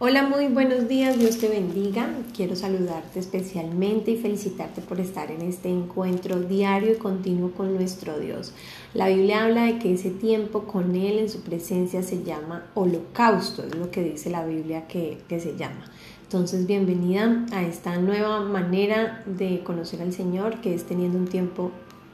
Hola, 0.00 0.26
muy 0.26 0.48
buenos 0.48 0.88
días, 0.88 1.16
Dios 1.20 1.38
te 1.38 1.48
bendiga. 1.48 2.08
Quiero 2.34 2.56
saludarte 2.56 3.20
especialmente 3.20 4.10
y 4.10 4.16
felicitarte 4.16 4.80
por 4.80 4.98
estar 4.98 5.30
en 5.30 5.40
este 5.42 5.68
encuentro 5.68 6.40
diario 6.40 6.94
y 6.94 6.96
continuo 6.96 7.52
con 7.52 7.76
nuestro 7.76 8.18
Dios. 8.18 8.52
La 8.92 9.06
Biblia 9.06 9.44
habla 9.44 9.66
de 9.66 9.78
que 9.78 9.94
ese 9.94 10.10
tiempo 10.10 10.64
con 10.64 10.96
Él 10.96 11.20
en 11.20 11.30
su 11.30 11.42
presencia 11.42 12.02
se 12.02 12.24
llama 12.24 12.66
holocausto, 12.74 13.62
es 13.62 13.76
lo 13.76 13.92
que 13.92 14.02
dice 14.02 14.30
la 14.30 14.44
Biblia 14.44 14.88
que, 14.88 15.18
que 15.28 15.38
se 15.38 15.56
llama. 15.56 15.84
Entonces, 16.24 16.66
bienvenida 16.66 17.46
a 17.52 17.62
esta 17.62 17.96
nueva 17.96 18.40
manera 18.40 19.22
de 19.26 19.62
conocer 19.62 20.02
al 20.02 20.12
Señor, 20.12 20.60
que 20.60 20.74
es 20.74 20.82
teniendo 20.82 21.18
un 21.18 21.28
tiempo 21.28 21.70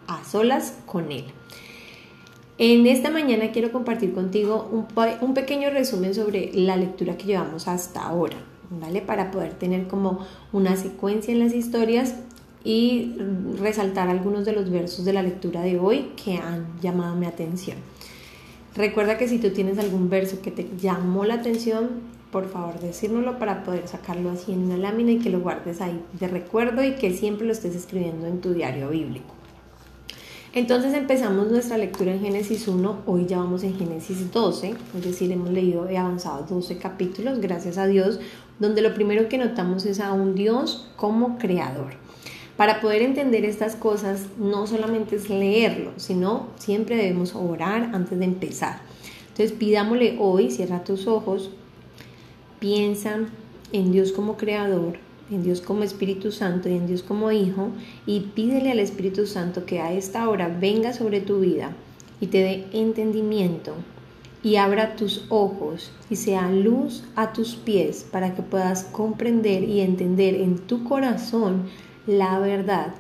a 0.07 0.23
solas 0.25 0.75
con 0.85 1.11
Él. 1.11 1.25
En 2.63 2.87
esta 2.87 3.11
mañana 3.11 3.53
quiero 3.53 3.73
compartir 3.73 4.13
contigo 4.13 4.69
un, 4.71 5.33
pequeño 5.33 5.71
resumen 5.71 6.15
sobre 6.15 6.51
la 6.53 6.77
lectura 6.77 7.17
que 7.17 7.25
llevamos 7.25 7.67
hasta 7.67 8.03
ahora, 8.03 8.37
¿vale? 8.69 9.01
Para 9.01 9.31
poder 9.31 9.55
tener 9.55 9.89
como 9.89 10.27
una 10.53 10.77
secuencia 10.77 11.33
en 11.33 11.39
las 11.39 11.55
historias 11.55 12.17
y 12.63 13.15
resaltar 13.59 14.11
algunos 14.11 14.45
de 14.45 14.53
los 14.53 14.69
versos 14.69 15.07
de 15.07 15.15
la 15.15 15.23
lectura 15.23 15.63
de 15.63 15.79
hoy 15.79 16.11
que 16.23 16.37
han 16.37 16.67
llamado 16.83 17.17
mi 17.17 17.25
atención. 17.25 17.79
Recuerda 18.77 19.17
que 19.17 19.27
si 19.27 19.39
tú 19.39 19.53
tienes 19.53 19.79
algún 19.79 20.11
verso 20.11 20.43
que 20.43 20.51
te 20.51 20.69
llamó 20.79 21.25
la 21.25 21.37
atención, 21.37 21.89
por 22.31 22.47
favor 22.51 22.79
decírnoslo 22.79 23.39
para 23.39 23.65
poder 23.65 23.89
sacarlo 23.89 24.29
así 24.29 24.53
en 24.53 24.65
una 24.65 24.77
lámina 24.77 25.13
y 25.13 25.19
que 25.19 25.31
lo 25.31 25.41
guardes 25.41 25.81
ahí 25.81 25.99
de 26.13 26.29
recuerdo 26.29 26.85
y 26.85 26.97
que 26.97 27.15
siempre 27.15 27.47
lo 27.47 27.55
estés 27.55 27.75
escribiendo 27.75 28.27
en 28.27 28.43
tu 28.43 28.53
diario 28.53 28.91
bíblico. 28.91 29.40
Entonces 30.53 30.95
empezamos 30.95 31.49
nuestra 31.49 31.79
lectura 31.79 32.13
en 32.13 32.21
Génesis 32.23 32.67
1, 32.67 33.03
hoy 33.07 33.25
ya 33.27 33.39
vamos 33.39 33.63
en 33.63 33.79
Génesis 33.79 34.33
12, 34.33 34.75
es 34.97 35.05
decir, 35.05 35.31
hemos 35.31 35.51
leído 35.51 35.89
y 35.89 35.95
avanzado 35.95 36.45
12 36.45 36.77
capítulos, 36.79 37.39
gracias 37.41 37.79
a 37.79 37.87
Dios, 37.87 38.19
donde 38.59 38.83
lo 38.83 38.93
primero 38.93 39.29
que 39.29 39.39
notamos 39.39 39.87
es 39.87 40.01
a 40.01 40.13
un 40.13 40.35
Dios 40.35 40.91
como 40.97 41.39
creador. 41.39 41.93
Para 42.57 42.81
poder 42.81 43.03
entender 43.03 43.45
estas 43.45 43.77
cosas 43.77 44.27
no 44.39 44.67
solamente 44.67 45.15
es 45.15 45.31
leerlo, 45.31 45.93
sino 45.99 46.49
siempre 46.57 46.97
debemos 46.97 47.37
orar 47.37 47.91
antes 47.95 48.19
de 48.19 48.25
empezar. 48.25 48.81
Entonces 49.29 49.53
pidámosle 49.53 50.17
hoy, 50.19 50.51
cierra 50.51 50.83
tus 50.83 51.07
ojos, 51.07 51.51
piensa 52.59 53.21
en 53.71 53.93
Dios 53.93 54.11
como 54.11 54.37
creador, 54.37 54.99
en 55.31 55.43
Dios 55.43 55.61
como 55.61 55.85
Espíritu 55.85 56.33
Santo 56.33 56.69
y 56.69 56.75
en 56.75 56.87
Dios 56.87 57.03
como 57.03 57.31
Hijo 57.31 57.71
y 58.07 58.21
pídele 58.21 58.73
al 58.73 58.81
Espíritu 58.81 59.27
Santo 59.27 59.65
que 59.65 59.81
a 59.81 59.93
esta 59.93 60.29
hora 60.29 60.49
venga 60.49 60.93
sobre 60.93 61.21
tu 61.21 61.41
vida 61.41 61.73
y 62.21 62.27
te 62.27 62.39
dé 62.39 62.67
entendimiento 62.73 63.75
y 64.43 64.57
abra 64.57 64.97
tus 64.97 65.27
ojos 65.29 65.93
y 66.09 66.17
sea 66.17 66.51
luz 66.51 67.05
a 67.15 67.33
tus 67.33 67.57
pies 67.57 68.07
para 68.11 68.35
que 68.35 68.43
puedas 68.43 68.85
comprender 68.85 69.65
y 69.65 69.81
entender 69.81 70.35
en 70.35 70.59
tu 70.59 70.85
corazón 70.85 71.65
la 72.07 72.39
verdad 72.39 72.95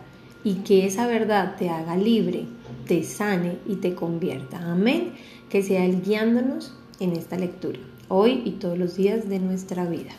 y 0.44 0.56
que 0.56 0.86
esa 0.86 1.06
verdad 1.06 1.56
te 1.58 1.68
haga 1.68 1.96
libre, 1.96 2.46
te 2.86 3.02
sane 3.04 3.58
y 3.66 3.76
te 3.76 3.94
convierta. 3.94 4.58
Amén. 4.70 5.12
Que 5.48 5.62
sea 5.62 5.84
Él 5.84 6.02
guiándonos 6.02 6.74
en 6.98 7.12
esta 7.12 7.36
lectura, 7.36 7.78
hoy 8.08 8.42
y 8.44 8.52
todos 8.52 8.78
los 8.78 8.96
días 8.96 9.28
de 9.28 9.38
nuestra 9.38 9.84
vida. 9.86 10.12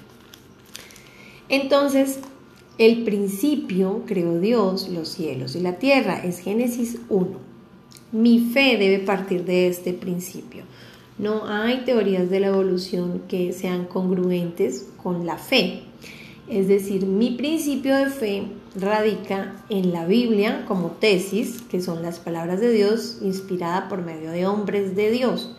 Entonces, 1.51 2.19
el 2.77 3.03
principio 3.03 4.03
creó 4.05 4.39
Dios 4.39 4.87
los 4.87 5.09
cielos 5.09 5.53
y 5.57 5.59
la 5.59 5.79
tierra, 5.79 6.23
es 6.23 6.39
Génesis 6.39 6.99
1. 7.09 7.27
Mi 8.13 8.39
fe 8.39 8.77
debe 8.77 8.99
partir 8.99 9.43
de 9.43 9.67
este 9.67 9.91
principio. 9.91 10.63
No 11.17 11.45
hay 11.45 11.83
teorías 11.83 12.29
de 12.29 12.39
la 12.39 12.47
evolución 12.47 13.23
que 13.27 13.51
sean 13.51 13.83
congruentes 13.83 14.87
con 15.03 15.25
la 15.25 15.37
fe. 15.37 15.83
Es 16.47 16.69
decir, 16.69 17.05
mi 17.05 17.31
principio 17.31 17.97
de 17.97 18.05
fe 18.05 18.43
radica 18.73 19.61
en 19.67 19.91
la 19.91 20.05
Biblia 20.05 20.63
como 20.69 20.91
tesis, 20.91 21.63
que 21.63 21.81
son 21.81 22.01
las 22.01 22.19
palabras 22.19 22.61
de 22.61 22.71
Dios 22.71 23.17
inspirada 23.21 23.89
por 23.89 24.01
medio 24.05 24.31
de 24.31 24.47
hombres 24.47 24.95
de 24.95 25.11
Dios. 25.11 25.53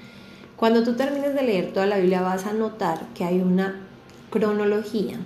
Cuando 0.56 0.84
tú 0.84 0.94
termines 0.94 1.34
de 1.34 1.42
leer 1.42 1.74
toda 1.74 1.84
la 1.84 1.98
Biblia 1.98 2.22
vas 2.22 2.47
a 2.47 2.54
notar 2.54 3.09
que 3.14 3.24
hay 3.24 3.41
una 3.41 3.86
cronología 4.30 5.20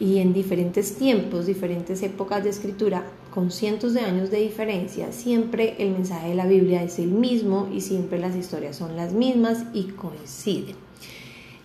y 0.00 0.18
en 0.18 0.32
diferentes 0.32 0.96
tiempos, 0.96 1.46
diferentes 1.46 2.02
épocas 2.02 2.42
de 2.42 2.50
escritura, 2.50 3.04
con 3.32 3.50
cientos 3.50 3.92
de 3.92 4.00
años 4.00 4.30
de 4.30 4.40
diferencia, 4.40 5.12
siempre 5.12 5.76
el 5.78 5.90
mensaje 5.90 6.30
de 6.30 6.34
la 6.34 6.46
Biblia 6.46 6.82
es 6.82 6.98
el 6.98 7.10
mismo 7.10 7.68
y 7.72 7.82
siempre 7.82 8.18
las 8.18 8.34
historias 8.34 8.76
son 8.76 8.96
las 8.96 9.12
mismas 9.12 9.66
y 9.74 9.84
coinciden. 9.84 10.74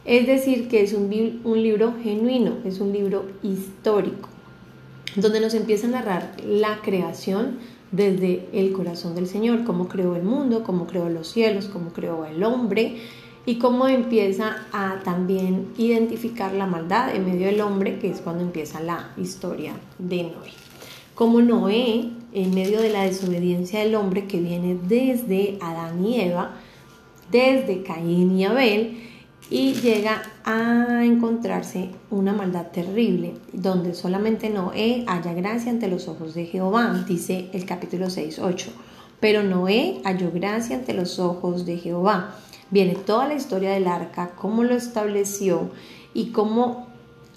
Es 0.03 0.28
decir, 0.28 0.68
que 0.68 0.84
es 0.84 0.94
un, 0.94 1.09
libro 1.09 1.95
genuino, 2.03 2.57
es 2.66 2.79
un 2.79 2.91
libro 2.91 3.25
histórico, 3.41 4.29
donde 5.16 5.40
nos 5.40 5.53
empieza 5.53 5.88
a 5.88 5.91
narrar 5.91 6.35
la 6.45 6.81
creación 6.84 7.57
desde 7.91 8.47
el 8.51 8.74
corazón 8.74 9.16
del 9.16 9.28
Señor, 9.28 9.63
cómo 9.63 9.88
creó 9.88 10.16
el 10.16 10.24
mundo, 10.24 10.63
cómo 10.63 10.85
creó 10.85 11.09
los 11.09 11.29
cielos, 11.29 11.66
cómo 11.66 11.94
creó 11.94 12.25
el 12.25 12.44
hombre, 12.44 12.97
y 13.45 13.56
cómo 13.56 13.88
empieza 13.88 14.66
a 14.72 15.01
también 15.03 15.67
identificar 15.78 16.53
la 16.53 16.66
maldad 16.66 17.16
en 17.16 17.25
medio 17.25 17.45
del 17.45 17.61
hombre, 17.61 18.00
que 18.00 18.09
es 18.09 18.22
cuando 18.22 18.44
empieza 18.44 18.79
la 18.79 19.11
historia 19.17 19.73
de 20.00 20.23
Noé. 20.23 20.51
Como 21.13 21.41
Noé, 21.41 22.09
en 22.33 22.53
medio 22.53 22.81
de 22.81 22.89
la 22.89 23.03
desobediencia 23.03 23.79
del 23.79 23.95
hombre 23.95 24.25
que 24.25 24.41
viene 24.41 24.78
desde 24.88 25.57
Adán 25.61 26.03
y 26.03 26.19
Eva, 26.22 26.56
desde 27.31 27.83
Caín 27.83 28.38
y 28.38 28.45
Abel, 28.45 29.01
y 29.50 29.73
llega 29.73 30.23
a 30.44 31.06
encontrarse 31.06 31.89
una 32.09 32.33
maldad 32.33 32.72
terrible, 32.72 33.35
donde 33.53 33.94
solamente 33.94 34.50
Noé 34.50 35.03
haya 35.07 35.33
gracia 35.33 35.72
ante 35.72 35.88
los 35.88 36.07
ojos 36.07 36.33
de 36.33 36.45
Jehová, 36.45 37.06
dice 37.07 37.50
el 37.53 37.66
capítulo 37.66 38.09
6, 38.09 38.39
8. 38.39 38.72
Pero 39.19 39.44
Noé 39.44 40.01
halló 40.03 40.31
gracia 40.33 40.75
ante 40.75 40.94
los 40.94 41.19
ojos 41.19 41.66
de 41.66 41.77
Jehová 41.77 42.35
viene 42.72 42.96
toda 42.96 43.28
la 43.28 43.36
historia 43.36 43.72
del 43.72 43.88
arca, 43.88 44.31
cómo 44.36 44.64
lo 44.64 44.76
estableció 44.76 45.70
y 46.14 46.28
cómo 46.28 46.88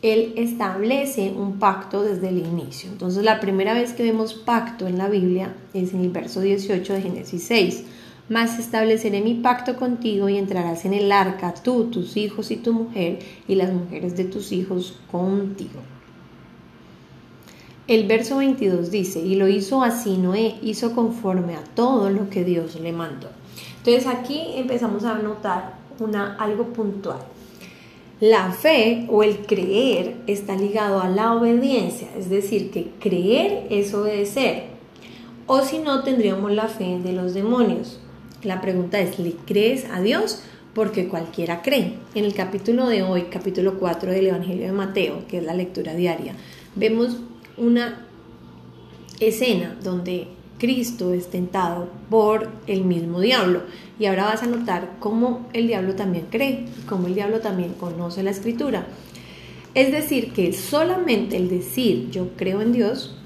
él 0.03 0.35
establece 0.37 1.33
un 1.37 1.59
pacto 1.59 2.03
desde 2.03 2.29
el 2.29 2.39
inicio. 2.39 2.91
Entonces 2.91 3.25
la 3.25 3.41
primera 3.41 3.75
vez 3.75 3.93
que 3.93 4.05
vemos 4.05 4.35
pacto 4.35 4.87
en 4.87 4.99
la 4.99 5.09
Biblia 5.09 5.55
es 5.75 5.93
en 5.93 6.03
el 6.03 6.11
verso 6.11 6.41
18 6.41 6.93
de 6.93 7.03
Génesis 7.03 7.45
6. 7.45 7.85
Mas 8.29 8.59
estableceré 8.59 9.23
mi 9.23 9.35
pacto 9.35 9.77
contigo 9.77 10.29
y 10.29 10.37
entrarás 10.37 10.85
en 10.85 10.93
el 10.93 11.11
arca, 11.11 11.55
tú, 11.55 11.85
tus 11.85 12.17
hijos 12.17 12.51
y 12.51 12.57
tu 12.57 12.75
mujer, 12.75 13.21
y 13.49 13.55
las 13.55 13.73
mujeres 13.73 14.17
de 14.17 14.25
tus 14.25 14.53
hijos 14.53 14.99
contigo. 15.11 15.81
El 17.87 18.07
verso 18.07 18.37
22 18.37 18.91
dice, 18.91 19.21
y 19.21 19.37
lo 19.37 19.49
hizo 19.49 19.83
así 19.83 20.19
Noé, 20.19 20.57
hizo 20.61 20.95
conforme 20.95 21.55
a 21.55 21.65
todo 21.65 22.11
lo 22.11 22.29
que 22.29 22.45
Dios 22.45 22.79
le 22.79 22.93
mandó. 22.93 23.31
Entonces 23.79 24.07
aquí 24.07 24.53
empezamos 24.57 25.05
a 25.05 25.15
notar 25.15 25.75
una, 26.01 26.37
algo 26.37 26.65
puntual. 26.73 27.19
La 28.21 28.51
fe 28.51 29.07
o 29.09 29.23
el 29.23 29.47
creer 29.47 30.17
está 30.27 30.57
ligado 30.57 31.01
a 31.01 31.09
la 31.09 31.35
obediencia, 31.35 32.09
es 32.19 32.29
decir, 32.29 32.73
que 32.73 32.91
creer 32.99 33.69
es 33.71 33.95
obedecer. 33.95 34.65
O 35.47 35.63
si 35.63 35.79
no, 35.79 36.03
tendríamos 36.03 36.51
la 36.51 36.67
fe 36.67 36.99
de 36.99 37.13
los 37.13 37.33
demonios. 37.33 38.01
La 38.43 38.61
pregunta 38.61 38.99
es, 38.99 39.19
¿le 39.19 39.33
crees 39.47 39.85
a 39.91 40.01
Dios? 40.01 40.43
Porque 40.75 41.09
cualquiera 41.09 41.63
cree. 41.63 41.95
En 42.15 42.25
el 42.25 42.35
capítulo 42.35 42.87
de 42.89 43.03
hoy, 43.03 43.27
capítulo 43.31 43.79
4 43.79 44.11
del 44.11 44.27
Evangelio 44.27 44.67
de 44.67 44.73
Mateo, 44.73 45.23
que 45.29 45.39
es 45.39 45.45
la 45.45 45.55
lectura 45.55 45.95
diaria, 45.95 46.35
vemos 46.75 47.19
una 47.57 48.05
escena 49.21 49.77
donde 49.83 50.29
Cristo 50.59 51.13
es 51.15 51.31
tentado 51.31 51.89
por 52.11 52.49
el 52.67 52.85
mismo 52.85 53.21
diablo. 53.21 53.63
Y 53.99 54.07
ahora 54.07 54.27
vas 54.27 54.43
a 54.43 54.47
notar 54.47 54.97
cómo 54.99 55.47
el 55.53 55.69
diablo 55.69 55.95
también 55.95 56.27
cree, 56.31 56.67
cómo 56.89 57.07
el 57.07 57.15
diablo 57.15 57.41
también 57.41 57.75
conoce 57.75 58.23
la 58.23 58.31
escritura. 58.31 58.87
Es 59.75 59.93
decir, 59.93 60.33
que 60.33 60.53
solamente 60.53 61.37
el 61.37 61.49
decir 61.49 62.11
yo 62.11 62.31
creo 62.37 62.61
en 62.61 62.73
Dios 62.73 63.17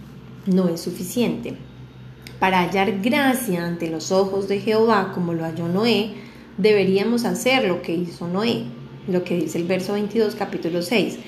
no 0.46 0.68
es 0.68 0.80
suficiente. 0.80 1.54
Para 2.38 2.60
hallar 2.60 3.00
gracia 3.00 3.64
ante 3.64 3.88
los 3.88 4.12
ojos 4.12 4.48
de 4.48 4.60
Jehová, 4.60 5.12
como 5.14 5.32
lo 5.32 5.44
halló 5.44 5.68
Noé, 5.68 6.14
deberíamos 6.58 7.24
hacer 7.24 7.64
lo 7.64 7.82
que 7.82 7.94
hizo 7.94 8.28
Noé, 8.28 8.64
lo 9.08 9.24
que 9.24 9.36
dice 9.36 9.58
el 9.58 9.64
verso 9.64 9.94
22, 9.94 10.34
capítulo 10.34 10.82
6. 10.82 11.18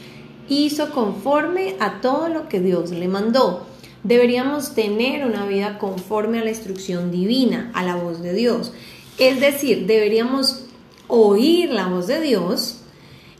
Hizo 0.48 0.90
conforme 0.90 1.76
a 1.78 2.00
todo 2.00 2.28
lo 2.28 2.48
que 2.48 2.60
Dios 2.60 2.90
le 2.90 3.08
mandó 3.08 3.66
deberíamos 4.04 4.74
tener 4.74 5.26
una 5.26 5.46
vida 5.46 5.78
conforme 5.78 6.38
a 6.38 6.44
la 6.44 6.50
instrucción 6.50 7.10
divina, 7.10 7.70
a 7.74 7.82
la 7.82 7.96
voz 7.96 8.22
de 8.22 8.34
Dios. 8.34 8.72
Es 9.18 9.40
decir, 9.40 9.86
deberíamos 9.86 10.66
oír 11.08 11.70
la 11.70 11.88
voz 11.88 12.06
de 12.06 12.20
Dios 12.20 12.80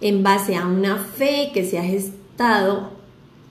en 0.01 0.23
base 0.23 0.57
a 0.57 0.67
una 0.67 0.99
fe 0.99 1.51
que 1.55 1.65
se 1.65 1.79
ha 1.79 1.85
gestado 1.85 2.91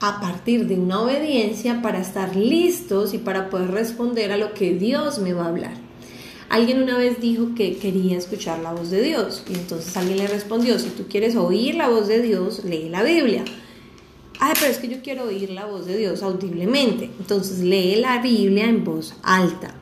a 0.00 0.20
partir 0.20 0.66
de 0.66 0.74
una 0.74 1.00
obediencia 1.00 1.80
para 1.80 2.00
estar 2.00 2.36
listos 2.36 3.14
y 3.14 3.18
para 3.18 3.48
poder 3.48 3.70
responder 3.70 4.32
a 4.32 4.36
lo 4.36 4.52
que 4.52 4.74
Dios 4.74 5.18
me 5.18 5.32
va 5.32 5.44
a 5.44 5.48
hablar. 5.48 5.72
Alguien 6.50 6.82
una 6.82 6.98
vez 6.98 7.20
dijo 7.20 7.54
que 7.56 7.76
quería 7.78 8.18
escuchar 8.18 8.58
la 8.58 8.72
voz 8.72 8.90
de 8.90 9.02
Dios 9.02 9.44
y 9.48 9.54
entonces 9.54 9.96
alguien 9.96 10.18
le 10.18 10.26
respondió, 10.26 10.78
si 10.78 10.90
tú 10.90 11.04
quieres 11.08 11.36
oír 11.36 11.74
la 11.76 11.88
voz 11.88 12.06
de 12.06 12.20
Dios, 12.20 12.64
lee 12.64 12.88
la 12.90 13.02
Biblia. 13.02 13.44
Ay, 14.40 14.52
pero 14.58 14.70
es 14.70 14.78
que 14.78 14.88
yo 14.88 15.02
quiero 15.02 15.24
oír 15.24 15.50
la 15.50 15.66
voz 15.66 15.86
de 15.86 15.96
Dios 15.96 16.22
audiblemente. 16.22 17.10
Entonces 17.18 17.60
lee 17.60 17.96
la 17.96 18.20
Biblia 18.20 18.68
en 18.68 18.84
voz 18.84 19.14
alta. 19.22 19.74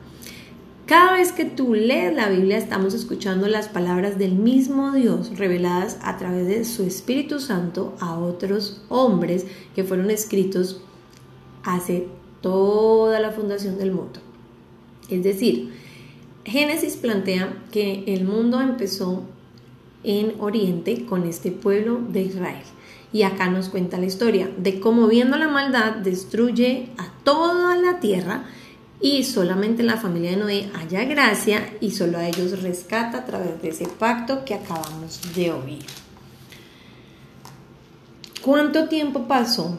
Cada 0.85 1.13
vez 1.13 1.31
que 1.31 1.45
tú 1.45 1.73
lees 1.73 2.13
la 2.13 2.29
Biblia 2.29 2.57
estamos 2.57 2.93
escuchando 2.93 3.47
las 3.47 3.69
palabras 3.69 4.17
del 4.17 4.33
mismo 4.33 4.91
Dios 4.91 5.37
reveladas 5.37 5.97
a 6.03 6.17
través 6.17 6.45
de 6.45 6.65
su 6.65 6.83
Espíritu 6.83 7.39
Santo 7.39 7.95
a 8.01 8.19
otros 8.19 8.81
hombres 8.89 9.45
que 9.75 9.85
fueron 9.85 10.11
escritos 10.11 10.81
hace 11.63 12.07
toda 12.41 13.21
la 13.21 13.31
fundación 13.31 13.77
del 13.77 13.93
mundo. 13.93 14.19
Es 15.09 15.23
decir, 15.23 15.71
Génesis 16.43 16.97
plantea 16.97 17.63
que 17.71 18.03
el 18.07 18.25
mundo 18.25 18.59
empezó 18.59 19.23
en 20.03 20.33
Oriente 20.41 21.05
con 21.05 21.23
este 21.23 21.51
pueblo 21.51 22.01
de 22.09 22.23
Israel. 22.23 22.63
Y 23.13 23.23
acá 23.23 23.47
nos 23.49 23.69
cuenta 23.69 23.97
la 23.97 24.07
historia 24.07 24.49
de 24.57 24.79
cómo 24.79 25.07
viendo 25.07 25.37
la 25.37 25.47
maldad 25.47 25.93
destruye 25.93 26.89
a 26.97 27.13
toda 27.23 27.75
la 27.77 27.99
tierra 27.99 28.45
y 28.99 29.23
solamente 29.23 29.83
la 29.83 29.97
familia 29.97 30.31
de 30.31 30.37
Noé 30.37 30.71
haya 30.73 31.03
gracia 31.03 31.73
y 31.79 31.91
solo 31.91 32.17
a 32.17 32.27
ellos 32.27 32.61
rescata 32.63 33.19
a 33.19 33.25
través 33.25 33.61
de 33.61 33.69
ese 33.69 33.85
pacto 33.85 34.43
que 34.45 34.55
acabamos 34.55 35.19
de 35.35 35.51
oír. 35.51 35.85
¿Cuánto 38.41 38.87
tiempo 38.87 39.27
pasó 39.27 39.77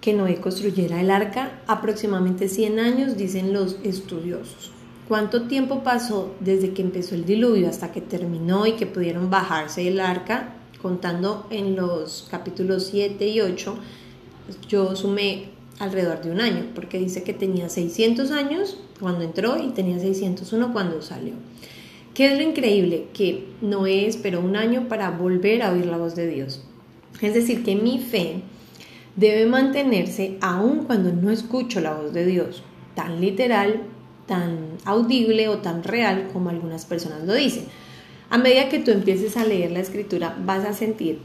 que 0.00 0.12
Noé 0.12 0.36
construyera 0.36 1.00
el 1.00 1.10
arca? 1.10 1.62
Aproximadamente 1.66 2.48
100 2.48 2.78
años, 2.78 3.16
dicen 3.16 3.52
los 3.52 3.76
estudiosos. 3.82 4.70
¿Cuánto 5.08 5.44
tiempo 5.44 5.82
pasó 5.82 6.34
desde 6.40 6.74
que 6.74 6.82
empezó 6.82 7.14
el 7.14 7.24
diluvio 7.24 7.70
hasta 7.70 7.90
que 7.90 8.02
terminó 8.02 8.66
y 8.66 8.72
que 8.72 8.86
pudieron 8.86 9.30
bajarse 9.30 9.82
del 9.82 10.00
arca? 10.00 10.57
Contando 10.82 11.46
en 11.50 11.76
los 11.76 12.28
capítulos 12.30 12.86
7 12.90 13.26
y 13.26 13.40
8, 13.40 13.76
yo 14.68 14.94
sumé 14.96 15.50
alrededor 15.78 16.22
de 16.22 16.30
un 16.30 16.40
año, 16.40 16.66
porque 16.74 16.98
dice 16.98 17.22
que 17.22 17.34
tenía 17.34 17.68
600 17.68 18.30
años 18.30 18.78
cuando 19.00 19.24
entró 19.24 19.62
y 19.62 19.70
tenía 19.70 19.98
601 19.98 20.72
cuando 20.72 21.02
salió. 21.02 21.34
¿Qué 22.14 22.32
es 22.32 22.36
lo 22.36 22.42
increíble? 22.42 23.06
Que 23.12 23.46
Noé 23.60 24.06
esperó 24.06 24.40
un 24.40 24.56
año 24.56 24.88
para 24.88 25.10
volver 25.10 25.62
a 25.62 25.72
oír 25.72 25.86
la 25.86 25.98
voz 25.98 26.16
de 26.16 26.26
Dios. 26.26 26.62
Es 27.20 27.34
decir, 27.34 27.62
que 27.64 27.76
mi 27.76 27.98
fe 27.98 28.42
debe 29.14 29.46
mantenerse 29.46 30.36
aun 30.40 30.84
cuando 30.84 31.12
no 31.12 31.30
escucho 31.30 31.80
la 31.80 31.94
voz 31.94 32.12
de 32.12 32.26
Dios, 32.26 32.62
tan 32.94 33.20
literal, 33.20 33.82
tan 34.26 34.78
audible 34.84 35.48
o 35.48 35.58
tan 35.58 35.82
real 35.82 36.28
como 36.32 36.50
algunas 36.50 36.84
personas 36.84 37.24
lo 37.24 37.34
dicen. 37.34 37.64
A 38.30 38.38
medida 38.38 38.68
que 38.68 38.78
tú 38.78 38.90
empieces 38.90 39.36
a 39.36 39.44
leer 39.44 39.70
la 39.70 39.80
escritura, 39.80 40.36
vas 40.44 40.64
a 40.64 40.74
sentir 40.74 41.18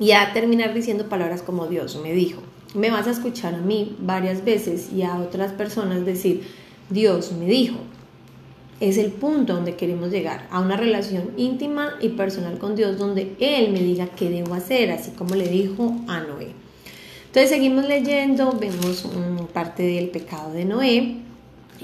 y 0.00 0.12
a 0.12 0.32
terminar 0.32 0.72
diciendo 0.72 1.08
palabras 1.08 1.42
como 1.42 1.66
Dios 1.66 2.00
me 2.02 2.14
dijo, 2.14 2.40
me 2.74 2.90
vas 2.90 3.06
a 3.06 3.10
escuchar 3.10 3.54
a 3.54 3.60
mí 3.60 3.96
varias 4.00 4.44
veces 4.44 4.90
y 4.92 5.02
a 5.02 5.18
otras 5.18 5.52
personas 5.52 6.06
decir, 6.06 6.42
Dios 6.88 7.32
me 7.32 7.46
dijo. 7.46 7.76
Es 8.80 8.96
el 8.96 9.12
punto 9.12 9.54
donde 9.54 9.76
queremos 9.76 10.10
llegar, 10.10 10.48
a 10.50 10.60
una 10.60 10.76
relación 10.76 11.30
íntima 11.36 11.94
y 12.00 12.08
personal 12.08 12.58
con 12.58 12.74
Dios 12.74 12.98
donde 12.98 13.36
Él 13.38 13.70
me 13.70 13.80
diga 13.80 14.06
qué 14.06 14.28
debo 14.28 14.54
hacer, 14.54 14.90
así 14.90 15.12
como 15.12 15.36
le 15.36 15.46
dijo 15.46 15.94
a 16.08 16.20
Noé. 16.20 16.48
Entonces 17.26 17.50
seguimos 17.50 17.86
leyendo, 17.86 18.58
vemos 18.58 19.06
parte 19.52 19.84
del 19.84 20.08
pecado 20.08 20.52
de 20.52 20.64
Noé, 20.64 21.16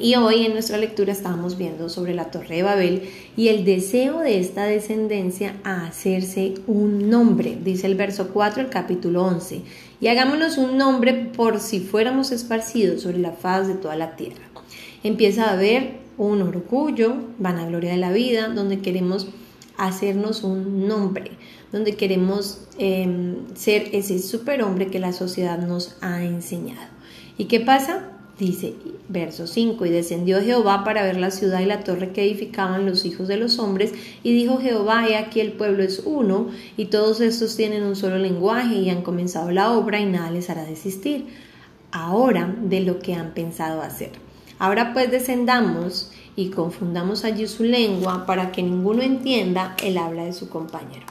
y 0.01 0.15
hoy 0.15 0.47
en 0.47 0.53
nuestra 0.53 0.79
lectura 0.79 1.13
estábamos 1.13 1.59
viendo 1.59 1.89
sobre 1.89 2.15
la 2.15 2.31
Torre 2.31 2.57
de 2.57 2.63
Babel 2.63 3.03
y 3.37 3.49
el 3.49 3.65
deseo 3.65 4.21
de 4.21 4.39
esta 4.39 4.65
descendencia 4.65 5.57
a 5.65 5.87
hacerse 5.87 6.55
un 6.67 7.11
nombre, 7.11 7.59
dice 7.63 7.87
el 7.87 7.95
verso 7.95 8.29
4 8.33 8.63
del 8.63 8.71
capítulo 8.71 9.25
11. 9.25 9.63
Y 10.01 10.09
hagámonos 10.09 10.59
un 10.59 10.77
nombre 10.77 11.15
por 11.15 11.61
si 11.61 11.81
fuéramos 11.81 12.31
esparcidos 12.31 13.03
sobre 13.03 13.19
la 13.19 13.33
faz 13.33 13.67
de 13.69 13.75
toda 13.75 13.97
la 13.97 14.17
tierra. 14.17 14.43
Empieza 15.03 15.47
a 15.47 15.53
haber 15.55 15.99
un 16.17 16.43
orgullo, 16.43 17.15
vanagloria 17.39 17.93
de 17.93 17.99
la 17.99 18.13
vida, 18.13 18.49
donde 18.49 18.81
queremos 18.81 19.29
hacernos 19.77 20.43
un 20.43 20.89
nombre, 20.89 21.33
donde 21.73 21.95
queremos 21.97 22.67
em, 22.79 23.37
ser 23.55 23.91
ese 23.93 24.19
superhombre 24.19 24.89
que 24.89 24.99
la 24.99 25.13
sociedad 25.13 25.59
nos 25.59 25.97
ha 26.01 26.25
enseñado. 26.25 26.89
¿Y 27.37 27.45
qué 27.45 27.61
pasa? 27.61 28.18
Dice 28.39 28.75
verso 29.09 29.47
5, 29.47 29.85
y 29.87 29.91
descendió 29.91 30.41
Jehová 30.41 30.85
para 30.85 31.03
ver 31.03 31.17
la 31.17 31.31
ciudad 31.31 31.61
y 31.61 31.65
la 31.65 31.83
torre 31.83 32.13
que 32.13 32.23
edificaban 32.23 32.87
los 32.87 33.05
hijos 33.05 33.27
de 33.27 33.37
los 33.37 33.59
hombres, 33.59 33.93
y 34.23 34.33
dijo 34.33 34.59
Jehová, 34.59 35.09
he 35.09 35.17
aquí 35.17 35.41
el 35.41 35.53
pueblo 35.53 35.83
es 35.83 36.03
uno, 36.05 36.49
y 36.77 36.87
todos 36.87 37.21
estos 37.21 37.57
tienen 37.57 37.83
un 37.83 37.97
solo 37.97 38.19
lenguaje, 38.19 38.77
y 38.77 38.91
han 38.91 39.03
comenzado 39.03 39.51
la 39.51 39.73
obra, 39.73 39.99
y 39.99 40.07
nada 40.07 40.31
les 40.31 40.51
hará 40.51 40.65
desistir 40.65 41.27
ahora 41.91 42.55
de 42.63 42.81
lo 42.81 42.99
que 42.99 43.15
han 43.15 43.35
pensado 43.35 43.83
hacer. 43.83 44.13
Ahora 44.59 44.93
pues 44.93 45.11
descendamos 45.11 46.11
y 46.37 46.51
confundamos 46.51 47.25
allí 47.25 47.47
su 47.47 47.65
lengua 47.65 48.27
para 48.27 48.53
que 48.53 48.63
ninguno 48.63 49.03
entienda 49.03 49.75
el 49.83 49.99
habla 49.99 50.25
de 50.25 50.33
su 50.33 50.49
compañero. 50.49 51.07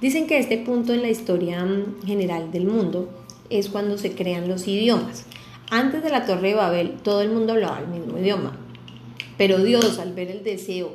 Dicen 0.00 0.26
que 0.26 0.38
este 0.38 0.58
punto 0.58 0.92
en 0.92 1.02
la 1.02 1.10
historia 1.10 1.66
general 2.04 2.52
del 2.52 2.66
mundo 2.66 3.08
es 3.50 3.68
cuando 3.68 3.98
se 3.98 4.14
crean 4.14 4.48
los 4.48 4.68
idiomas. 4.68 5.24
Antes 5.70 6.02
de 6.02 6.10
la 6.10 6.24
Torre 6.24 6.48
de 6.48 6.54
Babel, 6.54 6.94
todo 7.02 7.20
el 7.20 7.30
mundo 7.30 7.52
hablaba 7.52 7.80
el 7.80 7.88
mismo 7.88 8.18
idioma. 8.18 8.56
Pero 9.36 9.58
Dios, 9.62 9.98
al 9.98 10.14
ver 10.14 10.30
el 10.30 10.42
deseo 10.42 10.92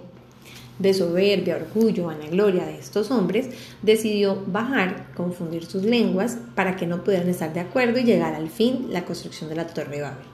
de 0.80 0.94
soberbia, 0.94 1.58
orgullo, 1.58 2.08
vanagloria 2.08 2.66
de 2.66 2.80
estos 2.80 3.12
hombres, 3.12 3.50
decidió 3.84 4.44
bajar, 4.48 5.12
confundir 5.16 5.66
sus 5.66 5.84
lenguas 5.84 6.38
para 6.56 6.76
que 6.76 6.88
no 6.88 7.04
pudieran 7.04 7.30
estar 7.30 7.54
de 7.54 7.60
acuerdo 7.60 8.00
y 8.00 8.04
llegar 8.04 8.34
al 8.34 8.50
fin 8.50 8.88
la 8.90 9.06
construcción 9.06 9.50
de 9.50 9.56
la 9.56 9.68
Torre 9.68 9.98
de 9.98 10.02
Babel. 10.02 10.26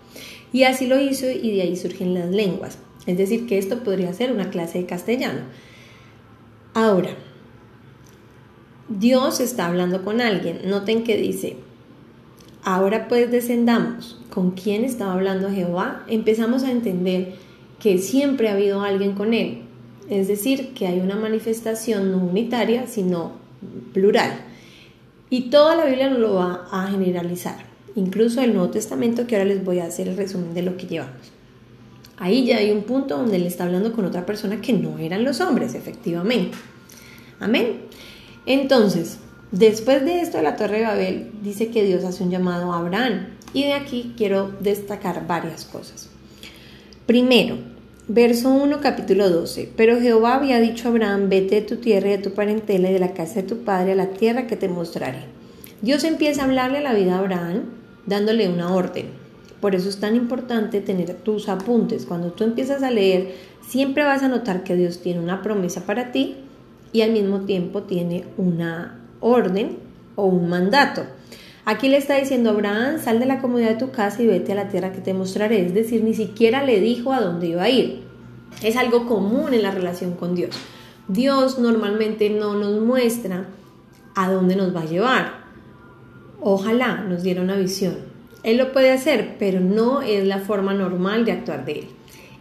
Y 0.54 0.64
así 0.64 0.88
lo 0.88 1.00
hizo 1.00 1.30
y 1.30 1.56
de 1.56 1.62
ahí 1.62 1.76
surgen 1.76 2.14
las 2.14 2.30
lenguas. 2.30 2.80
Es 3.06 3.18
decir, 3.18 3.46
que 3.46 3.58
esto 3.58 3.84
podría 3.84 4.14
ser 4.14 4.32
una 4.32 4.50
clase 4.50 4.80
de 4.80 4.86
castellano. 4.86 5.42
Ahora, 6.74 7.10
Dios 8.88 9.40
está 9.40 9.68
hablando 9.68 10.04
con 10.04 10.22
alguien. 10.22 10.62
Noten 10.66 11.04
que 11.04 11.18
dice, 11.18 11.58
Ahora 12.64 13.08
pues 13.08 13.32
descendamos. 13.32 14.20
¿Con 14.30 14.52
quién 14.52 14.84
estaba 14.84 15.14
hablando 15.14 15.50
Jehová? 15.50 16.04
Empezamos 16.08 16.64
a 16.64 16.72
entender 16.72 17.36
que 17.80 17.98
siempre 17.98 18.50
ha 18.50 18.54
habido 18.54 18.82
alguien 18.82 19.14
con 19.14 19.34
él. 19.34 19.62
Es 20.10 20.28
decir, 20.28 20.74
que 20.74 20.88
hay 20.88 21.00
una 21.00 21.16
manifestación 21.16 22.12
no 22.12 22.18
unitaria, 22.18 22.88
sino 22.88 23.34
plural. 23.94 24.32
Y 25.30 25.50
toda 25.50 25.76
la 25.76 25.86
Biblia 25.86 26.10
lo 26.10 26.36
va 26.36 26.68
a 26.72 26.88
generalizar. 26.88 27.58
Incluso 27.96 28.42
el 28.42 28.54
Nuevo 28.54 28.72
Testamento, 28.72 29.28
que 29.28 29.36
ahora 29.36 29.48
les 29.48 29.64
voy 29.64 29.80
a 29.80 29.86
hacer 29.86 30.08
el 30.08 30.18
resumen 30.18 30.54
de 30.54 30.64
lo 30.64 30.78
que 30.78 30.88
llevamos. 30.88 31.32
Ahí 32.18 32.46
ya 32.46 32.58
hay 32.58 32.72
un 32.72 32.84
punto 32.84 33.18
donde 33.18 33.38
él 33.38 33.46
está 33.46 33.66
hablando 33.66 33.94
con 33.94 34.06
otra 34.06 34.26
persona 34.26 34.62
que 34.62 34.74
no 34.74 34.98
eran 34.98 35.24
los 35.24 35.40
hombres, 35.40 35.74
efectivamente. 35.74 36.58
Amén. 37.40 37.82
Entonces, 38.46 39.20
Después 39.52 40.06
de 40.06 40.22
esto 40.22 40.38
de 40.38 40.44
la 40.44 40.56
Torre 40.56 40.80
de 40.80 40.86
Babel, 40.86 41.32
dice 41.42 41.70
que 41.70 41.84
Dios 41.84 42.04
hace 42.04 42.24
un 42.24 42.30
llamado 42.30 42.72
a 42.72 42.80
Abraham. 42.80 43.30
Y 43.52 43.64
de 43.64 43.74
aquí 43.74 44.14
quiero 44.16 44.52
destacar 44.60 45.26
varias 45.26 45.66
cosas. 45.66 46.08
Primero, 47.08 47.58
verso 48.08 48.50
1, 48.50 48.80
capítulo 48.80 49.28
12. 49.28 49.72
Pero 49.76 50.00
Jehová 50.00 50.36
había 50.36 50.60
dicho 50.60 50.88
a 50.88 50.92
Abraham, 50.92 51.30
vete 51.30 51.56
de 51.56 51.62
tu 51.62 51.78
tierra 51.78 52.10
y 52.10 52.12
de 52.12 52.18
tu 52.20 52.36
parentela 52.36 52.92
y 52.92 52.94
de 52.94 53.00
la 53.00 53.14
casa 53.14 53.42
de 53.42 53.48
tu 53.48 53.64
padre 53.64 53.94
a 53.94 53.96
la 53.96 54.10
tierra 54.10 54.46
que 54.46 54.56
te 54.56 54.70
mostraré. 54.70 55.24
Dios 55.82 56.04
empieza 56.04 56.44
a 56.44 56.46
hablarle 56.46 56.78
a 56.78 56.82
la 56.82 56.94
vida 56.94 57.16
a 57.16 57.20
Abraham 57.20 57.64
dándole 58.06 58.50
una 58.50 58.72
orden. 58.72 59.08
Por 59.62 59.74
eso 59.74 59.90
es 59.90 60.00
tan 60.00 60.16
importante 60.16 60.80
tener 60.80 61.14
tus 61.16 61.50
apuntes. 61.50 62.06
Cuando 62.06 62.34
tú 62.34 62.44
empiezas 62.44 62.84
a 62.84 62.92
leer, 62.92 63.34
siempre 63.68 64.04
vas 64.04 64.22
a 64.22 64.28
notar 64.28 64.64
que 64.64 64.76
Dios 64.76 65.00
tiene 65.00 65.22
una 65.22 65.42
promesa 65.42 65.88
para 65.88 66.12
ti 66.12 66.36
y 66.94 67.02
al 67.02 67.12
mismo 67.12 67.42
tiempo 67.42 67.82
tiene 67.84 68.26
una 68.38 69.00
orden 69.20 69.78
o 70.16 70.26
un 70.26 70.50
mandato. 70.50 71.04
Aquí 71.66 71.88
le 71.88 71.98
está 71.98 72.16
diciendo 72.16 72.50
Abraham, 72.50 73.00
sal 73.00 73.20
de 73.20 73.26
la 73.26 73.42
comodidad 73.42 73.70
de 73.70 73.86
tu 73.86 73.92
casa 73.92 74.22
y 74.24 74.28
vete 74.28 74.54
a 74.54 74.56
la 74.56 74.70
tierra 74.70 74.92
que 74.92 75.02
te 75.02 75.14
mostraré. 75.14 75.66
Es 75.66 75.74
decir, 75.74 76.04
ni 76.04 76.14
siquiera 76.14 76.64
le 76.64 76.80
dijo 76.80 77.14
a 77.14 77.22
dónde 77.22 77.48
iba 77.48 77.64
a 77.64 77.70
ir. 77.70 78.04
Es 78.64 78.76
algo 78.76 79.06
común 79.06 79.54
en 79.54 79.64
la 79.64 79.72
relación 79.72 80.14
con 80.14 80.36
Dios. 80.36 80.58
Dios 81.08 81.60
normalmente 81.60 82.30
no 82.30 82.56
nos 82.56 82.82
muestra 82.82 83.48
a 84.16 84.32
dónde 84.32 84.56
nos 84.56 84.76
va 84.76 84.82
a 84.82 84.86
llevar. 84.86 85.34
Ojalá 86.42 87.04
nos 87.04 87.24
diera 87.24 87.42
una 87.42 87.56
visión. 87.56 87.98
Él 88.44 88.58
lo 88.58 88.72
puede 88.72 88.92
hacer, 88.92 89.36
pero 89.38 89.60
no 89.60 90.02
es 90.02 90.26
la 90.26 90.40
forma 90.40 90.74
normal 90.74 91.26
de 91.26 91.34
actuar 91.34 91.66
de 91.66 91.72
Él. 91.80 91.88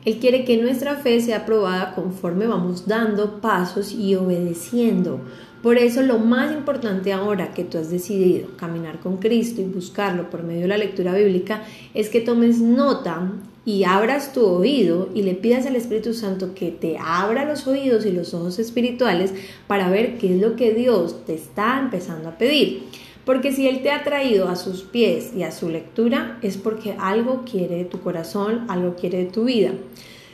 Él 0.04 0.18
quiere 0.20 0.44
que 0.44 0.56
nuestra 0.56 0.96
fe 0.96 1.20
sea 1.20 1.44
probada 1.44 1.94
conforme 1.94 2.46
vamos 2.46 2.86
dando 2.86 3.40
pasos 3.40 3.92
y 3.92 4.14
obedeciendo, 4.14 5.20
Por 5.62 5.76
eso 5.76 6.02
lo 6.02 6.18
más 6.18 6.52
importante 6.52 7.12
ahora 7.12 7.52
que 7.52 7.64
tú 7.64 7.78
has 7.78 7.90
decidido 7.90 8.56
caminar 8.56 9.00
con 9.00 9.16
Cristo 9.16 9.60
y 9.60 9.64
buscarlo 9.64 10.30
por 10.30 10.44
medio 10.44 10.62
de 10.62 10.68
la 10.68 10.78
lectura 10.78 11.14
bíblica 11.14 11.64
es 11.94 12.08
que 12.08 12.20
tomes 12.20 12.60
nota 12.60 13.32
y 13.64 13.84
abras 13.84 14.32
tu 14.32 14.46
oído 14.46 15.10
y 15.14 15.22
le 15.22 15.34
pidas 15.34 15.66
al 15.66 15.74
Espíritu 15.76 16.14
Santo 16.14 16.54
que 16.54 16.70
te 16.70 16.96
abra 16.98 17.44
los 17.44 17.66
oídos 17.66 18.06
y 18.06 18.12
los 18.12 18.32
ojos 18.34 18.58
espirituales 18.60 19.34
para 19.66 19.90
ver 19.90 20.16
qué 20.16 20.34
es 20.34 20.40
lo 20.40 20.54
que 20.54 20.72
Dios 20.72 21.26
te 21.26 21.34
está 21.34 21.78
empezando 21.80 22.28
a 22.28 22.38
pedir. 22.38 22.84
Porque 23.24 23.52
si 23.52 23.68
Él 23.68 23.82
te 23.82 23.90
ha 23.90 24.04
traído 24.04 24.48
a 24.48 24.56
sus 24.56 24.84
pies 24.84 25.32
y 25.36 25.42
a 25.42 25.50
su 25.50 25.68
lectura 25.68 26.38
es 26.40 26.56
porque 26.56 26.96
algo 26.98 27.42
quiere 27.44 27.76
de 27.76 27.84
tu 27.84 28.00
corazón, 28.00 28.64
algo 28.68 28.94
quiere 28.94 29.18
de 29.18 29.30
tu 29.30 29.44
vida. 29.44 29.72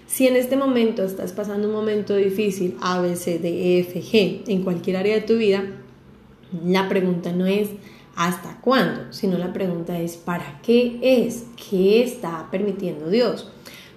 Si 0.06 0.26
en 0.26 0.36
este 0.36 0.56
momento 0.56 1.02
estás 1.02 1.32
pasando 1.32 1.68
un 1.68 1.74
momento 1.74 2.14
difícil, 2.14 2.76
A, 2.80 3.00
B, 3.00 3.16
C, 3.16 3.38
D, 3.38 3.48
E, 3.48 3.80
F, 3.80 4.00
G, 4.00 4.42
en 4.46 4.62
cualquier 4.62 4.96
área 4.96 5.14
de 5.14 5.22
tu 5.22 5.36
vida, 5.36 5.64
la 6.64 6.88
pregunta 6.88 7.32
no 7.32 7.46
es 7.46 7.70
hasta 8.14 8.60
cuándo, 8.60 9.12
sino 9.12 9.38
la 9.38 9.52
pregunta 9.52 9.98
es 9.98 10.16
¿para 10.16 10.60
qué 10.62 10.98
es? 11.02 11.46
¿Qué 11.70 12.02
está 12.02 12.48
permitiendo 12.50 13.08
Dios? 13.08 13.50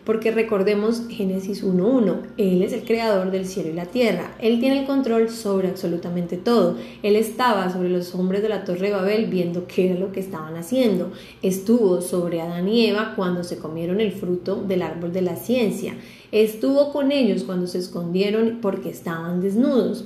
Porque 0.07 0.31
recordemos 0.31 1.01
Génesis 1.09 1.65
1.1, 1.65 2.19
Él 2.37 2.61
es 2.61 2.71
el 2.71 2.85
creador 2.85 3.29
del 3.29 3.45
cielo 3.45 3.71
y 3.71 3.73
la 3.73 3.87
tierra, 3.87 4.37
Él 4.39 4.61
tiene 4.61 4.79
el 4.79 4.85
control 4.85 5.29
sobre 5.29 5.67
absolutamente 5.67 6.37
todo, 6.37 6.77
Él 7.03 7.17
estaba 7.17 7.69
sobre 7.69 7.89
los 7.89 8.15
hombres 8.15 8.41
de 8.41 8.47
la 8.47 8.63
torre 8.63 8.87
de 8.87 8.93
Babel 8.93 9.25
viendo 9.25 9.67
qué 9.67 9.91
era 9.91 9.99
lo 9.99 10.13
que 10.13 10.21
estaban 10.21 10.55
haciendo, 10.55 11.11
estuvo 11.41 11.99
sobre 11.99 12.39
Adán 12.39 12.69
y 12.69 12.85
Eva 12.85 13.15
cuando 13.17 13.43
se 13.43 13.57
comieron 13.57 13.99
el 13.99 14.13
fruto 14.13 14.55
del 14.55 14.83
árbol 14.83 15.11
de 15.11 15.23
la 15.23 15.35
ciencia, 15.35 15.95
estuvo 16.31 16.93
con 16.93 17.11
ellos 17.11 17.43
cuando 17.43 17.67
se 17.67 17.79
escondieron 17.79 18.59
porque 18.61 18.89
estaban 18.89 19.41
desnudos. 19.41 20.05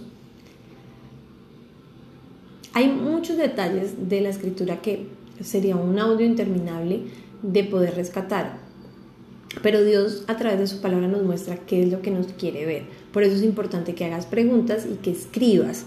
Hay 2.74 2.88
muchos 2.88 3.38
detalles 3.38 4.10
de 4.10 4.22
la 4.22 4.29
escritura 4.29 4.81
que 4.81 5.05
sería 5.41 5.75
un 5.75 6.00
audio 6.00 6.25
interminable 6.25 7.01
de 7.43 7.63
poder 7.65 7.93
rescatar, 7.93 8.70
pero 9.62 9.84
Dios 9.84 10.24
a 10.27 10.38
través 10.38 10.60
de 10.60 10.67
su 10.67 10.81
palabra 10.81 11.08
nos 11.08 11.24
muestra 11.24 11.58
qué 11.58 11.84
es 11.84 11.91
lo 11.91 12.01
que 12.01 12.12
nos 12.12 12.27
quiere 12.27 12.65
ver. 12.65 12.84
Por 13.12 13.24
eso 13.24 13.36
es 13.36 13.43
importante 13.43 13.96
que 13.96 14.05
hagas 14.05 14.25
preguntas 14.25 14.88
y 14.89 14.96
que 14.96 15.12
escribas. 15.12 15.86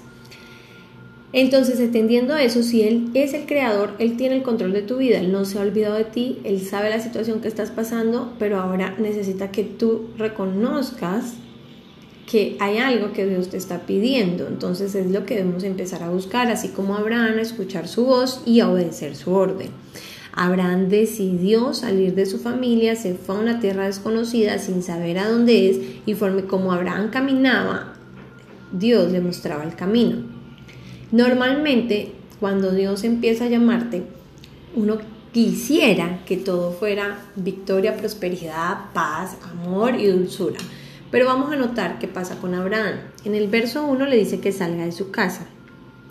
Entonces, 1.32 1.80
entendiendo 1.80 2.36
eso, 2.36 2.62
si 2.62 2.82
Él 2.82 3.10
es 3.14 3.34
el 3.34 3.46
creador, 3.46 3.94
Él 3.98 4.16
tiene 4.16 4.36
el 4.36 4.42
control 4.44 4.72
de 4.72 4.82
tu 4.82 4.98
vida, 4.98 5.18
Él 5.18 5.32
no 5.32 5.44
se 5.44 5.58
ha 5.58 5.62
olvidado 5.62 5.96
de 5.96 6.04
ti, 6.04 6.38
Él 6.44 6.60
sabe 6.60 6.90
la 6.90 7.00
situación 7.00 7.40
que 7.40 7.48
estás 7.48 7.70
pasando, 7.72 8.34
pero 8.38 8.60
ahora 8.60 8.94
necesita 8.98 9.50
que 9.50 9.64
tú 9.64 10.10
reconozcas 10.16 11.34
que 12.30 12.56
hay 12.60 12.78
algo 12.78 13.12
que 13.12 13.26
Dios 13.26 13.48
te 13.48 13.56
está 13.56 13.80
pidiendo. 13.80 14.46
Entonces 14.46 14.94
es 14.94 15.10
lo 15.10 15.26
que 15.26 15.34
debemos 15.34 15.64
empezar 15.64 16.04
a 16.04 16.10
buscar, 16.10 16.48
así 16.52 16.68
como 16.68 16.94
Abraham, 16.94 17.38
a 17.38 17.42
escuchar 17.42 17.88
su 17.88 18.04
voz 18.04 18.42
y 18.46 18.60
a 18.60 18.70
obedecer 18.70 19.16
su 19.16 19.32
orden. 19.32 19.70
Abraham 20.36 20.88
decidió 20.88 21.74
salir 21.74 22.14
de 22.14 22.26
su 22.26 22.38
familia, 22.38 22.96
se 22.96 23.14
fue 23.14 23.36
a 23.36 23.38
una 23.38 23.60
tierra 23.60 23.86
desconocida 23.86 24.58
sin 24.58 24.82
saber 24.82 25.18
a 25.18 25.28
dónde 25.28 25.70
es 25.70 25.80
y 26.06 26.14
como 26.46 26.72
Abraham 26.72 27.10
caminaba, 27.10 27.94
Dios 28.72 29.12
le 29.12 29.20
mostraba 29.20 29.62
el 29.62 29.76
camino. 29.76 30.16
Normalmente, 31.12 32.12
cuando 32.40 32.72
Dios 32.72 33.04
empieza 33.04 33.44
a 33.44 33.48
llamarte, 33.48 34.02
uno 34.74 34.98
quisiera 35.32 36.24
que 36.26 36.36
todo 36.36 36.72
fuera 36.72 37.18
victoria, 37.36 37.96
prosperidad, 37.96 38.92
paz, 38.92 39.36
amor 39.52 39.94
y 39.94 40.06
dulzura. 40.06 40.58
Pero 41.12 41.26
vamos 41.26 41.52
a 41.52 41.56
notar 41.56 42.00
qué 42.00 42.08
pasa 42.08 42.40
con 42.40 42.54
Abraham. 42.54 42.96
En 43.24 43.36
el 43.36 43.46
verso 43.46 43.86
1 43.86 44.06
le 44.06 44.16
dice 44.16 44.40
que 44.40 44.50
salga 44.50 44.84
de 44.84 44.90
su 44.90 45.12
casa. 45.12 45.46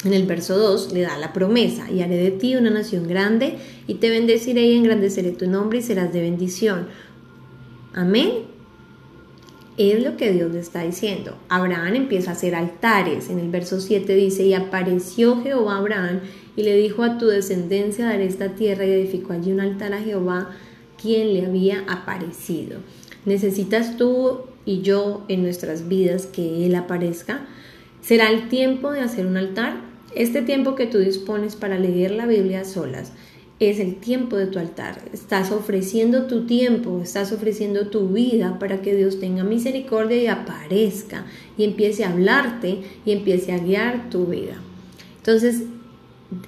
En 0.03 0.13
el 0.13 0.25
verso 0.25 0.57
2 0.57 0.91
le 0.91 1.01
da 1.01 1.17
la 1.17 1.33
promesa, 1.33 1.89
y 1.89 2.01
haré 2.01 2.17
de 2.17 2.31
ti 2.31 2.55
una 2.55 2.69
nación 2.69 3.07
grande, 3.07 3.57
y 3.87 3.95
te 3.95 4.09
bendeciré 4.09 4.63
y 4.63 4.77
engrandeceré 4.77 5.31
tu 5.31 5.49
nombre 5.49 5.79
y 5.79 5.81
serás 5.81 6.11
de 6.11 6.21
bendición. 6.21 6.87
Amén. 7.93 8.53
Es 9.77 10.03
lo 10.03 10.17
que 10.17 10.31
Dios 10.31 10.51
le 10.51 10.59
está 10.59 10.83
diciendo. 10.83 11.35
Abraham 11.49 11.95
empieza 11.95 12.31
a 12.31 12.33
hacer 12.33 12.53
altares. 12.53 13.29
En 13.29 13.39
el 13.39 13.49
verso 13.49 13.79
7 13.79 14.13
dice, 14.13 14.45
y 14.45 14.53
apareció 14.53 15.41
Jehová 15.41 15.75
a 15.75 15.77
Abraham 15.79 16.19
y 16.55 16.63
le 16.63 16.75
dijo 16.75 17.01
a 17.01 17.17
tu 17.17 17.27
descendencia 17.27 18.05
daré 18.05 18.25
esta 18.25 18.49
tierra 18.49 18.85
y 18.85 18.91
edificó 18.91 19.33
allí 19.33 19.51
un 19.51 19.61
altar 19.61 19.93
a 19.93 20.01
Jehová 20.01 20.51
quien 21.01 21.33
le 21.33 21.45
había 21.45 21.83
aparecido. 21.87 22.79
¿Necesitas 23.25 23.97
tú 23.97 24.41
y 24.65 24.81
yo 24.81 25.25
en 25.27 25.41
nuestras 25.41 25.87
vidas 25.87 26.27
que 26.27 26.65
Él 26.65 26.75
aparezca? 26.75 27.47
¿Será 28.01 28.29
el 28.29 28.49
tiempo 28.49 28.91
de 28.91 29.01
hacer 29.01 29.25
un 29.25 29.37
altar? 29.37 29.92
Este 30.15 30.41
tiempo 30.43 30.75
que 30.75 30.85
tú 30.85 30.99
dispones 30.99 31.55
para 31.55 31.79
leer 31.79 32.11
la 32.11 32.27
Biblia 32.27 32.61
a 32.61 32.65
solas 32.65 33.11
es 33.59 33.79
el 33.79 33.95
tiempo 33.95 34.37
de 34.37 34.47
tu 34.47 34.59
altar. 34.59 35.01
Estás 35.11 35.51
ofreciendo 35.51 36.27
tu 36.27 36.45
tiempo, 36.45 37.01
estás 37.01 37.31
ofreciendo 37.31 37.87
tu 37.87 38.09
vida 38.09 38.59
para 38.59 38.81
que 38.81 38.95
Dios 38.95 39.19
tenga 39.19 39.43
misericordia 39.43 40.21
y 40.21 40.27
aparezca 40.27 41.25
y 41.57 41.63
empiece 41.63 42.03
a 42.03 42.11
hablarte 42.11 42.79
y 43.05 43.11
empiece 43.11 43.53
a 43.53 43.59
guiar 43.59 44.09
tu 44.09 44.27
vida. 44.27 44.55
Entonces, 45.17 45.63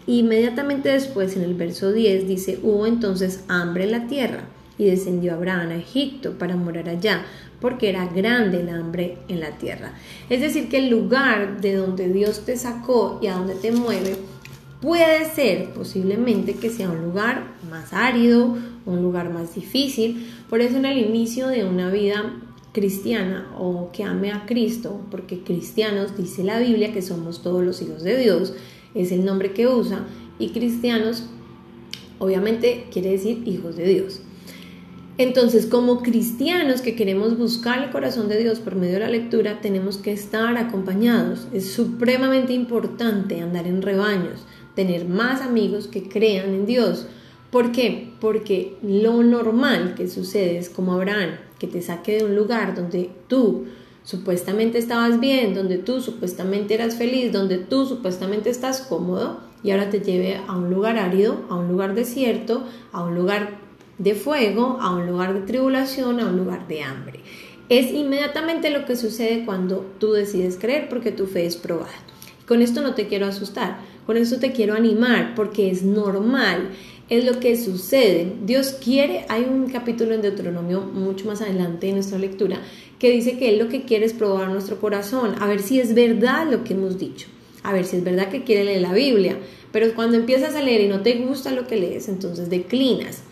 inmediatamente 0.05 0.89
después 0.89 1.36
en 1.36 1.43
el 1.43 1.53
verso 1.53 1.91
10 1.91 2.27
dice, 2.27 2.60
hubo 2.62 2.86
entonces 2.86 3.43
hambre 3.48 3.86
en 3.86 3.91
la 3.91 4.07
tierra 4.07 4.48
y 4.77 4.86
descendió 4.86 5.34
Abraham 5.34 5.70
a 5.70 5.75
Egipto 5.77 6.34
para 6.38 6.55
morar 6.55 6.89
allá 6.89 7.25
porque 7.62 7.89
era 7.89 8.05
grande 8.05 8.62
el 8.62 8.70
hambre 8.70 9.17
en 9.27 9.39
la 9.39 9.51
tierra. 9.58 9.94
Es 10.29 10.41
decir, 10.41 10.70
que 10.70 10.77
el 10.77 10.89
lugar 10.89 11.62
de 11.62 11.75
donde 11.75 12.10
Dios 12.10 12.46
te 12.46 12.58
sacó 12.58 13.20
y 13.22 13.27
a 13.27 13.36
donde 13.36 13.55
te 13.55 13.72
mueve 13.72 14.17
puede 14.82 15.25
ser 15.34 15.70
posiblemente 15.70 16.55
que 16.55 16.70
sea 16.70 16.89
un 16.89 17.01
lugar 17.01 17.55
más 17.70 17.94
árido, 17.94 18.55
un 18.86 19.01
lugar 19.01 19.32
más 19.32 19.55
difícil. 19.55 20.29
Por 20.50 20.62
eso 20.62 20.77
en 20.77 20.86
el 20.86 20.98
inicio 20.98 21.48
de 21.48 21.65
una 21.65 21.89
vida 21.89 22.39
cristiana 22.72 23.48
o 23.58 23.89
que 23.94 24.03
ame 24.03 24.32
a 24.32 24.46
Cristo, 24.46 25.01
porque 25.10 25.39
cristianos 25.39 26.17
dice 26.17 26.44
la 26.44 26.60
Biblia 26.60 26.94
que 26.94 27.01
somos 27.01 27.41
todos 27.41 27.63
los 27.63 27.82
hijos 27.82 28.03
de 28.03 28.17
Dios, 28.17 28.53
es 28.94 29.12
el 29.12 29.25
nombre 29.25 29.53
que 29.53 29.67
usa, 29.67 30.05
y 30.39 30.50
cristianos 30.50 31.24
obviamente 32.20 32.86
quiere 32.91 33.12
decir 33.12 33.48
hijos 33.48 33.77
de 33.77 33.88
Dios. 33.88 34.22
Entonces, 35.17 35.65
como 35.65 36.01
cristianos 36.01 36.81
que 36.81 36.95
queremos 36.95 37.38
buscar 37.38 37.81
el 37.81 37.89
corazón 37.89 38.27
de 38.27 38.38
Dios 38.38 38.60
por 38.60 38.75
medio 38.75 38.95
de 38.95 39.00
la 39.00 39.10
lectura, 39.10 39.62
tenemos 39.62 39.98
que 39.98 40.12
estar 40.12 40.57
acompañados. 40.57 41.48
Es 41.53 41.72
supremamente 41.72 42.51
importante 42.51 43.39
andar 43.39 43.65
en 43.65 43.81
rebaños, 43.81 44.45
tener 44.75 45.05
más 45.05 45.41
amigos 45.41 45.88
que 45.88 46.10
crean 46.10 46.50
en 46.50 46.65
Dios. 46.65 47.07
¿Por 47.50 47.72
qué? 47.72 48.12
Porque 48.19 48.75
lo 48.84 49.24
normal 49.24 49.95
que 49.95 50.10
sucede 50.10 50.57
es 50.57 50.69
como 50.69 50.91
Abraham, 50.91 51.38
que 51.60 51.67
te 51.67 51.81
saque 51.81 52.17
de 52.17 52.25
un 52.25 52.36
lugar 52.36 52.75
donde 52.75 53.10
tú 53.29 53.67
supuestamente 54.03 54.79
estabas 54.79 55.22
bien, 55.22 55.55
donde 55.55 55.77
tú 55.77 56.01
supuestamente 56.01 56.74
eras 56.74 56.95
feliz, 56.95 57.31
donde 57.31 57.57
tú 57.57 57.86
supuestamente 57.86 58.50
estás 58.50 58.81
cómodo 58.81 59.39
y 59.63 59.72
ahora 59.72 59.89
te 59.89 60.01
lleve 60.01 60.41
a 60.45 60.57
un 60.57 60.69
lugar 60.69 60.98
árido, 60.98 61.45
a 61.50 61.55
un 61.55 61.69
lugar 61.69 61.95
desierto, 61.95 62.65
a 62.91 63.01
un 63.03 63.15
lugar 63.15 63.64
de 63.98 64.16
fuego 64.16 64.78
a 64.82 64.96
un 64.96 65.08
lugar 65.08 65.34
de 65.34 65.42
tribulación, 65.42 66.20
a 66.20 66.28
un 66.28 66.38
lugar 66.38 66.68
de 66.68 66.84
hambre. 66.84 67.20
Es 67.70 67.92
inmediatamente 67.92 68.70
lo 68.70 68.86
que 68.86 68.96
sucede 68.96 69.44
cuando 69.46 69.86
tú 70.00 70.12
decides 70.12 70.58
creer 70.60 70.88
porque 70.90 71.12
tu 71.12 71.25
fe 71.25 71.46
es 71.46 71.56
probada. 71.56 71.94
Con 72.48 72.62
esto 72.62 72.82
no 72.82 72.94
te 72.94 73.08
quiero 73.08 73.25
asustar, 73.25 73.80
con 74.06 74.18
esto 74.18 74.38
te 74.38 74.52
quiero 74.52 74.75
animar 74.75 75.34
porque 75.36 75.72
es 75.72 75.82
normal, 75.82 76.70
es 77.10 77.25
lo 77.25 77.40
que 77.40 77.56
sucede. 77.56 78.34
Dios 78.44 78.78
quiere, 78.84 79.25
hay 79.30 79.44
un 79.44 79.68
capítulo 79.68 80.14
en 80.14 80.22
Deuteronomio 80.22 80.82
mucho 80.82 81.25
más 81.25 81.42
adelante 81.42 81.88
en 81.88 81.96
nuestra 81.96 82.20
lectura 82.20 82.60
que 83.00 83.12
dice 83.12 83.38
que 83.38 83.50
Él 83.50 83.60
lo 83.60 83.68
que 83.68 83.84
quiere 83.84 84.06
es 84.06 84.14
probar 84.14 84.50
nuestro 84.50 84.80
corazón, 84.80 85.36
a 85.40 85.48
ver 85.48 85.62
si 85.62 85.80
es 85.80 85.94
verdad 85.94 86.50
lo 86.50 86.64
que 86.64 86.74
hemos 86.74 86.98
dicho, 86.98 87.28
a 87.64 87.74
ver 87.74 87.86
si 87.86 87.98
es 87.98 88.04
verdad 88.04 88.30
que 88.30 88.44
quiere 88.44 88.64
leer 88.64 88.82
la 88.82 88.94
Biblia, 88.94 89.38
pero 89.72 89.94
cuando 89.96 90.18
empiezas 90.18 90.56
a 90.56 90.62
leer 90.62 90.82
y 90.82 90.88
no 90.88 91.02
te 91.02 91.16
gusta 91.16 91.52
lo 91.52 91.68
que 91.68 91.75
lees, 91.75 92.08
entonces 92.08 92.50
declinas. 92.50 93.24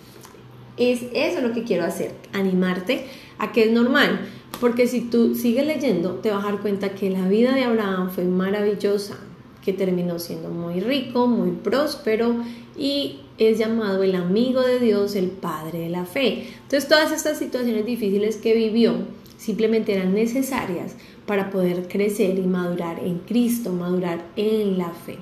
Es 0.77 1.03
eso 1.13 1.42
lo 1.42 1.53
que 1.53 1.63
quiero 1.63 1.84
hacer, 1.84 2.13
animarte 2.32 3.06
a 3.38 3.51
que 3.51 3.65
es 3.65 3.72
normal, 3.72 4.22
porque 4.60 4.88
si 4.88 5.01
tú 5.01 5.36
sigues 5.36 5.68
leyendo 5.68 6.15
te 6.15 6.32
vas 6.32 6.44
a 6.44 6.51
dar 6.51 6.62
cuenta 6.62 6.96
que 6.96 7.10
la 7.10 7.27
vida 7.27 7.53
de 7.53 7.63
Abraham 7.63 8.10
fue 8.10 8.24
maravillosa, 8.24 9.18
que 9.63 9.74
terminó 9.74 10.20
siendo 10.20 10.50
muy 10.50 10.80
rico, 10.80 11.27
muy 11.27 11.51
próspero 11.51 12.36
y 12.77 13.20
es 13.38 13.58
llamado 13.58 14.03
el 14.03 14.15
amigo 14.15 14.62
de 14.62 14.80
Dios, 14.80 15.15
el 15.15 15.30
padre 15.30 15.80
de 15.80 15.89
la 15.89 16.06
fe. 16.06 16.48
Entonces 16.63 16.88
todas 16.88 17.12
estas 17.12 17.38
situaciones 17.38 17.86
difíciles 17.86 18.38
que 18.38 18.53
vivió 18.53 18.96
simplemente 19.38 19.94
eran 19.94 20.13
necesarias 20.13 20.96
para 21.25 21.50
poder 21.50 21.88
crecer 21.88 22.38
y 22.38 22.44
madurar 22.44 23.00
en 23.00 23.20
Cristo, 23.20 23.72
madurar 23.72 24.25
en 24.36 24.77
la 24.77 24.89
fe. 24.89 25.18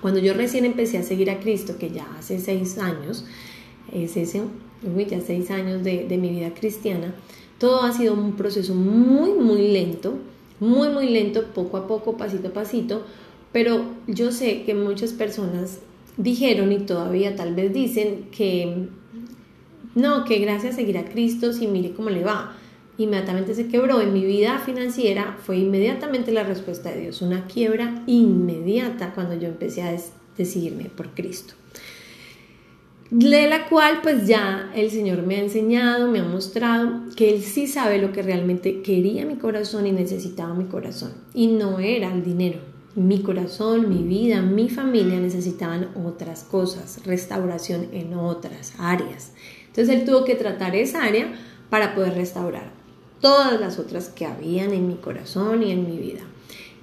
Cuando 0.00 0.20
yo 0.20 0.32
recién 0.32 0.64
empecé 0.64 0.98
a 0.98 1.02
seguir 1.02 1.30
a 1.30 1.40
Cristo, 1.40 1.76
que 1.78 1.90
ya 1.90 2.06
hace 2.18 2.38
seis 2.38 2.78
años, 2.78 3.26
es 3.92 4.16
ese 4.16 4.42
ya 4.82 5.20
seis 5.20 5.50
años 5.50 5.82
de, 5.84 6.06
de 6.06 6.16
mi 6.18 6.30
vida 6.30 6.54
cristiana, 6.54 7.14
todo 7.58 7.82
ha 7.82 7.92
sido 7.92 8.14
un 8.14 8.36
proceso 8.36 8.74
muy, 8.74 9.32
muy 9.32 9.68
lento, 9.68 10.14
muy, 10.60 10.88
muy 10.88 11.08
lento, 11.08 11.44
poco 11.54 11.76
a 11.76 11.86
poco, 11.86 12.16
pasito 12.16 12.48
a 12.48 12.52
pasito, 12.52 13.04
pero 13.52 13.82
yo 14.06 14.32
sé 14.32 14.62
que 14.62 14.74
muchas 14.74 15.12
personas 15.12 15.80
dijeron 16.16 16.72
y 16.72 16.78
todavía 16.78 17.36
tal 17.36 17.54
vez 17.54 17.72
dicen 17.72 18.26
que 18.30 18.88
no, 19.94 20.24
que 20.24 20.38
gracias 20.38 20.74
a 20.74 20.76
seguir 20.76 20.98
a 20.98 21.04
Cristo, 21.04 21.52
si 21.52 21.66
mire 21.66 21.92
cómo 21.92 22.10
le 22.10 22.22
va. 22.22 22.54
Inmediatamente 22.98 23.54
se 23.54 23.68
quebró. 23.68 24.00
En 24.00 24.12
mi 24.12 24.24
vida 24.24 24.58
financiera 24.58 25.36
fue 25.42 25.58
inmediatamente 25.58 26.32
la 26.32 26.44
respuesta 26.44 26.90
de 26.90 27.00
Dios, 27.00 27.22
una 27.22 27.46
quiebra 27.46 28.02
inmediata 28.06 29.12
cuando 29.14 29.34
yo 29.34 29.48
empecé 29.48 29.82
a 29.82 29.96
decidirme 30.36 30.84
por 30.84 31.10
Cristo. 31.10 31.54
De 33.10 33.48
la 33.48 33.68
cual 33.70 34.00
pues 34.02 34.26
ya 34.26 34.70
el 34.74 34.90
Señor 34.90 35.22
me 35.22 35.36
ha 35.36 35.42
enseñado, 35.42 36.08
me 36.08 36.18
ha 36.18 36.24
mostrado 36.24 37.04
que 37.16 37.34
Él 37.34 37.42
sí 37.42 37.66
sabe 37.66 37.98
lo 37.98 38.12
que 38.12 38.20
realmente 38.20 38.82
quería 38.82 39.24
mi 39.24 39.36
corazón 39.36 39.86
y 39.86 39.92
necesitaba 39.92 40.52
mi 40.52 40.66
corazón. 40.66 41.12
Y 41.32 41.46
no 41.46 41.78
era 41.78 42.12
el 42.12 42.22
dinero, 42.22 42.58
mi 42.94 43.22
corazón, 43.22 43.88
mi 43.88 44.02
vida, 44.02 44.42
mi 44.42 44.68
familia 44.68 45.18
necesitaban 45.20 45.88
otras 46.04 46.44
cosas, 46.44 47.00
restauración 47.06 47.88
en 47.92 48.12
otras 48.12 48.74
áreas. 48.78 49.32
Entonces 49.68 49.94
él 49.94 50.04
tuvo 50.04 50.26
que 50.26 50.34
tratar 50.34 50.76
esa 50.76 51.02
área 51.02 51.32
para 51.70 51.94
poder 51.94 52.12
restaurar 52.12 52.72
todas 53.22 53.58
las 53.58 53.78
otras 53.78 54.10
que 54.10 54.26
habían 54.26 54.74
en 54.74 54.86
mi 54.86 54.96
corazón 54.96 55.62
y 55.62 55.72
en 55.72 55.88
mi 55.88 55.96
vida. 55.96 56.20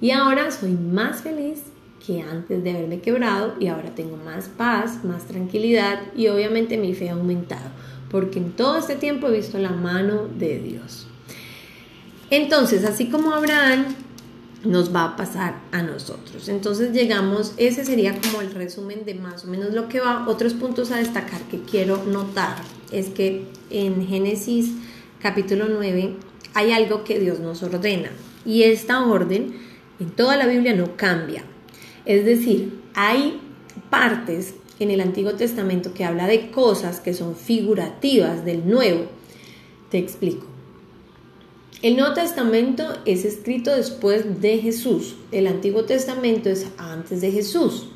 Y 0.00 0.10
ahora 0.10 0.50
soy 0.50 0.72
más 0.72 1.22
feliz 1.22 1.62
que 2.06 2.22
antes 2.22 2.62
de 2.62 2.70
haberme 2.70 3.00
quebrado 3.00 3.54
y 3.58 3.66
ahora 3.66 3.94
tengo 3.94 4.16
más 4.16 4.48
paz, 4.48 5.04
más 5.04 5.26
tranquilidad 5.26 6.00
y 6.16 6.28
obviamente 6.28 6.78
mi 6.78 6.94
fe 6.94 7.10
ha 7.10 7.14
aumentado, 7.14 7.70
porque 8.10 8.38
en 8.38 8.52
todo 8.52 8.76
este 8.76 8.94
tiempo 8.94 9.28
he 9.28 9.36
visto 9.36 9.58
la 9.58 9.72
mano 9.72 10.28
de 10.38 10.58
Dios. 10.60 11.06
Entonces, 12.30 12.84
así 12.84 13.08
como 13.08 13.32
Abraham 13.32 13.86
nos 14.64 14.94
va 14.94 15.04
a 15.04 15.16
pasar 15.16 15.60
a 15.72 15.82
nosotros. 15.82 16.48
Entonces 16.48 16.92
llegamos, 16.92 17.54
ese 17.56 17.84
sería 17.84 18.18
como 18.20 18.40
el 18.40 18.52
resumen 18.52 19.04
de 19.04 19.14
más 19.14 19.44
o 19.44 19.48
menos 19.48 19.72
lo 19.72 19.88
que 19.88 20.00
va. 20.00 20.26
Otros 20.28 20.54
puntos 20.54 20.90
a 20.90 20.96
destacar 20.96 21.40
que 21.42 21.60
quiero 21.60 22.04
notar 22.04 22.56
es 22.90 23.08
que 23.08 23.44
en 23.70 24.06
Génesis 24.06 24.72
capítulo 25.20 25.66
9 25.68 26.16
hay 26.54 26.72
algo 26.72 27.04
que 27.04 27.18
Dios 27.20 27.38
nos 27.38 27.62
ordena 27.62 28.10
y 28.44 28.64
esta 28.64 29.04
orden 29.04 29.54
en 30.00 30.10
toda 30.10 30.36
la 30.36 30.46
Biblia 30.46 30.74
no 30.74 30.96
cambia. 30.96 31.44
Es 32.06 32.24
decir, 32.24 32.80
hay 32.94 33.40
partes 33.90 34.54
en 34.78 34.90
el 34.90 35.00
Antiguo 35.00 35.34
Testamento 35.34 35.92
que 35.92 36.04
habla 36.04 36.26
de 36.26 36.50
cosas 36.50 37.00
que 37.00 37.14
son 37.14 37.34
figurativas 37.34 38.44
del 38.44 38.68
Nuevo. 38.68 39.06
Te 39.90 39.98
explico. 39.98 40.46
El 41.82 41.96
Nuevo 41.96 42.14
Testamento 42.14 42.84
es 43.04 43.24
escrito 43.24 43.74
después 43.74 44.40
de 44.40 44.58
Jesús, 44.58 45.16
el 45.30 45.46
Antiguo 45.46 45.84
Testamento 45.84 46.48
es 46.48 46.66
antes 46.78 47.20
de 47.20 47.30
Jesús. 47.30 47.88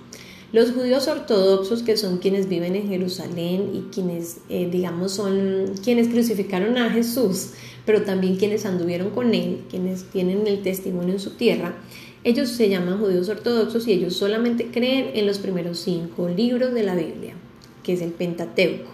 Los 0.52 0.72
judíos 0.72 1.06
ortodoxos, 1.06 1.82
que 1.82 1.96
son 1.96 2.18
quienes 2.18 2.48
viven 2.48 2.74
en 2.76 2.88
Jerusalén 2.88 3.70
y 3.72 3.92
quienes, 3.92 4.40
eh, 4.48 4.68
digamos, 4.70 5.12
son 5.12 5.74
quienes 5.82 6.08
crucificaron 6.08 6.76
a 6.76 6.90
Jesús, 6.90 7.50
pero 7.86 8.02
también 8.02 8.36
quienes 8.36 8.66
anduvieron 8.66 9.10
con 9.10 9.32
él, 9.32 9.62
quienes 9.70 10.04
tienen 10.10 10.46
el 10.46 10.62
testimonio 10.62 11.14
en 11.14 11.20
su 11.20 11.30
tierra, 11.30 11.76
ellos 12.22 12.50
se 12.50 12.68
llaman 12.68 12.98
judíos 12.98 13.28
ortodoxos 13.28 13.86
y 13.88 13.92
ellos 13.92 14.14
solamente 14.14 14.66
creen 14.70 15.10
en 15.14 15.26
los 15.26 15.38
primeros 15.38 15.78
cinco 15.78 16.28
libros 16.28 16.74
de 16.74 16.82
la 16.82 16.94
Biblia, 16.94 17.34
que 17.82 17.94
es 17.94 18.02
el 18.02 18.10
Pentateuco. 18.10 18.90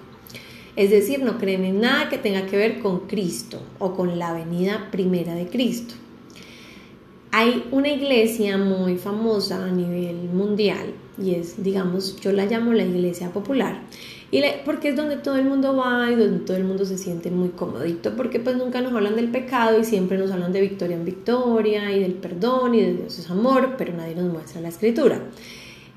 Es 0.77 0.91
decir, 0.91 1.23
no 1.23 1.39
creen 1.39 1.65
en 1.65 1.81
nada 1.81 2.09
que 2.09 2.19
tenga 2.19 2.47
que 2.47 2.57
ver 2.57 2.79
con 2.81 3.01
Cristo 3.09 3.63
o 3.79 3.95
con 3.95 4.19
la 4.19 4.33
venida 4.33 4.91
primera 4.93 5.35
de 5.35 5.49
Cristo. 5.49 5.95
Hay 7.33 7.65
una 7.73 7.89
iglesia 7.89 8.59
muy 8.59 8.97
famosa 8.97 9.65
a 9.65 9.71
nivel 9.71 10.17
mundial 10.33 10.95
y 11.23 11.35
es, 11.35 11.63
digamos, 11.63 12.21
yo 12.21 12.33
la 12.33 12.47
llamo 12.47 12.73
la 12.73 12.85
iglesia 12.85 13.33
popular, 13.33 13.83
y 14.31 14.43
porque 14.65 14.89
es 14.89 14.97
donde 14.97 15.17
todo 15.17 15.37
el 15.37 15.45
mundo 15.45 15.77
va 15.77 16.11
y 16.11 16.17
donde 16.17 16.45
todo 16.45 16.57
el 16.57 16.65
mundo 16.65 16.85
se 16.85 16.99
siente 16.99 17.31
muy 17.31 17.51
comodito, 17.51 18.17
porque 18.17 18.41
pues 18.41 18.57
nunca 18.57 18.81
nos 18.81 18.93
hablan 18.93 19.17
del 19.17 19.31
pecado 19.31 19.79
y 19.79 19.85
siempre 19.85 20.19
nos 20.19 20.31
hablan 20.31 20.53
de 20.53 20.61
victoria 20.61 20.97
en 20.97 21.05
victoria 21.05 21.93
y 21.93 22.01
del 22.01 22.15
perdón 22.15 22.75
y 22.75 22.83
de 22.83 22.95
Dios 22.95 23.19
es 23.19 23.31
amor, 23.31 23.75
pero 23.79 23.93
nadie 23.95 24.15
nos 24.15 24.33
muestra 24.33 24.61
la 24.61 24.69
escritura. 24.69 25.23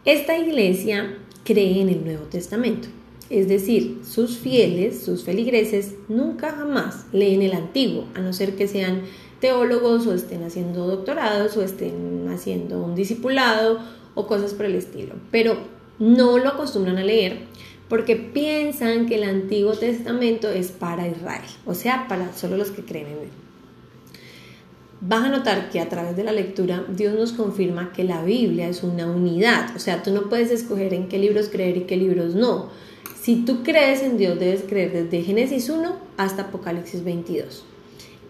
Esta 0.06 0.38
iglesia 0.38 1.18
cree 1.44 1.82
en 1.82 1.90
el 1.90 2.06
Nuevo 2.06 2.26
Testamento 2.26 2.88
es 3.30 3.48
decir, 3.48 4.02
sus 4.04 4.38
fieles, 4.38 5.04
sus 5.04 5.24
feligreses, 5.24 5.94
nunca 6.08 6.52
jamás 6.52 7.06
leen 7.12 7.44
el 7.44 7.54
antiguo, 7.54 8.06
a 8.16 8.22
no 8.22 8.34
ser 8.34 8.56
que 8.56 8.68
sean 8.68 9.04
teólogos 9.40 10.08
o 10.08 10.14
estén 10.14 10.44
haciendo 10.44 10.88
doctorados 10.88 11.56
o 11.56 11.62
estén 11.62 12.28
haciendo 12.30 12.84
un 12.84 12.96
discipulado 12.96 13.80
o 14.16 14.26
cosas 14.26 14.54
por 14.54 14.66
el 14.66 14.76
estilo. 14.76 15.14
Pero 15.32 15.58
no 16.00 16.40
lo 16.40 16.50
acostumbran 16.50 16.98
a 16.98 17.04
leer 17.04 17.42
porque 17.90 18.16
piensan 18.16 19.08
que 19.08 19.16
el 19.16 19.24
Antiguo 19.24 19.74
Testamento 19.74 20.50
es 20.50 20.68
para 20.68 21.08
Israel, 21.08 21.42
o 21.66 21.74
sea, 21.74 22.08
para 22.08 22.34
solo 22.34 22.56
los 22.56 22.72
que 22.72 22.86
creen 22.86 23.08
en 23.08 23.14
él. 23.14 23.30
Vas 25.02 25.26
a 25.26 25.30
notar 25.30 25.70
que 25.70 25.80
a 25.80 25.90
través 25.90 26.16
de 26.16 26.24
la 26.24 26.32
lectura 26.32 26.86
Dios 26.90 27.16
nos 27.16 27.34
confirma 27.34 27.92
que 27.94 28.04
la 28.04 28.24
Biblia 28.24 28.70
es 28.70 28.84
una 28.84 29.08
unidad, 29.08 29.76
o 29.76 29.80
sea, 29.80 30.04
tú 30.04 30.12
no 30.12 30.30
puedes 30.30 30.52
escoger 30.52 30.94
en 30.94 31.08
qué 31.08 31.18
libros 31.18 31.50
creer 31.50 31.78
y 31.78 31.82
qué 31.82 31.98
libros 31.98 32.36
no 32.36 32.70
si 33.22 33.44
tú 33.44 33.64
crees 33.64 34.02
en 34.02 34.18
Dios, 34.18 34.40
debes 34.40 34.64
creer 34.64 34.92
desde 34.92 35.24
Génesis 35.24 35.70
1 35.70 35.98
hasta 36.18 36.44
Apocalipsis 36.44 37.04
22. 37.04 37.64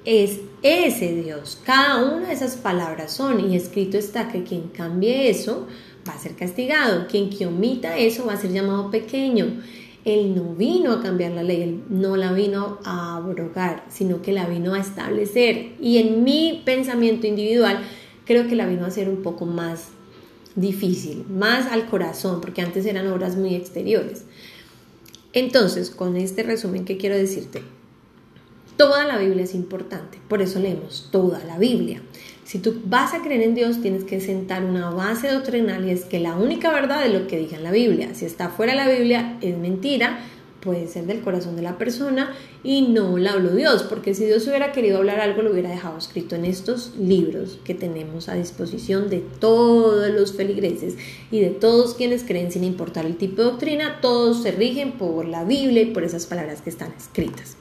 Es 0.04 0.39
ese 0.63 1.13
Dios. 1.13 1.62
Cada 1.63 2.04
una 2.04 2.28
de 2.28 2.34
esas 2.34 2.56
palabras 2.56 3.13
son 3.13 3.50
y 3.50 3.56
escrito 3.56 3.98
está 3.98 4.30
que 4.30 4.43
quien 4.43 4.63
cambie 4.69 5.30
eso 5.30 5.67
va 6.10 6.15
a 6.15 6.19
ser 6.19 6.36
castigado. 6.36 7.08
Quien 7.08 7.30
que 7.30 7.45
omita 7.45 7.98
eso 7.98 8.26
va 8.26 8.34
a 8.34 8.38
ser 8.38 8.52
llamado 8.52 8.91
pequeño. 8.91 9.62
Él 10.06 10.36
no 10.36 10.56
vino 10.56 10.93
a 10.93 11.02
cambiar 11.02 11.34
la 11.34 11.43
ley, 11.43 11.62
él 11.62 11.84
no 11.89 12.15
la 12.15 12.32
vino 12.32 12.80
a 12.84 13.17
abrogar, 13.17 13.86
sino 13.89 14.22
que 14.22 14.32
la 14.32 14.45
vino 14.48 14.74
a 14.74 14.80
establecer. 14.80 15.74
Y 15.80 15.98
en 15.98 16.24
mi 16.24 16.62
pensamiento 16.65 17.28
individual, 17.28 17.80
creo 18.26 18.48
que 18.48 18.56
la 18.56 18.65
vino 18.65 18.86
a 18.86 18.88
hacer 18.88 19.10
un 19.10 19.22
poco 19.22 19.45
más 19.45 19.89
difícil, 20.56 21.26
más 21.30 21.67
al 21.67 21.88
corazón, 21.88 22.41
porque 22.41 22.62
antes 22.62 22.86
eran 22.86 23.08
obras 23.08 23.36
muy 23.36 23.56
exteriores. 23.56 24.26
Entonces, 25.34 25.89
con 25.91 26.15
este 26.15 26.43
resumen, 26.43 26.86
¿qué 26.86 26.98
quiero 26.98 27.15
decirte? 27.15 27.62
Toda 28.78 29.06
la 29.06 29.17
Biblia 29.17 29.43
es 29.43 29.54
importante, 29.54 30.17
por 30.28 30.41
eso 30.41 30.60
leemos 30.60 31.10
toda 31.12 31.43
la 31.43 31.60
Biblia. 31.60 32.02
Si 32.50 32.58
tú 32.58 32.82
vas 32.86 33.14
a 33.14 33.22
creer 33.22 33.44
en 33.44 33.54
Dios, 33.54 33.80
tienes 33.80 34.06
que 34.06 34.20
sentar 34.20 34.66
una 34.66 34.90
base 34.90 35.28
doctrinal 35.28 35.88
y 35.88 35.92
es 35.92 36.06
que 36.06 36.20
la 36.20 36.36
única 36.36 36.72
verdad 36.72 37.06
es 37.06 37.14
lo 37.14 37.28
que 37.28 37.38
diga 37.38 37.58
en 37.58 37.64
la 37.64 37.70
Biblia. 37.70 38.16
Si 38.16 38.26
está 38.26 38.50
fuera 38.50 38.74
de 38.74 38.80
la 38.80 38.90
Biblia, 38.90 39.38
es 39.40 39.56
mentira 39.56 40.18
puede 40.60 40.88
ser 40.88 41.06
del 41.06 41.22
corazón 41.22 41.56
de 41.56 41.62
la 41.62 41.78
persona 41.78 42.34
y 42.64 42.82
no 42.82 43.20
la 43.20 43.34
habló 43.34 43.52
Dios, 43.52 43.84
porque 43.84 44.16
si 44.16 44.26
Dios 44.26 44.48
hubiera 44.48 44.72
querido 44.72 44.98
hablar 44.98 45.22
algo, 45.22 45.44
lo 45.44 45.52
hubiera 45.52 45.70
dejado 45.70 45.96
escrito 46.00 46.36
en 46.36 46.44
estos 46.44 46.96
libros 46.98 47.60
que 47.64 47.76
tenemos 47.76 48.30
a 48.30 48.34
disposición 48.34 49.12
de 49.12 49.20
todos 49.20 50.10
los 50.10 50.34
feligreses 50.34 50.96
y 51.30 51.42
de 51.42 51.52
todos 51.52 51.94
quienes 51.94 52.24
creen, 52.24 52.52
sin 52.52 52.64
importar 52.64 53.06
el 53.06 53.16
tipo 53.16 53.44
de 53.44 53.52
doctrina, 53.52 54.00
todos 54.02 54.42
se 54.42 54.52
rigen 54.52 54.94
por 54.94 55.26
la 55.26 55.44
Biblia 55.44 55.84
y 55.84 55.92
por 55.92 56.04
esas 56.04 56.26
palabras 56.26 56.64
que 56.64 56.72
están 56.72 56.94
escritas. 56.98 57.59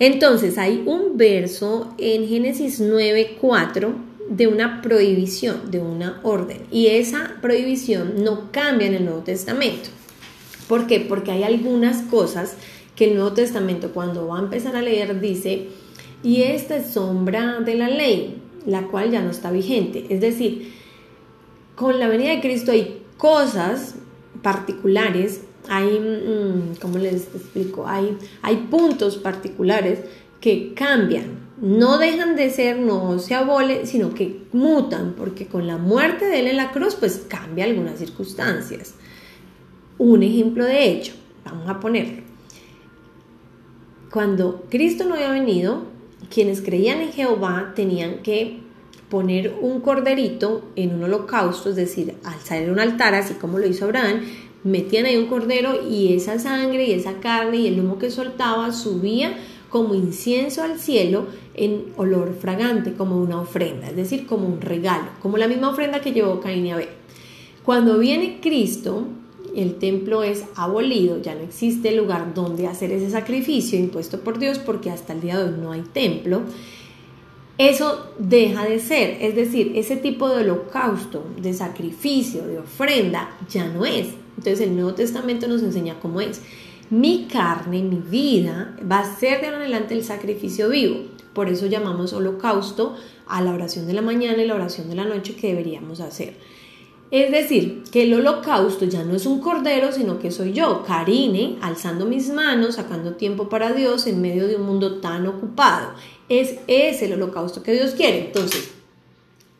Entonces 0.00 0.58
hay 0.58 0.82
un 0.86 1.16
verso 1.16 1.94
en 1.98 2.28
Génesis 2.28 2.80
9:4 2.80 3.94
de 4.30 4.46
una 4.46 4.82
prohibición, 4.82 5.70
de 5.70 5.80
una 5.80 6.20
orden, 6.22 6.62
y 6.70 6.88
esa 6.88 7.36
prohibición 7.40 8.22
no 8.22 8.52
cambia 8.52 8.86
en 8.86 8.94
el 8.94 9.04
Nuevo 9.04 9.20
Testamento. 9.20 9.88
¿Por 10.68 10.86
qué? 10.86 11.00
Porque 11.00 11.32
hay 11.32 11.42
algunas 11.42 12.02
cosas 12.02 12.54
que 12.94 13.06
el 13.06 13.14
Nuevo 13.14 13.32
Testamento 13.32 13.92
cuando 13.92 14.28
va 14.28 14.38
a 14.38 14.42
empezar 14.42 14.76
a 14.76 14.82
leer 14.82 15.20
dice, 15.20 15.68
y 16.22 16.42
esta 16.42 16.76
es 16.76 16.90
sombra 16.90 17.60
de 17.60 17.74
la 17.74 17.88
ley, 17.88 18.42
la 18.66 18.82
cual 18.88 19.10
ya 19.10 19.22
no 19.22 19.30
está 19.30 19.50
vigente. 19.50 20.04
Es 20.10 20.20
decir, 20.20 20.72
con 21.74 21.98
la 21.98 22.08
venida 22.08 22.30
de 22.30 22.40
Cristo 22.40 22.72
hay 22.72 23.02
cosas 23.16 23.94
particulares, 24.42 25.42
hay, 25.68 25.98
mm, 25.98 26.76
¿cómo 26.80 26.98
les 26.98 27.28
explico? 27.34 27.86
Hay, 27.86 28.16
hay 28.42 28.56
puntos 28.70 29.16
particulares 29.16 30.00
que 30.40 30.74
cambian, 30.74 31.48
no 31.60 31.98
dejan 31.98 32.36
de 32.36 32.50
ser, 32.50 32.78
no 32.78 33.18
se 33.18 33.34
abolen, 33.34 33.86
sino 33.86 34.14
que 34.14 34.42
mutan, 34.52 35.14
porque 35.16 35.46
con 35.46 35.66
la 35.66 35.76
muerte 35.76 36.26
de 36.26 36.40
Él 36.40 36.46
en 36.48 36.56
la 36.56 36.70
cruz, 36.70 36.94
pues 36.94 37.24
cambia 37.28 37.64
algunas 37.64 37.98
circunstancias. 37.98 38.94
Un 39.98 40.22
ejemplo 40.22 40.64
de 40.64 40.88
hecho, 40.88 41.14
vamos 41.44 41.68
a 41.68 41.80
ponerlo. 41.80 42.22
Cuando 44.12 44.64
Cristo 44.70 45.04
no 45.04 45.14
había 45.14 45.30
venido, 45.30 45.82
quienes 46.30 46.62
creían 46.62 47.00
en 47.00 47.12
Jehová 47.12 47.72
tenían 47.74 48.22
que 48.22 48.60
poner 49.08 49.56
un 49.60 49.80
corderito 49.80 50.70
en 50.76 50.94
un 50.94 51.04
holocausto, 51.04 51.70
es 51.70 51.76
decir, 51.76 52.14
alzar 52.24 52.70
un 52.70 52.78
altar, 52.78 53.14
así 53.14 53.34
como 53.34 53.58
lo 53.58 53.66
hizo 53.66 53.86
Abraham, 53.86 54.20
metían 54.64 55.06
ahí 55.06 55.16
un 55.16 55.26
cordero 55.26 55.88
y 55.88 56.14
esa 56.14 56.38
sangre 56.38 56.86
y 56.86 56.92
esa 56.92 57.14
carne 57.20 57.58
y 57.58 57.66
el 57.68 57.80
humo 57.80 57.98
que 57.98 58.10
soltaba 58.10 58.72
subía 58.72 59.36
como 59.70 59.94
incienso 59.94 60.62
al 60.62 60.78
cielo 60.78 61.26
en 61.54 61.92
olor 61.96 62.34
fragante, 62.40 62.94
como 62.94 63.20
una 63.20 63.40
ofrenda, 63.40 63.88
es 63.88 63.96
decir, 63.96 64.26
como 64.26 64.46
un 64.46 64.60
regalo, 64.60 65.08
como 65.20 65.36
la 65.36 65.48
misma 65.48 65.70
ofrenda 65.70 66.00
que 66.00 66.12
llevó 66.12 66.40
Caín 66.40 66.66
y 66.66 66.70
Abel. 66.70 66.88
Cuando 67.64 67.98
viene 67.98 68.38
Cristo, 68.40 69.06
el 69.54 69.74
templo 69.76 70.22
es 70.22 70.44
abolido, 70.54 71.20
ya 71.20 71.34
no 71.34 71.42
existe 71.42 71.92
lugar 71.92 72.32
donde 72.34 72.66
hacer 72.66 72.92
ese 72.92 73.10
sacrificio 73.10 73.78
impuesto 73.78 74.20
por 74.20 74.38
Dios 74.38 74.58
porque 74.58 74.90
hasta 74.90 75.12
el 75.12 75.20
día 75.20 75.38
de 75.38 75.50
hoy 75.50 75.60
no 75.60 75.72
hay 75.72 75.82
templo. 75.82 76.42
Eso 77.58 78.12
deja 78.18 78.64
de 78.64 78.78
ser, 78.78 79.18
es 79.20 79.34
decir, 79.34 79.72
ese 79.74 79.96
tipo 79.96 80.28
de 80.28 80.44
holocausto, 80.44 81.24
de 81.40 81.52
sacrificio, 81.52 82.46
de 82.46 82.60
ofrenda, 82.60 83.36
ya 83.50 83.66
no 83.66 83.84
es. 83.84 84.08
Entonces 84.38 84.60
el 84.60 84.74
Nuevo 84.74 84.94
Testamento 84.94 85.48
nos 85.48 85.62
enseña 85.62 85.98
cómo 86.00 86.20
es. 86.20 86.40
Mi 86.90 87.26
carne, 87.26 87.82
mi 87.82 87.96
vida, 87.96 88.76
va 88.90 89.00
a 89.00 89.16
ser 89.16 89.40
de 89.40 89.48
ahora 89.48 89.58
en 89.58 89.62
adelante 89.64 89.94
el 89.94 90.04
sacrificio 90.04 90.68
vivo. 90.68 91.00
Por 91.34 91.48
eso 91.48 91.66
llamamos 91.66 92.12
holocausto 92.12 92.94
a 93.26 93.42
la 93.42 93.52
oración 93.52 93.86
de 93.88 93.92
la 93.92 94.00
mañana 94.00 94.40
y 94.40 94.46
la 94.46 94.54
oración 94.54 94.88
de 94.88 94.94
la 94.94 95.04
noche 95.04 95.34
que 95.34 95.48
deberíamos 95.48 96.00
hacer. 96.00 96.36
Es 97.10 97.32
decir, 97.32 97.82
que 97.90 98.02
el 98.02 98.14
holocausto 98.14 98.84
ya 98.84 99.02
no 99.02 99.16
es 99.16 99.26
un 99.26 99.40
cordero, 99.40 99.90
sino 99.92 100.18
que 100.18 100.30
soy 100.30 100.52
yo, 100.52 100.84
Karine, 100.86 101.56
alzando 101.60 102.06
mis 102.06 102.30
manos, 102.30 102.76
sacando 102.76 103.14
tiempo 103.14 103.48
para 103.48 103.72
Dios 103.72 104.06
en 104.06 104.22
medio 104.22 104.46
de 104.46 104.56
un 104.56 104.62
mundo 104.62 105.00
tan 105.00 105.26
ocupado. 105.26 105.94
Es 106.28 106.56
ese 106.68 107.06
el 107.06 107.14
holocausto 107.14 107.62
que 107.62 107.72
Dios 107.72 107.92
quiere. 107.92 108.26
Entonces, 108.26 108.72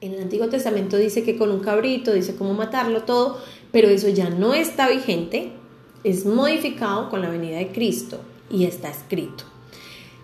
en 0.01 0.15
el 0.15 0.23
Antiguo 0.23 0.49
Testamento 0.49 0.97
dice 0.97 1.25
que 1.25 1.37
con 1.37 1.51
un 1.51 1.61
cabrito, 1.61 2.13
dice 2.13 2.37
cómo 2.37 2.55
matarlo, 2.55 3.03
todo, 3.03 3.39
pero 3.73 3.89
eso 3.89 4.09
ya 4.09 4.31
no 4.31 4.55
está 4.55 4.89
vigente, 4.89 5.53
es 6.05 6.25
modificado 6.25 7.11
con 7.11 7.23
la 7.23 7.31
venida 7.31 7.59
de 7.59 7.69
Cristo 7.69 8.21
y 8.51 8.65
está 8.65 8.91
escrito. 8.91 9.45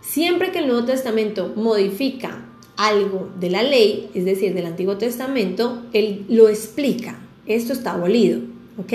Siempre 0.01 0.53
que 0.53 0.61
el 0.61 0.69
Nuevo 0.69 0.85
Testamento 0.85 1.53
modifica 1.57 2.47
algo 2.77 3.31
de 3.39 3.51
la 3.51 3.63
ley, 3.63 4.11
es 4.15 4.25
decir, 4.25 4.55
del 4.55 4.67
Antiguo 4.67 4.97
Testamento, 4.97 5.83
él 5.93 6.25
lo 6.29 6.49
explica. 6.49 7.19
Esto 7.47 7.73
está 7.73 7.93
abolido, 7.93 8.41
¿ok? 8.79 8.93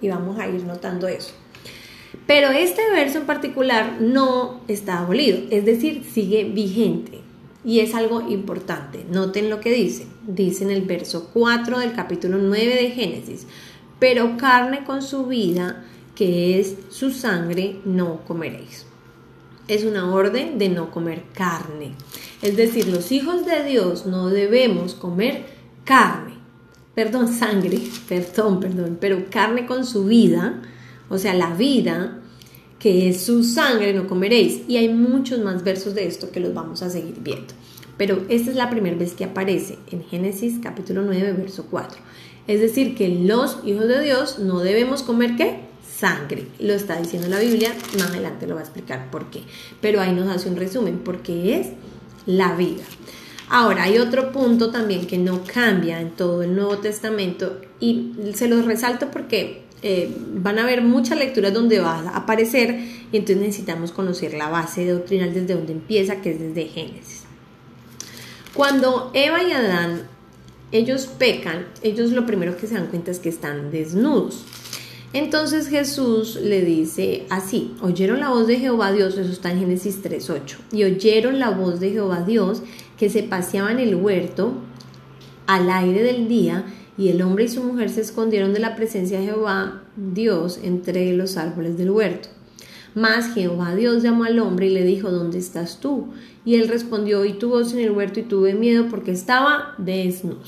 Y 0.00 0.08
vamos 0.08 0.38
a 0.38 0.48
ir 0.48 0.64
notando 0.64 1.08
eso. 1.08 1.32
Pero 2.26 2.50
este 2.50 2.82
verso 2.90 3.18
en 3.18 3.26
particular 3.26 3.98
no 4.00 4.60
está 4.68 5.00
abolido, 5.00 5.38
es 5.50 5.64
decir, 5.64 6.04
sigue 6.12 6.44
vigente. 6.44 7.20
Y 7.64 7.80
es 7.80 7.94
algo 7.94 8.28
importante. 8.28 9.04
Noten 9.08 9.48
lo 9.48 9.60
que 9.60 9.70
dice. 9.70 10.06
Dice 10.26 10.64
en 10.64 10.70
el 10.70 10.82
verso 10.82 11.30
4 11.32 11.78
del 11.78 11.92
capítulo 11.92 12.38
9 12.38 12.74
de 12.74 12.90
Génesis, 12.90 13.46
pero 14.02 14.36
carne 14.36 14.82
con 14.82 15.00
su 15.00 15.26
vida, 15.26 15.84
que 16.16 16.58
es 16.58 16.74
su 16.90 17.12
sangre, 17.12 17.78
no 17.84 18.22
comeréis. 18.26 18.84
Es 19.68 19.84
una 19.84 20.12
orden 20.12 20.58
de 20.58 20.68
no 20.68 20.90
comer 20.90 21.22
carne. 21.32 21.94
Es 22.42 22.56
decir, 22.56 22.88
los 22.88 23.12
hijos 23.12 23.46
de 23.46 23.62
Dios 23.62 24.04
no 24.04 24.28
debemos 24.28 24.94
comer 24.94 25.44
carne, 25.84 26.32
perdón, 26.96 27.32
sangre, 27.32 27.78
perdón, 28.08 28.58
perdón, 28.58 28.98
pero 29.00 29.26
carne 29.30 29.66
con 29.66 29.86
su 29.86 30.06
vida, 30.06 30.60
o 31.08 31.16
sea, 31.16 31.32
la 31.34 31.54
vida 31.54 32.18
que 32.80 33.08
es 33.08 33.24
su 33.24 33.44
sangre, 33.44 33.94
no 33.94 34.08
comeréis. 34.08 34.62
Y 34.66 34.78
hay 34.78 34.88
muchos 34.88 35.38
más 35.38 35.62
versos 35.62 35.94
de 35.94 36.08
esto 36.08 36.32
que 36.32 36.40
los 36.40 36.52
vamos 36.52 36.82
a 36.82 36.90
seguir 36.90 37.20
viendo. 37.20 37.54
Pero 38.02 38.24
esta 38.28 38.50
es 38.50 38.56
la 38.56 38.68
primera 38.68 38.96
vez 38.96 39.12
que 39.12 39.22
aparece 39.22 39.78
en 39.92 40.02
Génesis 40.02 40.58
capítulo 40.60 41.02
9, 41.02 41.34
verso 41.34 41.66
4. 41.70 42.00
Es 42.48 42.60
decir, 42.60 42.96
que 42.96 43.08
los 43.08 43.58
hijos 43.64 43.86
de 43.86 44.02
Dios 44.02 44.40
no 44.40 44.58
debemos 44.58 45.04
comer 45.04 45.36
qué? 45.36 45.60
Sangre. 45.88 46.48
Lo 46.58 46.72
está 46.72 47.00
diciendo 47.00 47.28
la 47.28 47.38
Biblia, 47.38 47.72
más 48.00 48.10
adelante 48.10 48.48
lo 48.48 48.56
va 48.56 48.62
a 48.62 48.64
explicar 48.64 49.08
por 49.12 49.30
qué. 49.30 49.42
Pero 49.80 50.00
ahí 50.00 50.12
nos 50.12 50.28
hace 50.34 50.48
un 50.48 50.56
resumen, 50.56 50.98
porque 51.04 51.60
es 51.60 51.68
la 52.26 52.56
vida. 52.56 52.82
Ahora, 53.48 53.84
hay 53.84 53.98
otro 53.98 54.32
punto 54.32 54.72
también 54.72 55.06
que 55.06 55.18
no 55.18 55.44
cambia 55.44 56.00
en 56.00 56.10
todo 56.10 56.42
el 56.42 56.56
Nuevo 56.56 56.78
Testamento 56.78 57.60
y 57.78 58.14
se 58.34 58.48
los 58.48 58.64
resalto 58.64 59.12
porque 59.12 59.62
eh, 59.82 60.12
van 60.34 60.58
a 60.58 60.64
haber 60.64 60.82
muchas 60.82 61.20
lecturas 61.20 61.54
donde 61.54 61.78
va 61.78 62.00
a 62.00 62.16
aparecer 62.16 62.80
y 63.12 63.16
entonces 63.16 63.36
necesitamos 63.36 63.92
conocer 63.92 64.34
la 64.34 64.48
base 64.48 64.88
doctrinal 64.88 65.32
desde 65.32 65.54
donde 65.54 65.72
empieza, 65.72 66.20
que 66.20 66.32
es 66.32 66.40
desde 66.40 66.64
Génesis. 66.64 67.21
Cuando 68.54 69.10
Eva 69.14 69.42
y 69.42 69.52
Adán, 69.52 70.02
ellos 70.72 71.06
pecan, 71.06 71.66
ellos 71.82 72.10
lo 72.10 72.26
primero 72.26 72.56
que 72.56 72.66
se 72.66 72.74
dan 72.74 72.88
cuenta 72.88 73.10
es 73.10 73.18
que 73.18 73.30
están 73.30 73.70
desnudos. 73.70 74.44
Entonces 75.14 75.68
Jesús 75.68 76.36
le 76.36 76.62
dice 76.62 77.24
así, 77.30 77.74
oyeron 77.80 78.20
la 78.20 78.28
voz 78.28 78.46
de 78.46 78.58
Jehová 78.58 78.92
Dios, 78.92 79.16
eso 79.16 79.32
está 79.32 79.52
en 79.52 79.60
Génesis 79.60 80.02
3.8, 80.02 80.56
y 80.72 80.84
oyeron 80.84 81.38
la 81.38 81.50
voz 81.50 81.80
de 81.80 81.90
Jehová 81.90 82.24
Dios 82.26 82.62
que 82.98 83.08
se 83.08 83.22
paseaba 83.22 83.72
en 83.72 83.78
el 83.78 83.94
huerto 83.94 84.54
al 85.46 85.70
aire 85.70 86.02
del 86.02 86.28
día, 86.28 86.64
y 86.98 87.08
el 87.08 87.22
hombre 87.22 87.44
y 87.44 87.48
su 87.48 87.62
mujer 87.62 87.88
se 87.88 88.02
escondieron 88.02 88.52
de 88.52 88.60
la 88.60 88.76
presencia 88.76 89.18
de 89.18 89.26
Jehová 89.26 89.82
Dios 89.96 90.60
entre 90.62 91.14
los 91.14 91.38
árboles 91.38 91.78
del 91.78 91.90
huerto. 91.90 92.28
Mas 92.94 93.34
Jehová 93.34 93.74
Dios 93.74 94.02
llamó 94.02 94.24
al 94.24 94.38
hombre 94.38 94.66
y 94.66 94.74
le 94.74 94.84
dijo, 94.84 95.10
¿dónde 95.10 95.38
estás 95.38 95.80
tú? 95.80 96.08
Y 96.44 96.56
él 96.56 96.68
respondió, 96.68 97.20
oí 97.20 97.34
tu 97.34 97.48
voz 97.50 97.72
en 97.72 97.80
el 97.80 97.90
huerto 97.90 98.20
y 98.20 98.24
tuve 98.24 98.54
miedo 98.54 98.86
porque 98.90 99.12
estaba 99.12 99.74
desnudo. 99.78 100.42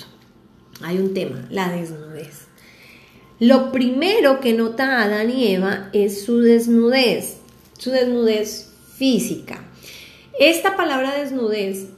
Hay 0.83 0.99
un 0.99 1.15
tema, 1.15 1.47
la 1.51 1.71
desnudez. 1.71 2.49
Lo 3.41 3.73
primero 3.73 4.41
que 4.41 4.53
nota 4.53 5.03
Adán 5.03 5.31
y 5.31 5.49
Eva 5.49 5.89
es 5.93 6.25
su 6.25 6.41
desnudez, 6.41 7.39
su 7.79 7.91
desnudez 7.91 8.73
física. 8.97 9.65
Esta 10.39 10.77
palabra 10.77 11.15
desnudez 11.15 11.89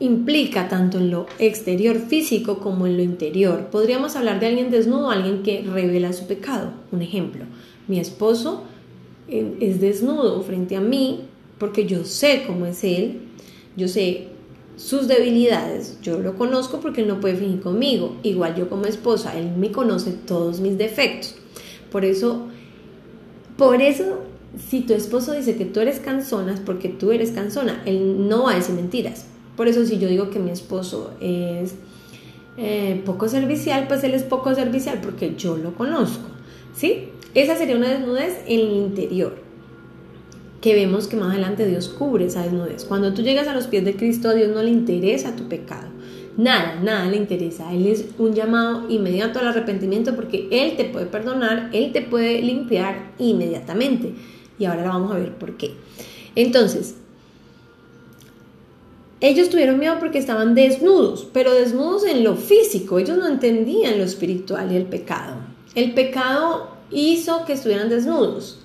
implica 0.00 0.68
tanto 0.68 0.98
en 0.98 1.10
lo 1.10 1.26
exterior 1.38 1.98
físico 1.98 2.60
como 2.60 2.86
en 2.86 2.96
lo 2.96 3.02
interior. 3.02 3.68
Podríamos 3.70 4.16
hablar 4.16 4.40
de 4.40 4.46
alguien 4.46 4.70
desnudo, 4.70 5.10
alguien 5.10 5.42
que 5.42 5.62
revela 5.62 6.12
su 6.12 6.26
pecado. 6.26 6.72
Un 6.92 7.02
ejemplo, 7.02 7.44
mi 7.88 7.98
esposo 7.98 8.64
es 9.28 9.80
desnudo 9.80 10.40
frente 10.42 10.76
a 10.76 10.80
mí 10.80 11.24
porque 11.58 11.86
yo 11.86 12.04
sé 12.04 12.44
cómo 12.46 12.66
es 12.66 12.84
él, 12.84 13.20
yo 13.76 13.88
sé 13.88 14.28
sus 14.78 15.08
debilidades, 15.08 15.98
yo 16.02 16.20
lo 16.20 16.36
conozco 16.36 16.80
porque 16.80 17.04
no 17.04 17.20
puede 17.20 17.34
fingir 17.34 17.60
conmigo. 17.60 18.16
Igual 18.22 18.54
yo 18.54 18.68
como 18.68 18.84
esposa, 18.84 19.36
él 19.36 19.50
me 19.56 19.72
conoce 19.72 20.12
todos 20.12 20.60
mis 20.60 20.78
defectos. 20.78 21.34
Por 21.90 22.04
eso, 22.04 22.46
por 23.56 23.82
eso, 23.82 24.20
si 24.70 24.82
tu 24.82 24.94
esposo 24.94 25.32
dice 25.32 25.56
que 25.56 25.64
tú 25.64 25.80
eres 25.80 25.98
cansona, 25.98 26.54
es 26.54 26.60
porque 26.60 26.88
tú 26.88 27.10
eres 27.10 27.32
cansona. 27.32 27.82
Él 27.86 28.28
no 28.28 28.44
va 28.44 28.52
a 28.52 28.54
decir 28.54 28.76
mentiras. 28.76 29.26
Por 29.56 29.66
eso, 29.66 29.84
si 29.84 29.98
yo 29.98 30.08
digo 30.08 30.30
que 30.30 30.38
mi 30.38 30.52
esposo 30.52 31.10
es 31.20 31.74
eh, 32.56 33.02
poco 33.04 33.28
servicial, 33.28 33.86
pues 33.88 34.04
él 34.04 34.14
es 34.14 34.22
poco 34.22 34.54
servicial 34.54 35.00
porque 35.02 35.34
yo 35.36 35.56
lo 35.56 35.74
conozco. 35.74 36.28
¿Sí? 36.76 37.08
Esa 37.34 37.56
sería 37.56 37.76
una 37.76 37.90
desnudez 37.90 38.42
en 38.46 38.60
el 38.60 38.72
interior 38.72 39.48
que 40.60 40.74
vemos 40.74 41.06
que 41.06 41.16
más 41.16 41.30
adelante 41.30 41.66
Dios 41.66 41.88
cubre 41.88 42.26
esa 42.26 42.42
desnudez. 42.42 42.84
Cuando 42.84 43.14
tú 43.14 43.22
llegas 43.22 43.46
a 43.46 43.54
los 43.54 43.66
pies 43.66 43.84
de 43.84 43.96
Cristo, 43.96 44.28
a 44.28 44.34
Dios 44.34 44.50
no 44.50 44.62
le 44.62 44.70
interesa 44.70 45.36
tu 45.36 45.44
pecado. 45.48 45.88
Nada, 46.36 46.80
nada 46.80 47.06
le 47.06 47.16
interesa. 47.16 47.72
Él 47.72 47.86
es 47.86 48.06
un 48.18 48.34
llamado 48.34 48.88
inmediato 48.88 49.38
al 49.38 49.48
arrepentimiento 49.48 50.14
porque 50.14 50.48
Él 50.50 50.76
te 50.76 50.84
puede 50.84 51.06
perdonar, 51.06 51.70
Él 51.72 51.92
te 51.92 52.02
puede 52.02 52.42
limpiar 52.42 53.12
inmediatamente. 53.18 54.14
Y 54.58 54.64
ahora 54.64 54.84
vamos 54.84 55.12
a 55.12 55.18
ver 55.18 55.34
por 55.34 55.56
qué. 55.56 55.72
Entonces, 56.34 56.96
ellos 59.20 59.48
tuvieron 59.50 59.78
miedo 59.78 59.96
porque 59.98 60.18
estaban 60.18 60.54
desnudos, 60.54 61.28
pero 61.32 61.52
desnudos 61.52 62.04
en 62.04 62.22
lo 62.22 62.36
físico. 62.36 62.98
Ellos 62.98 63.18
no 63.18 63.26
entendían 63.26 63.98
lo 63.98 64.04
espiritual 64.04 64.70
y 64.72 64.76
el 64.76 64.84
pecado. 64.84 65.34
El 65.74 65.92
pecado 65.94 66.77
hizo 66.90 67.44
que 67.44 67.54
estuvieran 67.54 67.88
desnudos. 67.88 68.58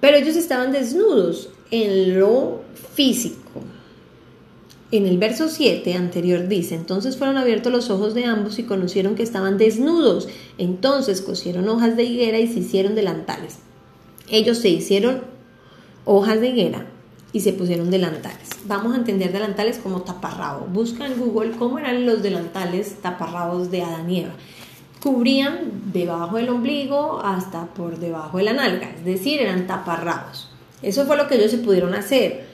Pero 0.00 0.16
ellos 0.16 0.36
estaban 0.36 0.72
desnudos 0.72 1.50
en 1.70 2.18
lo 2.18 2.60
físico. 2.94 3.38
En 4.90 5.06
el 5.06 5.18
verso 5.18 5.48
7 5.48 5.92
anterior 5.94 6.48
dice, 6.48 6.74
entonces 6.74 7.18
fueron 7.18 7.36
abiertos 7.36 7.70
los 7.70 7.90
ojos 7.90 8.14
de 8.14 8.24
ambos 8.24 8.58
y 8.58 8.62
conocieron 8.62 9.16
que 9.16 9.22
estaban 9.22 9.58
desnudos. 9.58 10.28
Entonces 10.56 11.20
cosieron 11.20 11.68
hojas 11.68 11.96
de 11.96 12.04
higuera 12.04 12.38
y 12.38 12.46
se 12.46 12.60
hicieron 12.60 12.94
delantales. 12.94 13.58
Ellos 14.30 14.58
se 14.58 14.70
hicieron 14.70 15.22
hojas 16.06 16.40
de 16.40 16.48
higuera 16.48 16.86
y 17.34 17.40
se 17.40 17.52
pusieron 17.52 17.90
delantales. 17.90 18.48
Vamos 18.64 18.94
a 18.94 18.96
entender 18.96 19.30
delantales 19.30 19.78
como 19.78 20.02
taparrabo. 20.02 20.66
Busca 20.66 21.06
en 21.06 21.18
Google 21.18 21.50
cómo 21.58 21.78
eran 21.78 22.06
los 22.06 22.22
delantales 22.22 22.94
taparrabos 23.02 23.70
de 23.70 23.82
Adán 23.82 24.10
y 24.10 24.20
Eva 24.20 24.32
cubrían 25.02 25.92
debajo 25.92 26.36
del 26.36 26.48
ombligo 26.48 27.20
hasta 27.22 27.66
por 27.66 27.98
debajo 27.98 28.38
de 28.38 28.44
la 28.44 28.52
nalga, 28.52 28.90
es 28.90 29.04
decir, 29.04 29.40
eran 29.40 29.66
taparrabos. 29.66 30.48
Eso 30.82 31.06
fue 31.06 31.16
lo 31.16 31.28
que 31.28 31.36
ellos 31.36 31.50
se 31.50 31.58
pudieron 31.58 31.94
hacer, 31.94 32.44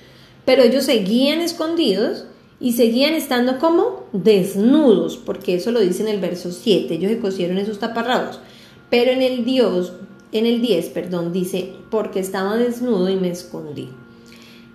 pero 0.44 0.62
ellos 0.62 0.84
seguían 0.84 1.40
escondidos 1.40 2.26
y 2.60 2.72
seguían 2.72 3.14
estando 3.14 3.58
como 3.58 4.04
desnudos, 4.12 5.16
porque 5.16 5.54
eso 5.56 5.70
lo 5.70 5.80
dice 5.80 6.02
en 6.02 6.08
el 6.08 6.20
verso 6.20 6.52
7, 6.52 6.94
ellos 6.94 7.10
se 7.10 7.18
cosieron 7.18 7.58
esos 7.58 7.78
taparrabos, 7.78 8.40
pero 8.90 9.10
en 9.10 9.22
el 9.22 9.44
Dios, 9.44 9.92
en 10.32 10.46
el 10.46 10.60
10, 10.60 10.88
perdón, 10.90 11.32
dice, 11.32 11.72
porque 11.90 12.20
estaba 12.20 12.56
desnudo 12.56 13.08
y 13.08 13.16
me 13.16 13.30
escondí. 13.30 13.88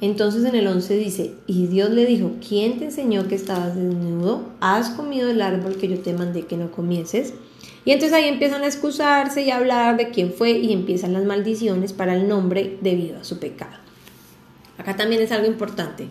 Entonces 0.01 0.45
en 0.45 0.55
el 0.55 0.65
11 0.67 0.95
dice, 0.95 1.33
y 1.45 1.67
Dios 1.67 1.89
le 1.89 2.05
dijo, 2.05 2.31
¿quién 2.47 2.79
te 2.79 2.85
enseñó 2.85 3.27
que 3.27 3.35
estabas 3.35 3.75
desnudo? 3.75 4.43
¿Has 4.61 4.91
comido 4.91 5.29
el 5.29 5.41
árbol 5.41 5.75
que 5.75 5.89
yo 5.89 5.99
te 5.99 6.13
mandé 6.13 6.43
que 6.43 6.55
no 6.55 6.71
comieses? 6.71 7.33
Y 7.85 7.91
entonces 7.91 8.17
ahí 8.17 8.27
empiezan 8.27 8.63
a 8.63 8.67
excusarse 8.67 9.41
y 9.41 9.51
a 9.51 9.57
hablar 9.57 9.97
de 9.97 10.09
quién 10.09 10.33
fue 10.33 10.51
y 10.51 10.73
empiezan 10.73 11.13
las 11.13 11.23
maldiciones 11.23 11.93
para 11.93 12.15
el 12.15 12.27
nombre 12.27 12.77
debido 12.81 13.19
a 13.19 13.23
su 13.23 13.39
pecado. 13.39 13.77
Acá 14.77 14.95
también 14.95 15.21
es 15.21 15.31
algo 15.31 15.47
importante. 15.47 16.07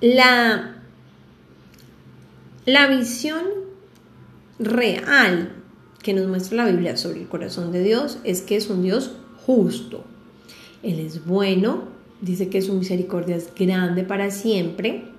La, 0.00 0.76
la 2.66 2.86
visión 2.88 3.44
real 4.58 5.52
que 6.02 6.12
nos 6.12 6.26
muestra 6.26 6.64
la 6.64 6.70
Biblia 6.70 6.96
sobre 6.96 7.20
el 7.20 7.28
corazón 7.28 7.72
de 7.72 7.82
Dios 7.82 8.18
es 8.24 8.42
que 8.42 8.56
es 8.56 8.68
un 8.68 8.82
Dios 8.82 9.12
justo. 9.46 10.04
Él 10.82 10.98
es 10.98 11.24
bueno, 11.24 11.84
dice 12.20 12.48
que 12.48 12.62
su 12.62 12.74
misericordia 12.74 13.36
es 13.36 13.52
grande 13.54 14.02
para 14.02 14.30
siempre, 14.30 15.11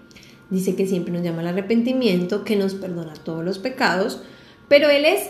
dice 0.49 0.75
que 0.75 0.87
siempre 0.87 1.13
nos 1.13 1.23
llama 1.23 1.41
al 1.41 1.47
arrepentimiento, 1.47 2.43
que 2.43 2.55
nos 2.55 2.73
perdona 2.73 3.13
todos 3.13 3.43
los 3.43 3.59
pecados, 3.59 4.21
pero 4.67 4.89
Él 4.89 5.05
es 5.05 5.29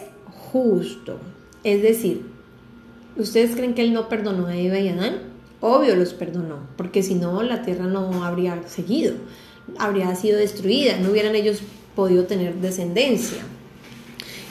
justo. 0.51 1.19
Es 1.63 1.81
decir, 1.81 2.23
¿ustedes 3.17 3.55
creen 3.55 3.73
que 3.73 3.83
Él 3.83 3.93
no 3.93 4.09
perdonó 4.09 4.47
a 4.47 4.57
Eva 4.57 4.79
y 4.79 4.89
Adán? 4.89 5.33
Obvio 5.61 5.95
los 5.95 6.13
perdonó, 6.13 6.67
porque 6.75 7.03
si 7.03 7.15
no 7.15 7.41
la 7.41 7.61
tierra 7.61 7.85
no 7.85 8.25
habría 8.25 8.61
seguido, 8.67 9.13
habría 9.77 10.13
sido 10.15 10.37
destruida, 10.37 10.97
no 10.97 11.11
hubieran 11.11 11.35
ellos 11.35 11.61
podido 11.95 12.25
tener 12.25 12.55
descendencia. 12.55 13.41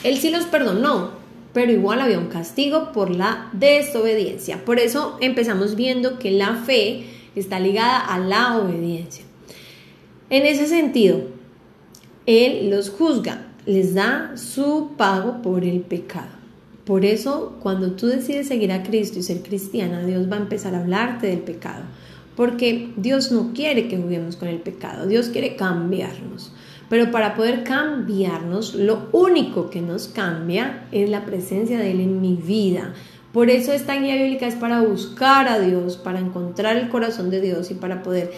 Él 0.04 0.18
sí 0.18 0.30
los 0.30 0.46
perdonó, 0.46 1.10
pero 1.52 1.70
igual 1.70 2.00
había 2.00 2.18
un 2.18 2.28
castigo 2.28 2.92
por 2.92 3.10
la 3.10 3.50
desobediencia. 3.52 4.64
Por 4.64 4.78
eso 4.78 5.18
empezamos 5.20 5.76
viendo 5.76 6.18
que 6.18 6.30
la 6.30 6.56
fe 6.56 7.04
está 7.36 7.60
ligada 7.60 7.98
a 7.98 8.18
la 8.18 8.58
obediencia. 8.58 9.24
En 10.32 10.46
ese 10.46 10.66
sentido, 10.66 11.24
Él 12.24 12.70
los 12.70 12.88
juzga, 12.88 13.48
les 13.66 13.92
da 13.92 14.32
su 14.36 14.92
pago 14.96 15.42
por 15.42 15.62
el 15.62 15.80
pecado. 15.80 16.30
Por 16.86 17.04
eso, 17.04 17.58
cuando 17.60 17.92
tú 17.92 18.06
decides 18.06 18.48
seguir 18.48 18.72
a 18.72 18.82
Cristo 18.82 19.18
y 19.18 19.22
ser 19.22 19.42
cristiana, 19.42 20.06
Dios 20.06 20.32
va 20.32 20.36
a 20.36 20.40
empezar 20.40 20.74
a 20.74 20.80
hablarte 20.80 21.26
del 21.26 21.40
pecado. 21.40 21.82
Porque 22.34 22.94
Dios 22.96 23.30
no 23.30 23.52
quiere 23.52 23.88
que 23.88 23.98
juguemos 23.98 24.36
con 24.36 24.48
el 24.48 24.62
pecado, 24.62 25.06
Dios 25.06 25.28
quiere 25.28 25.54
cambiarnos. 25.54 26.50
Pero 26.88 27.10
para 27.10 27.34
poder 27.34 27.62
cambiarnos, 27.62 28.74
lo 28.74 29.10
único 29.12 29.68
que 29.68 29.82
nos 29.82 30.08
cambia 30.08 30.86
es 30.92 31.10
la 31.10 31.26
presencia 31.26 31.78
de 31.78 31.90
Él 31.90 32.00
en 32.00 32.22
mi 32.22 32.36
vida. 32.36 32.94
Por 33.34 33.50
eso 33.50 33.74
esta 33.74 34.00
guía 34.00 34.14
bíblica 34.14 34.46
es 34.46 34.54
para 34.54 34.80
buscar 34.80 35.46
a 35.48 35.58
Dios, 35.58 35.98
para 35.98 36.20
encontrar 36.20 36.78
el 36.78 36.88
corazón 36.88 37.28
de 37.28 37.42
Dios 37.42 37.70
y 37.70 37.74
para 37.74 38.02
poder 38.02 38.32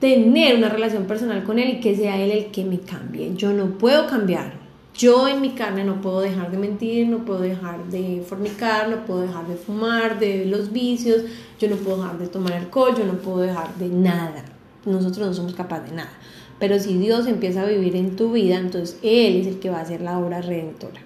tener 0.00 0.56
una 0.56 0.68
relación 0.68 1.04
personal 1.04 1.44
con 1.44 1.58
Él 1.58 1.70
y 1.70 1.80
que 1.80 1.96
sea 1.96 2.20
Él 2.20 2.30
el 2.30 2.46
que 2.46 2.64
me 2.64 2.80
cambie. 2.80 3.34
Yo 3.34 3.52
no 3.52 3.78
puedo 3.78 4.06
cambiar. 4.06 4.52
Yo 4.94 5.28
en 5.28 5.42
mi 5.42 5.50
carne 5.50 5.84
no 5.84 6.00
puedo 6.00 6.20
dejar 6.20 6.50
de 6.50 6.56
mentir, 6.56 7.06
no 7.08 7.24
puedo 7.26 7.40
dejar 7.40 7.84
de 7.90 8.24
fornicar, 8.26 8.88
no 8.88 9.04
puedo 9.04 9.20
dejar 9.20 9.46
de 9.46 9.56
fumar, 9.56 10.18
de 10.18 10.46
los 10.46 10.72
vicios, 10.72 11.22
yo 11.58 11.68
no 11.68 11.76
puedo 11.76 11.98
dejar 11.98 12.18
de 12.18 12.28
tomar 12.28 12.54
alcohol, 12.54 12.94
yo 12.96 13.04
no 13.04 13.14
puedo 13.18 13.38
dejar 13.38 13.74
de 13.76 13.88
nada. 13.88 14.42
Nosotros 14.86 15.26
no 15.26 15.34
somos 15.34 15.54
capaces 15.54 15.90
de 15.90 15.96
nada. 15.96 16.12
Pero 16.58 16.78
si 16.78 16.96
Dios 16.96 17.26
empieza 17.26 17.62
a 17.62 17.66
vivir 17.66 17.94
en 17.94 18.16
tu 18.16 18.32
vida, 18.32 18.56
entonces 18.56 18.98
Él 19.02 19.42
es 19.42 19.46
el 19.46 19.58
que 19.58 19.68
va 19.68 19.78
a 19.78 19.82
hacer 19.82 20.00
la 20.00 20.18
obra 20.18 20.40
redentora. 20.40 21.00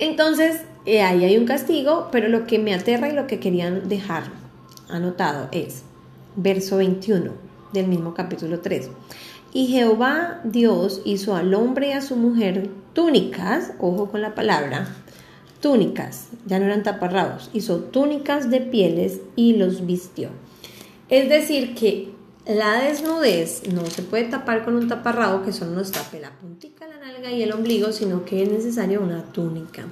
Entonces, 0.00 0.62
eh, 0.84 1.02
ahí 1.02 1.24
hay 1.24 1.36
un 1.36 1.44
castigo, 1.44 2.08
pero 2.10 2.26
lo 2.26 2.44
que 2.48 2.58
me 2.58 2.74
aterra 2.74 3.08
y 3.08 3.12
lo 3.12 3.28
que 3.28 3.38
querían 3.38 3.88
dejar 3.88 4.24
anotado 4.88 5.48
es 5.52 5.84
verso 6.36 6.78
21 6.78 7.32
del 7.72 7.88
mismo 7.88 8.14
capítulo 8.14 8.60
3. 8.60 8.88
Y 9.52 9.66
Jehová 9.66 10.40
Dios 10.44 11.02
hizo 11.04 11.36
al 11.36 11.54
hombre 11.54 11.88
y 11.88 11.92
a 11.92 12.00
su 12.00 12.16
mujer 12.16 12.70
túnicas, 12.94 13.72
ojo 13.78 14.10
con 14.10 14.22
la 14.22 14.34
palabra, 14.34 14.88
túnicas, 15.60 16.28
ya 16.46 16.58
no 16.58 16.66
eran 16.66 16.82
taparrabos, 16.82 17.50
hizo 17.52 17.78
túnicas 17.78 18.50
de 18.50 18.60
pieles 18.60 19.20
y 19.36 19.54
los 19.54 19.86
vistió. 19.86 20.30
Es 21.08 21.28
decir, 21.28 21.74
que 21.74 22.12
la 22.46 22.82
desnudez 22.82 23.62
no 23.72 23.86
se 23.86 24.02
puede 24.02 24.24
tapar 24.24 24.64
con 24.64 24.74
un 24.74 24.88
taparrabo 24.88 25.44
que 25.44 25.52
solo 25.52 25.72
nos 25.72 25.92
tape 25.92 26.20
la 26.20 26.32
puntica, 26.32 26.86
la 26.88 26.98
nalga 26.98 27.30
y 27.30 27.42
el 27.42 27.52
ombligo, 27.52 27.92
sino 27.92 28.24
que 28.24 28.42
es 28.42 28.50
necesaria 28.50 28.98
una 28.98 29.22
túnica. 29.32 29.84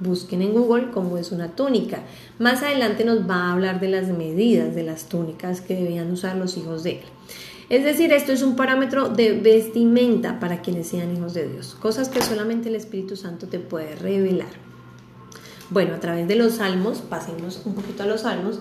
Busquen 0.00 0.42
en 0.42 0.52
Google 0.52 0.90
cómo 0.92 1.18
es 1.18 1.32
una 1.32 1.48
túnica. 1.56 2.02
Más 2.38 2.62
adelante 2.62 3.04
nos 3.04 3.28
va 3.28 3.46
a 3.46 3.52
hablar 3.52 3.80
de 3.80 3.88
las 3.88 4.08
medidas 4.08 4.74
de 4.74 4.84
las 4.84 5.08
túnicas 5.08 5.60
que 5.60 5.74
debían 5.74 6.10
usar 6.12 6.36
los 6.36 6.56
hijos 6.56 6.82
de 6.82 6.92
él. 6.92 7.04
Es 7.68 7.84
decir, 7.84 8.12
esto 8.12 8.32
es 8.32 8.42
un 8.42 8.56
parámetro 8.56 9.10
de 9.10 9.32
vestimenta 9.32 10.40
para 10.40 10.62
quienes 10.62 10.88
sean 10.88 11.14
hijos 11.14 11.34
de 11.34 11.48
Dios, 11.48 11.76
cosas 11.78 12.08
que 12.08 12.22
solamente 12.22 12.70
el 12.70 12.76
Espíritu 12.76 13.14
Santo 13.14 13.46
te 13.46 13.58
puede 13.58 13.94
revelar. 13.94 14.48
Bueno, 15.68 15.94
a 15.94 16.00
través 16.00 16.26
de 16.26 16.36
los 16.36 16.54
salmos, 16.54 17.00
pasemos 17.00 17.60
un 17.66 17.74
poquito 17.74 18.04
a 18.04 18.06
los 18.06 18.22
salmos, 18.22 18.60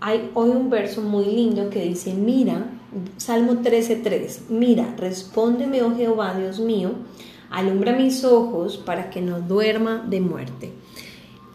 hay 0.00 0.30
hoy 0.34 0.50
un 0.50 0.70
verso 0.70 1.02
muy 1.02 1.24
lindo 1.24 1.70
que 1.70 1.82
dice, 1.82 2.14
mira, 2.14 2.70
Salmo 3.16 3.54
13:3, 3.54 4.42
mira, 4.50 4.94
respóndeme, 4.96 5.82
oh 5.82 5.96
Jehová, 5.96 6.38
Dios 6.38 6.60
mío, 6.60 6.92
alumbra 7.50 7.92
mis 7.92 8.24
ojos 8.24 8.76
para 8.76 9.10
que 9.10 9.20
no 9.20 9.40
duerma 9.40 10.04
de 10.08 10.20
muerte. 10.20 10.72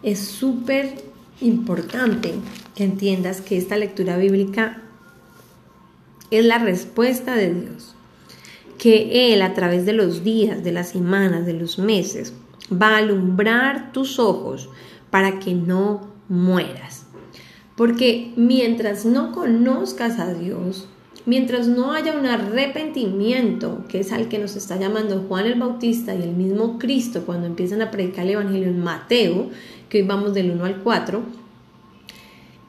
Es 0.02 0.20
súper 0.20 0.94
importante 1.40 2.34
que 2.74 2.84
entiendas 2.84 3.40
que 3.40 3.58
esta 3.58 3.76
lectura 3.76 4.16
bíblica 4.16 4.82
es 6.30 6.44
la 6.44 6.58
respuesta 6.58 7.34
de 7.34 7.52
Dios, 7.52 7.94
que 8.78 9.32
Él 9.32 9.42
a 9.42 9.54
través 9.54 9.84
de 9.84 9.92
los 9.92 10.24
días, 10.24 10.64
de 10.64 10.72
las 10.72 10.90
semanas, 10.90 11.44
de 11.44 11.52
los 11.52 11.78
meses, 11.78 12.32
va 12.72 12.94
a 12.94 12.98
alumbrar 12.98 13.92
tus 13.92 14.18
ojos 14.18 14.70
para 15.10 15.38
que 15.38 15.54
no 15.54 16.08
mueras. 16.28 17.04
Porque 17.76 18.32
mientras 18.36 19.04
no 19.04 19.32
conozcas 19.32 20.18
a 20.18 20.32
Dios, 20.32 20.88
mientras 21.26 21.68
no 21.68 21.92
haya 21.92 22.18
un 22.18 22.26
arrepentimiento, 22.26 23.84
que 23.88 24.00
es 24.00 24.12
al 24.12 24.28
que 24.28 24.38
nos 24.38 24.56
está 24.56 24.76
llamando 24.76 25.24
Juan 25.28 25.46
el 25.46 25.58
Bautista 25.58 26.14
y 26.14 26.22
el 26.22 26.32
mismo 26.32 26.78
Cristo 26.78 27.22
cuando 27.24 27.46
empiezan 27.46 27.82
a 27.82 27.90
predicar 27.90 28.24
el 28.24 28.32
Evangelio 28.32 28.68
en 28.68 28.82
Mateo, 28.82 29.50
que 29.88 29.98
hoy 29.98 30.06
vamos 30.06 30.34
del 30.34 30.50
1 30.50 30.64
al 30.64 30.82
4, 30.82 31.22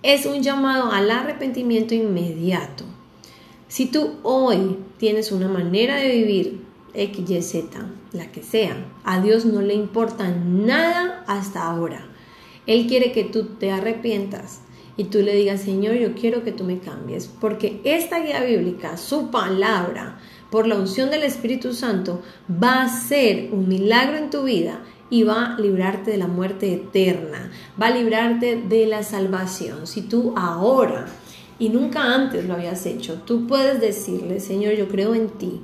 es 0.03 0.25
un 0.25 0.43
llamado 0.43 0.91
al 0.91 1.09
arrepentimiento 1.09 1.95
inmediato. 1.95 2.83
Si 3.67 3.87
tú 3.87 4.15
hoy 4.23 4.77
tienes 4.97 5.31
una 5.31 5.47
manera 5.47 5.95
de 5.95 6.09
vivir 6.09 6.61
X, 6.93 7.29
Y, 7.29 7.41
Z, 7.41 7.87
la 8.11 8.31
que 8.31 8.43
sea, 8.43 8.75
a 9.03 9.19
Dios 9.21 9.45
no 9.45 9.61
le 9.61 9.73
importa 9.73 10.29
nada 10.29 11.23
hasta 11.25 11.63
ahora. 11.63 12.05
Él 12.67 12.85
quiere 12.87 13.11
que 13.11 13.23
tú 13.23 13.45
te 13.57 13.71
arrepientas 13.71 14.59
y 14.95 15.05
tú 15.05 15.19
le 15.19 15.35
digas, 15.35 15.61
Señor, 15.61 15.95
yo 15.95 16.13
quiero 16.13 16.43
que 16.43 16.51
tú 16.51 16.63
me 16.63 16.79
cambies, 16.79 17.27
porque 17.27 17.81
esta 17.83 18.19
guía 18.19 18.43
bíblica, 18.43 18.97
su 18.97 19.31
palabra, 19.31 20.19
por 20.51 20.67
la 20.67 20.75
unción 20.75 21.09
del 21.09 21.23
Espíritu 21.23 21.73
Santo, 21.73 22.21
va 22.47 22.83
a 22.83 22.89
ser 22.89 23.49
un 23.51 23.67
milagro 23.67 24.17
en 24.17 24.29
tu 24.29 24.43
vida 24.43 24.81
y 25.09 25.23
va 25.23 25.55
a 25.55 25.59
librarte 25.59 26.11
de 26.11 26.17
la 26.17 26.27
muerte 26.27 26.73
eterna, 26.73 27.51
va 27.81 27.87
a 27.87 27.91
librarte 27.91 28.61
de 28.67 28.85
la 28.85 29.01
salvación. 29.01 29.87
Si 29.87 30.03
tú 30.03 30.33
ahora 30.37 31.07
y 31.57 31.69
nunca 31.69 32.13
antes 32.13 32.45
lo 32.45 32.53
habías 32.53 32.85
hecho, 32.85 33.21
tú 33.25 33.47
puedes 33.47 33.81
decirle, 33.81 34.39
Señor, 34.39 34.73
yo 34.73 34.87
creo 34.87 35.15
en 35.15 35.29
ti, 35.29 35.61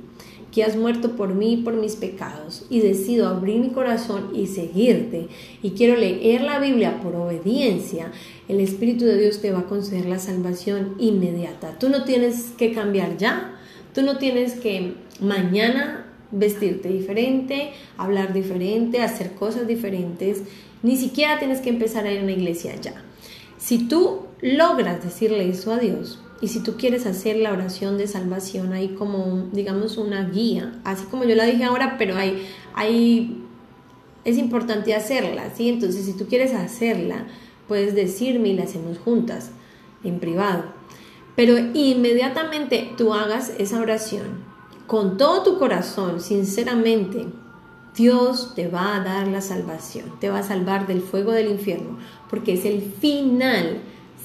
que 0.52 0.64
has 0.64 0.76
muerto 0.76 1.16
por 1.16 1.34
mí 1.34 1.54
y 1.54 1.56
por 1.58 1.74
mis 1.74 1.96
pecados, 1.96 2.66
y 2.70 2.80
decido 2.80 3.28
abrir 3.28 3.60
mi 3.60 3.70
corazón 3.70 4.30
y 4.34 4.46
seguirte, 4.46 5.28
y 5.62 5.70
quiero 5.70 5.96
leer 5.96 6.42
la 6.42 6.58
Biblia 6.58 7.00
por 7.00 7.14
obediencia, 7.14 8.12
el 8.48 8.60
Espíritu 8.60 9.04
de 9.04 9.18
Dios 9.18 9.40
te 9.40 9.52
va 9.52 9.60
a 9.60 9.66
conceder 9.66 10.06
la 10.06 10.18
salvación 10.18 10.94
inmediata. 10.98 11.78
Tú 11.78 11.88
no 11.88 12.04
tienes 12.04 12.52
que 12.56 12.72
cambiar 12.72 13.16
ya, 13.16 13.58
tú 13.94 14.02
no 14.02 14.18
tienes 14.18 14.54
que 14.54 14.94
mañana 15.20 16.06
vestirte 16.32 16.88
diferente, 16.88 17.70
hablar 17.96 18.32
diferente, 18.32 19.02
hacer 19.02 19.32
cosas 19.32 19.66
diferentes, 19.66 20.42
ni 20.82 20.96
siquiera 20.96 21.38
tienes 21.38 21.60
que 21.60 21.70
empezar 21.70 22.06
a 22.06 22.12
ir 22.12 22.20
a 22.20 22.22
una 22.22 22.32
iglesia 22.32 22.74
ya. 22.80 23.04
Si 23.60 23.86
tú 23.86 24.22
logras 24.40 25.04
decirle 25.04 25.48
eso 25.50 25.72
a 25.72 25.78
Dios, 25.78 26.18
y 26.40 26.48
si 26.48 26.60
tú 26.60 26.76
quieres 26.78 27.04
hacer 27.04 27.36
la 27.36 27.52
oración 27.52 27.98
de 27.98 28.08
salvación, 28.08 28.72
hay 28.72 28.94
como, 28.94 29.50
digamos, 29.52 29.98
una 29.98 30.30
guía, 30.30 30.80
así 30.84 31.04
como 31.04 31.24
yo 31.24 31.36
la 31.36 31.44
dije 31.44 31.64
ahora, 31.64 31.96
pero 31.98 32.16
hay, 32.16 33.44
es 34.24 34.38
importante 34.38 34.94
hacerla, 34.94 35.50
¿sí? 35.54 35.68
Entonces, 35.68 36.06
si 36.06 36.14
tú 36.14 36.26
quieres 36.26 36.54
hacerla, 36.54 37.26
puedes 37.68 37.94
decirme 37.94 38.48
y 38.48 38.54
la 38.54 38.64
hacemos 38.64 38.98
juntas, 38.98 39.50
en 40.02 40.18
privado. 40.18 40.64
Pero 41.36 41.58
inmediatamente 41.58 42.90
tú 42.96 43.12
hagas 43.12 43.52
esa 43.58 43.78
oración 43.78 44.42
con 44.86 45.18
todo 45.18 45.42
tu 45.42 45.58
corazón, 45.58 46.20
sinceramente, 46.20 47.26
Dios 47.96 48.54
te 48.54 48.68
va 48.68 48.96
a 48.96 49.04
dar 49.04 49.26
la 49.26 49.40
salvación, 49.40 50.18
te 50.20 50.30
va 50.30 50.38
a 50.38 50.42
salvar 50.42 50.86
del 50.86 51.02
fuego 51.02 51.32
del 51.32 51.50
infierno, 51.50 51.98
porque 52.28 52.54
es 52.54 52.64
el 52.64 52.82
final 52.82 53.80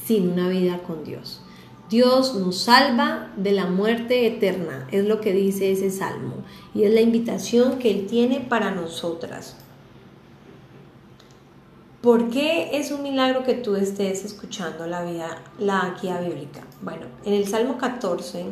sin 0.05 0.29
una 0.29 0.49
vida 0.49 0.79
con 0.83 1.03
Dios. 1.03 1.41
Dios 1.89 2.35
nos 2.35 2.57
salva 2.61 3.31
de 3.37 3.51
la 3.51 3.67
muerte 3.67 4.25
eterna, 4.27 4.87
es 4.91 5.05
lo 5.05 5.21
que 5.21 5.33
dice 5.33 5.71
ese 5.71 5.91
salmo, 5.91 6.43
y 6.73 6.83
es 6.83 6.93
la 6.93 7.01
invitación 7.01 7.77
que 7.79 7.91
Él 7.91 8.07
tiene 8.07 8.39
para 8.39 8.71
nosotras. 8.71 9.55
¿Por 12.01 12.29
qué 12.29 12.77
es 12.77 12.91
un 12.91 13.01
milagro 13.01 13.43
que 13.43 13.55
tú 13.55 13.75
estés 13.75 14.25
escuchando 14.25 14.85
la, 14.85 15.03
vida, 15.03 15.41
la 15.57 15.95
guía 15.99 16.21
bíblica? 16.21 16.61
Bueno, 16.81 17.07
en 17.23 17.33
el 17.33 17.47
Salmo 17.47 17.79
14, 17.79 18.45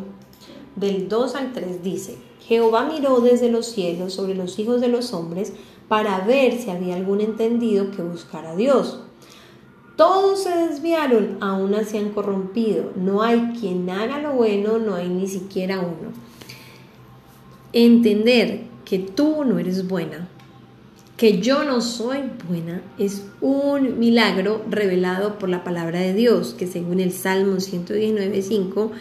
del 0.76 1.08
2 1.08 1.36
al 1.36 1.54
3 1.54 1.84
dice, 1.84 2.17
Jehová 2.47 2.89
miró 2.91 3.21
desde 3.21 3.49
los 3.49 3.67
cielos 3.67 4.13
sobre 4.13 4.36
los 4.36 4.60
hijos 4.60 4.82
de 4.82 4.89
los 4.89 5.13
hombres 5.13 5.53
para 5.88 6.19
ver 6.25 6.60
si 6.60 6.69
había 6.69 6.95
algún 6.95 7.21
entendido 7.21 7.91
que 7.91 8.01
buscara 8.01 8.51
a 8.51 8.56
Dios. 8.56 8.99
Todos 9.95 10.43
se 10.43 10.49
desviaron, 10.49 11.38
aún 11.39 11.75
se 11.86 11.99
han 11.99 12.10
corrompido. 12.10 12.91
No 12.95 13.21
hay 13.21 13.53
quien 13.60 13.89
haga 13.89 14.19
lo 14.19 14.34
bueno, 14.34 14.79
no 14.79 14.95
hay 14.95 15.08
ni 15.08 15.27
siquiera 15.27 15.79
uno. 15.79 16.12
Entender 17.73 18.63
que 18.86 18.99
tú 18.99 19.45
no 19.45 19.60
eres 19.60 19.88
buena, 19.88 20.27
que 21.15 21.39
yo 21.39 21.63
no 21.63 21.79
soy 21.79 22.23
buena, 22.47 22.82
es 22.97 23.23
un 23.39 23.99
milagro 23.99 24.63
revelado 24.69 25.38
por 25.38 25.49
la 25.49 25.63
palabra 25.63 25.99
de 25.99 26.13
Dios, 26.13 26.56
que 26.58 26.67
según 26.67 26.99
el 26.99 27.12
Salmo 27.12 27.58
119.5 27.58 28.91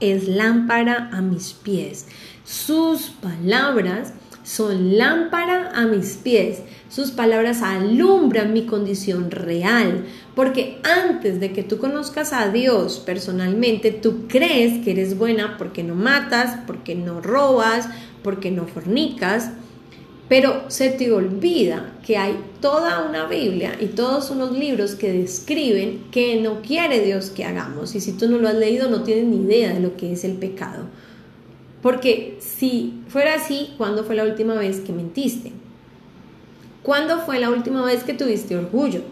es 0.00 0.28
lámpara 0.28 1.10
a 1.12 1.20
mis 1.20 1.52
pies. 1.52 2.06
Sus 2.50 3.10
palabras 3.10 4.12
son 4.42 4.98
lámpara 4.98 5.70
a 5.72 5.86
mis 5.86 6.16
pies. 6.16 6.58
Sus 6.88 7.12
palabras 7.12 7.62
alumbran 7.62 8.52
mi 8.52 8.66
condición 8.66 9.30
real, 9.30 10.04
porque 10.34 10.80
antes 10.82 11.38
de 11.38 11.52
que 11.52 11.62
tú 11.62 11.78
conozcas 11.78 12.32
a 12.32 12.48
Dios 12.48 12.98
personalmente, 13.06 13.92
tú 13.92 14.26
crees 14.26 14.84
que 14.84 14.90
eres 14.90 15.16
buena 15.16 15.56
porque 15.58 15.84
no 15.84 15.94
matas, 15.94 16.58
porque 16.66 16.96
no 16.96 17.20
robas, 17.20 17.88
porque 18.24 18.50
no 18.50 18.66
fornicas, 18.66 19.52
pero 20.28 20.64
se 20.66 20.90
te 20.90 21.12
olvida 21.12 22.00
que 22.04 22.16
hay 22.16 22.36
toda 22.60 23.08
una 23.08 23.26
Biblia 23.26 23.76
y 23.78 23.86
todos 23.86 24.28
unos 24.32 24.58
libros 24.58 24.96
que 24.96 25.12
describen 25.12 26.06
que 26.10 26.40
no 26.42 26.62
quiere 26.62 26.98
Dios 27.04 27.30
que 27.30 27.44
hagamos. 27.44 27.94
Y 27.94 28.00
si 28.00 28.10
tú 28.10 28.28
no 28.28 28.38
lo 28.38 28.48
has 28.48 28.56
leído, 28.56 28.90
no 28.90 29.04
tienes 29.04 29.26
ni 29.26 29.36
idea 29.36 29.72
de 29.72 29.78
lo 29.78 29.96
que 29.96 30.12
es 30.12 30.24
el 30.24 30.32
pecado. 30.32 30.86
Porque 31.82 32.38
si 32.40 33.02
fuera 33.08 33.34
así, 33.34 33.74
¿cuándo 33.78 34.04
fue 34.04 34.14
la 34.14 34.24
última 34.24 34.54
vez 34.54 34.80
que 34.80 34.92
mentiste? 34.92 35.52
¿Cuándo 36.82 37.20
fue 37.20 37.38
la 37.38 37.50
última 37.50 37.84
vez 37.84 38.04
que 38.04 38.14
tuviste 38.14 38.56
orgullo? 38.56 39.02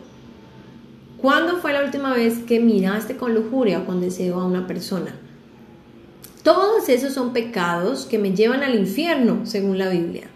¿Cuándo 1.19 1.59
fue 1.59 1.73
la 1.73 1.83
última 1.83 2.15
vez 2.15 2.39
que 2.39 2.61
miraste 2.61 3.17
con 3.17 3.35
lujuria 3.35 3.81
o 3.81 3.87
con 3.87 4.01
deseo 4.01 4.41
a 4.41 4.47
una 4.47 4.67
persona? 4.67 5.15
Todos 6.43 6.89
esos 6.89 7.13
son 7.13 7.33
pecados 7.33 8.07
que 8.07 8.19
me 8.19 8.35
llevan 8.35 8.63
al 8.63 8.75
infierno, 8.75 9.41
según 9.45 9.79
la 9.79 9.89
Biblia. 9.89 10.29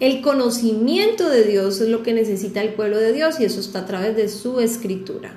El 0.00 0.22
conocimiento 0.22 1.28
de 1.28 1.42
Dios 1.42 1.80
es 1.80 1.88
lo 1.88 2.02
que 2.02 2.12
necesita 2.12 2.62
el 2.62 2.74
pueblo 2.74 2.98
de 2.98 3.12
Dios 3.12 3.40
y 3.40 3.44
eso 3.44 3.58
está 3.58 3.80
a 3.80 3.86
través 3.86 4.16
de 4.16 4.28
su 4.28 4.60
escritura. 4.60 5.32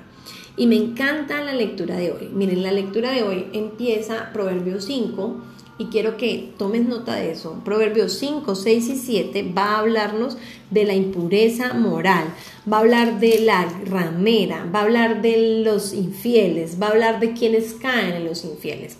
Y 0.56 0.66
me 0.66 0.76
encanta 0.76 1.42
la 1.42 1.54
lectura 1.54 1.96
de 1.96 2.12
hoy. 2.12 2.30
Miren, 2.32 2.62
la 2.62 2.70
lectura 2.70 3.10
de 3.10 3.24
hoy 3.24 3.46
empieza 3.52 4.30
Proverbios 4.32 4.84
5 4.84 5.42
y 5.78 5.86
quiero 5.86 6.16
que 6.16 6.52
tomes 6.58 6.86
nota 6.86 7.16
de 7.16 7.32
eso. 7.32 7.60
Proverbios 7.64 8.18
5, 8.18 8.54
6 8.54 8.88
y 8.88 8.96
7 8.96 9.52
va 9.56 9.72
a 9.72 9.78
hablarnos 9.78 10.36
de 10.70 10.84
la 10.84 10.94
impureza 10.94 11.74
moral, 11.74 12.24
va 12.70 12.78
a 12.78 12.80
hablar 12.80 13.20
de 13.20 13.40
la 13.40 13.66
ramera, 13.86 14.68
va 14.72 14.80
a 14.80 14.82
hablar 14.82 15.22
de 15.22 15.62
los 15.64 15.92
infieles, 15.92 16.80
va 16.80 16.88
a 16.88 16.90
hablar 16.90 17.20
de 17.20 17.32
quienes 17.32 17.74
caen 17.74 18.14
en 18.14 18.24
los 18.24 18.44
infieles. 18.44 18.96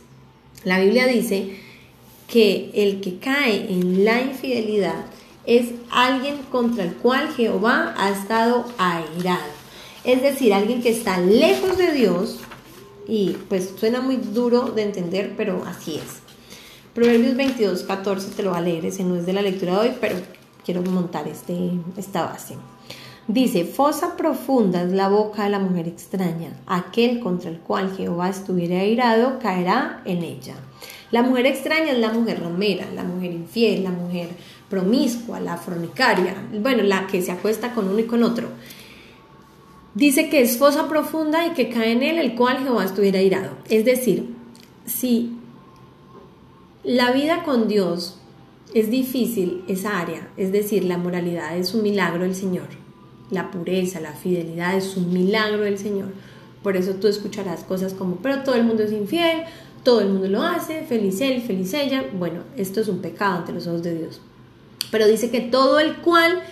La 0.65 0.81
Biblia 0.81 1.07
dice 1.07 1.57
que 2.29 2.71
el 2.75 3.01
que 3.01 3.19
cae 3.19 3.71
en 3.71 4.05
la 4.05 4.23
infidelidad 4.23 5.05
es 5.45 5.71
alguien 5.91 6.37
contra 6.51 6.85
el 6.85 6.95
cual 6.95 7.29
Jehová 7.37 7.95
ha 7.97 8.11
estado 8.11 8.65
airado. 8.79 9.53
Es 10.05 10.23
decir, 10.23 10.55
alguien 10.55 10.83
que 10.83 10.91
está 10.91 11.21
lejos 11.21 11.77
de 11.77 11.93
Dios 11.93 12.39
y 13.07 13.37
pues 13.49 13.75
suena 13.79 14.01
muy 14.01 14.17
duro 14.17 14.71
de 14.71 14.83
entender, 14.83 15.35
pero 15.37 15.63
así 15.67 15.97
es. 15.97 16.22
Proverbios 16.94 17.37
22, 17.37 17.85
14 17.85 18.33
te 18.37 18.42
lo 18.42 18.50
va 18.50 18.59
a 18.59 18.61
leer, 18.61 18.85
ese 18.85 19.02
no 19.02 19.16
es 19.16 19.24
de 19.24 19.33
la 19.33 19.40
lectura 19.40 19.72
de 19.72 19.88
hoy, 19.88 19.96
pero 19.98 20.16
quiero 20.62 20.83
montar 20.83 21.26
este, 21.26 21.70
esta 21.96 22.26
base. 22.26 22.57
Dice, 23.26 23.64
fosa 23.64 24.14
profunda 24.14 24.83
es 24.83 24.92
la 24.92 25.09
boca 25.09 25.44
de 25.44 25.50
la 25.50 25.59
mujer 25.59 25.88
extraña, 25.88 26.50
aquel 26.66 27.20
contra 27.20 27.48
el 27.48 27.61
cual 27.61 27.96
Jehová 27.96 28.28
estuviera 28.28 28.81
airado 28.81 29.38
caerá 29.38 30.02
en 30.05 30.22
ella. 30.22 30.55
La 31.11 31.22
mujer 31.22 31.46
extraña 31.46 31.92
es 31.92 31.98
la 31.98 32.12
mujer 32.12 32.40
romera, 32.40 32.87
la 32.94 33.05
mujer 33.05 33.33
infiel, 33.33 33.85
la 33.85 33.90
mujer 33.90 34.28
promiscua, 34.68 35.40
la 35.40 35.57
fornicaria, 35.57 36.35
bueno, 36.61 36.83
la 36.83 37.07
que 37.07 37.22
se 37.22 37.33
acuesta 37.33 37.72
con 37.72 37.88
uno 37.88 38.00
y 38.00 38.05
con 38.05 38.22
otro. 38.22 38.48
Dice 39.94 40.28
que 40.28 40.42
es 40.42 40.59
fosa 40.59 40.88
profunda 40.88 41.46
y 41.46 41.52
que 41.52 41.70
cae 41.70 41.92
en 41.92 42.02
él 42.02 42.18
el 42.18 42.35
cual 42.35 42.59
Jehová 42.62 42.85
estuviera 42.85 43.22
irado. 43.22 43.57
Es 43.70 43.87
decir, 43.87 44.35
si 44.85 45.38
la 46.85 47.12
vida 47.12 47.42
con 47.45 47.68
Dios 47.68 48.18
es 48.75 48.90
difícil, 48.90 49.64
esa 49.68 50.01
área, 50.01 50.29
es 50.37 50.53
decir, 50.53 50.85
la 50.85 50.99
moralidad 50.99 51.57
es 51.57 51.75
un 51.75 51.83
milagro 51.83 52.25
del 52.25 52.35
Señor, 52.35 52.68
la 53.31 53.51
pureza, 53.51 54.01
la 54.01 54.12
fidelidad 54.12 54.77
es 54.77 54.97
un 54.97 55.12
milagro 55.12 55.62
del 55.62 55.79
Señor. 55.79 56.09
Por 56.62 56.77
eso 56.77 56.95
tú 56.95 57.09
escucharás 57.09 57.64
cosas 57.64 57.92
como, 57.92 58.16
pero 58.16 58.42
todo 58.45 58.55
el 58.55 58.64
mundo 58.64 58.83
es 58.83 58.92
infiel, 58.92 59.45
todo 59.83 60.01
el 60.01 60.09
mundo 60.09 60.29
lo 60.29 60.42
hace, 60.42 60.85
feliz 60.85 61.21
él, 61.21 61.42
feliz 61.42 61.75
ella. 61.75 62.05
Bueno, 62.16 62.42
esto 62.57 62.81
es 62.81 62.88
un 62.88 63.01
pecado 63.01 63.38
ante 63.38 63.53
los 63.53 63.66
ojos 63.66 63.83
de 63.83 63.99
Dios 63.99 64.21
pero 64.92 65.09
dice 65.09 65.31
que 65.31 65.40
todo 65.40 65.81
el 65.81 65.97
cual 65.97 66.42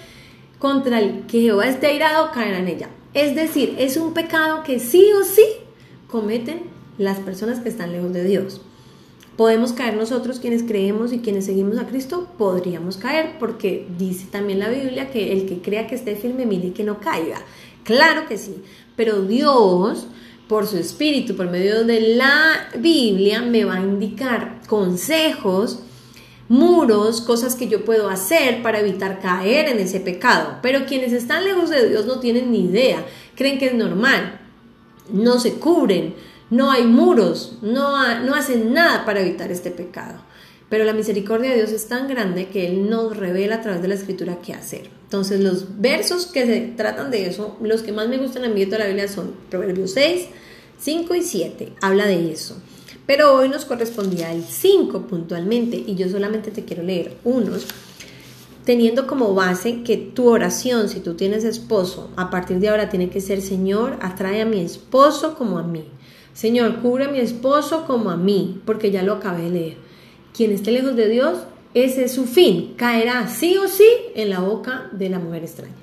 contra 0.58 0.98
el 0.98 1.26
que 1.26 1.42
Jehová 1.42 1.68
esté 1.68 1.88
airado 1.88 2.32
caerá 2.32 2.58
en 2.58 2.68
ella. 2.68 2.88
Es 3.12 3.36
decir, 3.36 3.76
es 3.78 3.96
un 3.96 4.14
pecado 4.14 4.64
que 4.64 4.80
sí 4.80 5.06
o 5.20 5.22
sí 5.24 5.44
cometen 6.08 6.62
las 6.98 7.18
personas 7.18 7.60
que 7.60 7.68
están 7.68 7.92
lejos 7.92 8.12
de 8.12 8.24
Dios. 8.24 8.62
Podemos 9.40 9.72
caer 9.72 9.96
nosotros 9.96 10.38
quienes 10.38 10.62
creemos 10.64 11.14
y 11.14 11.20
quienes 11.20 11.46
seguimos 11.46 11.78
a 11.78 11.86
Cristo, 11.86 12.28
podríamos 12.36 12.98
caer 12.98 13.38
porque 13.38 13.86
dice 13.96 14.26
también 14.30 14.58
la 14.58 14.68
Biblia 14.68 15.10
que 15.10 15.32
el 15.32 15.46
que 15.46 15.62
crea 15.62 15.86
que 15.86 15.94
esté 15.94 16.14
firme 16.14 16.44
mire 16.44 16.74
que 16.74 16.84
no 16.84 17.00
caiga. 17.00 17.40
Claro 17.82 18.26
que 18.28 18.36
sí, 18.36 18.56
pero 18.96 19.22
Dios 19.22 20.08
por 20.46 20.66
su 20.66 20.76
espíritu, 20.76 21.36
por 21.36 21.50
medio 21.50 21.86
de 21.86 22.16
la 22.16 22.68
Biblia, 22.76 23.40
me 23.40 23.64
va 23.64 23.76
a 23.76 23.82
indicar 23.82 24.60
consejos 24.66 25.78
muros, 26.50 27.22
cosas 27.22 27.54
que 27.54 27.66
yo 27.66 27.82
puedo 27.86 28.10
hacer 28.10 28.62
para 28.62 28.80
evitar 28.80 29.20
caer 29.20 29.70
en 29.70 29.78
ese 29.78 30.00
pecado. 30.00 30.58
Pero 30.60 30.84
quienes 30.84 31.14
están 31.14 31.44
lejos 31.44 31.70
de 31.70 31.88
Dios 31.88 32.04
no 32.04 32.20
tienen 32.20 32.52
ni 32.52 32.66
idea, 32.66 33.06
creen 33.36 33.58
que 33.58 33.68
es 33.68 33.74
normal, 33.74 34.38
no 35.10 35.40
se 35.40 35.54
cubren, 35.54 36.14
no 36.50 36.70
hay 36.70 36.84
muros, 36.84 37.56
no, 37.62 38.20
no 38.20 38.34
hacen 38.34 38.72
nada 38.72 39.04
para 39.04 39.20
evitar 39.20 39.50
este 39.50 39.70
pecado. 39.70 40.20
Pero 40.68 40.84
la 40.84 40.92
misericordia 40.92 41.50
de 41.50 41.56
Dios 41.56 41.70
es 41.70 41.88
tan 41.88 42.06
grande 42.06 42.46
que 42.46 42.66
Él 42.66 42.88
nos 42.88 43.16
revela 43.16 43.56
a 43.56 43.60
través 43.60 43.82
de 43.82 43.88
la 43.88 43.94
escritura 43.94 44.38
qué 44.40 44.52
hacer. 44.52 44.88
Entonces 45.04 45.40
los 45.40 45.80
versos 45.80 46.26
que 46.26 46.46
se 46.46 46.60
tratan 46.76 47.10
de 47.10 47.26
eso, 47.26 47.56
los 47.60 47.82
que 47.82 47.92
más 47.92 48.08
me 48.08 48.18
gustan 48.18 48.44
a 48.44 48.48
mí 48.48 48.64
de 48.64 48.78
la 48.78 48.86
Biblia 48.86 49.08
son 49.08 49.34
Proverbios 49.50 49.92
6, 49.92 50.26
5 50.78 51.14
y 51.16 51.22
7. 51.22 51.72
Habla 51.80 52.06
de 52.06 52.30
eso. 52.30 52.56
Pero 53.06 53.34
hoy 53.34 53.48
nos 53.48 53.64
correspondía 53.64 54.32
el 54.32 54.44
5 54.44 55.08
puntualmente 55.08 55.76
y 55.76 55.96
yo 55.96 56.08
solamente 56.08 56.52
te 56.52 56.64
quiero 56.64 56.84
leer 56.84 57.16
unos, 57.24 57.66
teniendo 58.64 59.08
como 59.08 59.34
base 59.34 59.82
que 59.82 59.96
tu 59.96 60.28
oración, 60.28 60.88
si 60.88 61.00
tú 61.00 61.14
tienes 61.14 61.42
esposo, 61.42 62.10
a 62.14 62.30
partir 62.30 62.60
de 62.60 62.68
ahora 62.68 62.88
tiene 62.88 63.10
que 63.10 63.20
ser, 63.20 63.42
Señor, 63.42 63.98
atrae 64.00 64.42
a 64.42 64.46
mi 64.46 64.60
esposo 64.60 65.34
como 65.34 65.58
a 65.58 65.64
mí. 65.64 65.86
Señor, 66.32 66.76
cubre 66.76 67.04
a 67.04 67.08
mi 67.08 67.18
esposo 67.18 67.84
como 67.86 68.10
a 68.10 68.16
mí, 68.16 68.60
porque 68.64 68.90
ya 68.90 69.02
lo 69.02 69.14
acabé 69.14 69.42
de 69.42 69.50
leer. 69.50 69.76
Quien 70.34 70.52
esté 70.52 70.70
lejos 70.70 70.96
de 70.96 71.08
Dios, 71.08 71.38
ese 71.74 72.04
es 72.04 72.12
su 72.12 72.24
fin. 72.26 72.74
Caerá 72.76 73.28
sí 73.28 73.56
o 73.56 73.68
sí 73.68 73.88
en 74.14 74.30
la 74.30 74.40
boca 74.40 74.88
de 74.92 75.08
la 75.08 75.18
mujer 75.18 75.42
extraña, 75.42 75.74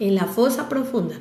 en 0.00 0.14
la 0.14 0.26
fosa 0.26 0.68
profunda. 0.68 1.16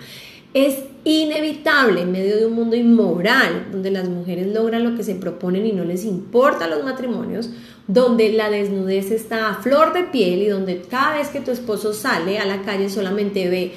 Es 0.54 0.84
inevitable 1.04 2.02
en 2.02 2.12
medio 2.12 2.38
de 2.38 2.46
un 2.46 2.54
mundo 2.54 2.76
inmoral, 2.76 3.69
donde 3.72 3.89
las 3.89 4.08
mujeres 4.08 4.48
logran 4.48 4.84
lo 4.84 4.96
que 4.96 5.04
se 5.04 5.15
proponen 5.15 5.65
y 5.65 5.72
no 5.72 5.84
les 5.84 6.06
importa 6.06 6.67
los 6.67 6.84
matrimonios, 6.84 7.50
donde 7.88 8.31
la 8.31 8.50
desnudez 8.50 9.12
está 9.12 9.50
a 9.50 9.56
flor 9.56 9.94
de 9.94 10.04
piel 10.04 10.44
y 10.44 10.48
donde 10.48 10.81
cada 10.81 11.17
vez 11.17 11.29
que 11.29 11.42
tu 11.42 11.52
esposo 11.52 11.94
sale 11.94 12.38
a 12.38 12.46
la 12.46 12.62
calle 12.62 12.90
solamente 12.90 13.50
ve 13.50 13.73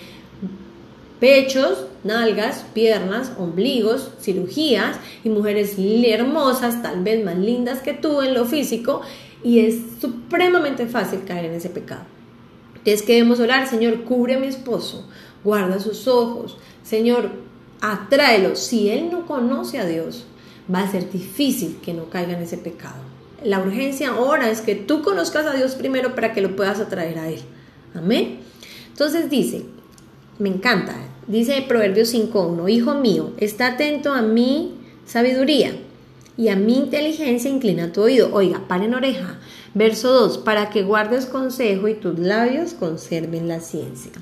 pechos, 1.21 1.87
nalgas, 2.05 2.65
piernas, 2.75 3.33
ombligos, 3.39 4.11
cirugías 4.21 4.97
y 5.25 5.31
mujeres 5.31 5.77
hermosas, 5.79 6.83
tal 6.83 7.03
vez 7.03 7.25
más 7.25 7.37
lindas 7.37 7.81
que 7.81 7.95
tú 7.95 8.23
en 8.23 8.35
lo 8.35 8.45
físico, 8.45 9.03
y 9.43 9.61
es 9.61 9.77
supremamente 10.01 10.87
fácil 10.87 11.25
caer 11.25 11.47
en 11.47 11.55
ese 11.55 11.71
pecado. 11.71 12.03
Entonces 12.77 13.03
que 13.03 13.15
debemos 13.15 13.41
orar, 13.41 13.69
Señor, 13.69 14.05
cubre 14.05 14.35
a 14.35 14.39
mi 14.39 14.47
esposo, 14.47 15.09
guarda 15.43 15.81
sus 15.81 16.07
ojos. 16.07 16.57
Señor, 16.83 17.31
atráelo. 17.81 18.57
Si 18.57 18.89
él 18.91 19.11
no 19.11 19.27
conoce 19.27 19.79
a 19.79 19.87
Dios, 19.87 20.27
va 20.73 20.83
a 20.83 20.91
ser 20.91 21.11
difícil 21.11 21.79
que 21.83 21.95
no 21.95 22.11
caiga 22.11 22.35
en 22.35 22.43
ese 22.43 22.59
pecado. 22.59 23.03
La 23.43 23.61
urgencia 23.61 24.11
ahora 24.11 24.51
es 24.51 24.61
que 24.61 24.75
tú 24.75 25.03
conozcas 25.03 25.47
a 25.47 25.53
Dios 25.53 25.75
primero 25.75 26.15
para 26.15 26.33
que 26.33 26.41
lo 26.41 26.57
puedas 26.57 26.81
atraer 26.81 27.19
a 27.19 27.29
Él. 27.29 27.41
Amén. 27.95 28.41
Entonces 28.89 29.31
dice, 29.31 29.65
me 30.39 30.49
encanta, 30.49 30.97
dice 31.27 31.65
Proverbios 31.67 32.15
5.1, 32.15 32.71
Hijo 32.71 32.95
mío, 32.95 33.33
está 33.39 33.69
atento 33.69 34.13
a 34.13 34.23
mi 34.23 34.75
sabiduría 35.07 35.73
y 36.37 36.49
a 36.49 36.57
mi 36.57 36.77
inteligencia 36.77 37.51
inclina 37.51 37.93
tu 37.93 38.03
oído. 38.03 38.31
Oiga, 38.33 38.63
paren 38.69 38.95
oreja. 38.95 39.39
Verso 39.75 40.13
2, 40.13 40.39
para 40.39 40.71
que 40.71 40.83
guardes 40.83 41.27
consejo 41.27 41.89
y 41.89 41.95
tus 41.95 42.19
labios 42.19 42.75
conserven 42.75 43.49
la 43.49 43.61
ciencia. 43.61 44.13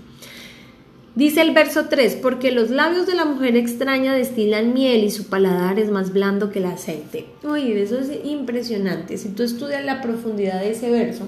Dice 1.15 1.43
el 1.43 1.53
verso 1.53 1.87
3, 1.89 2.17
porque 2.17 2.51
los 2.51 2.71
labios 2.71 3.07
de 3.07 3.15
la 3.15 3.25
mujer 3.25 3.57
extraña 3.57 4.15
destilan 4.15 4.75
miel 4.75 5.05
y 5.05 5.13
su 5.13 5.27
paladar 5.27 5.79
es 5.79 5.91
más 5.91 6.13
blando 6.13 6.51
que 6.51 6.59
el 6.59 6.65
aceite. 6.65 7.27
Oye, 7.45 7.81
eso 7.81 7.99
es 7.99 8.11
impresionante. 8.25 9.17
Si 9.17 9.29
tú 9.29 9.45
estudias 9.45 9.85
la 9.85 10.03
profundidad 10.03 10.61
de 10.61 10.73
ese 10.73 10.91
verso, 10.91 11.25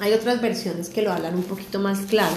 hay 0.00 0.12
otras 0.12 0.42
versiones 0.42 0.90
que 0.90 1.00
lo 1.00 1.12
hablan 1.12 1.34
un 1.34 1.44
poquito 1.44 1.80
más 1.80 2.00
claro. 2.00 2.36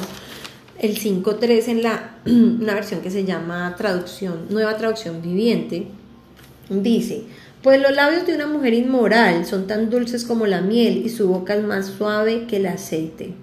El 0.80 0.98
5.3 0.98 1.68
en 1.68 1.84
la, 1.84 2.16
una 2.26 2.74
versión 2.74 3.02
que 3.02 3.12
se 3.12 3.26
llama 3.26 3.76
traducción, 3.78 4.46
nueva 4.50 4.78
traducción 4.78 5.22
viviente, 5.22 5.88
dice, 6.70 7.24
pues 7.62 7.82
los 7.82 7.94
labios 7.94 8.26
de 8.26 8.36
una 8.36 8.48
mujer 8.48 8.74
inmoral 8.74 9.46
son 9.46 9.68
tan 9.68 9.90
dulces 9.90 10.24
como 10.24 10.46
la 10.46 10.62
miel 10.62 11.06
y 11.06 11.10
su 11.10 11.28
boca 11.28 11.56
es 11.56 11.64
más 11.64 11.88
suave 11.88 12.48
que 12.48 12.58
el 12.58 12.68
aceite. 12.68 13.34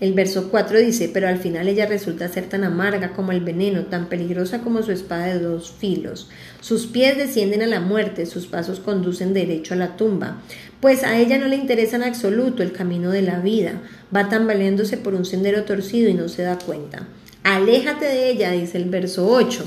El 0.00 0.12
verso 0.12 0.48
4 0.50 0.78
dice, 0.78 1.08
pero 1.12 1.28
al 1.28 1.38
final 1.38 1.66
ella 1.66 1.86
resulta 1.86 2.28
ser 2.28 2.48
tan 2.48 2.62
amarga 2.62 3.12
como 3.12 3.32
el 3.32 3.40
veneno, 3.40 3.86
tan 3.86 4.08
peligrosa 4.08 4.60
como 4.60 4.82
su 4.82 4.92
espada 4.92 5.26
de 5.26 5.38
dos 5.38 5.72
filos. 5.72 6.28
Sus 6.60 6.86
pies 6.86 7.16
descienden 7.16 7.62
a 7.62 7.66
la 7.66 7.80
muerte, 7.80 8.26
sus 8.26 8.46
pasos 8.46 8.80
conducen 8.80 9.34
derecho 9.34 9.74
a 9.74 9.76
la 9.76 9.96
tumba. 9.96 10.42
Pues 10.84 11.02
a 11.02 11.18
ella 11.18 11.38
no 11.38 11.48
le 11.48 11.56
interesa 11.56 11.96
en 11.96 12.02
absoluto 12.02 12.62
el 12.62 12.70
camino 12.70 13.10
de 13.10 13.22
la 13.22 13.38
vida, 13.38 13.80
va 14.14 14.28
tambaleándose 14.28 14.98
por 14.98 15.14
un 15.14 15.24
sendero 15.24 15.64
torcido 15.64 16.10
y 16.10 16.12
no 16.12 16.28
se 16.28 16.42
da 16.42 16.58
cuenta. 16.58 17.08
Aléjate 17.42 18.04
de 18.04 18.28
ella, 18.28 18.50
dice 18.50 18.76
el 18.76 18.90
verso 18.90 19.26
8. 19.26 19.64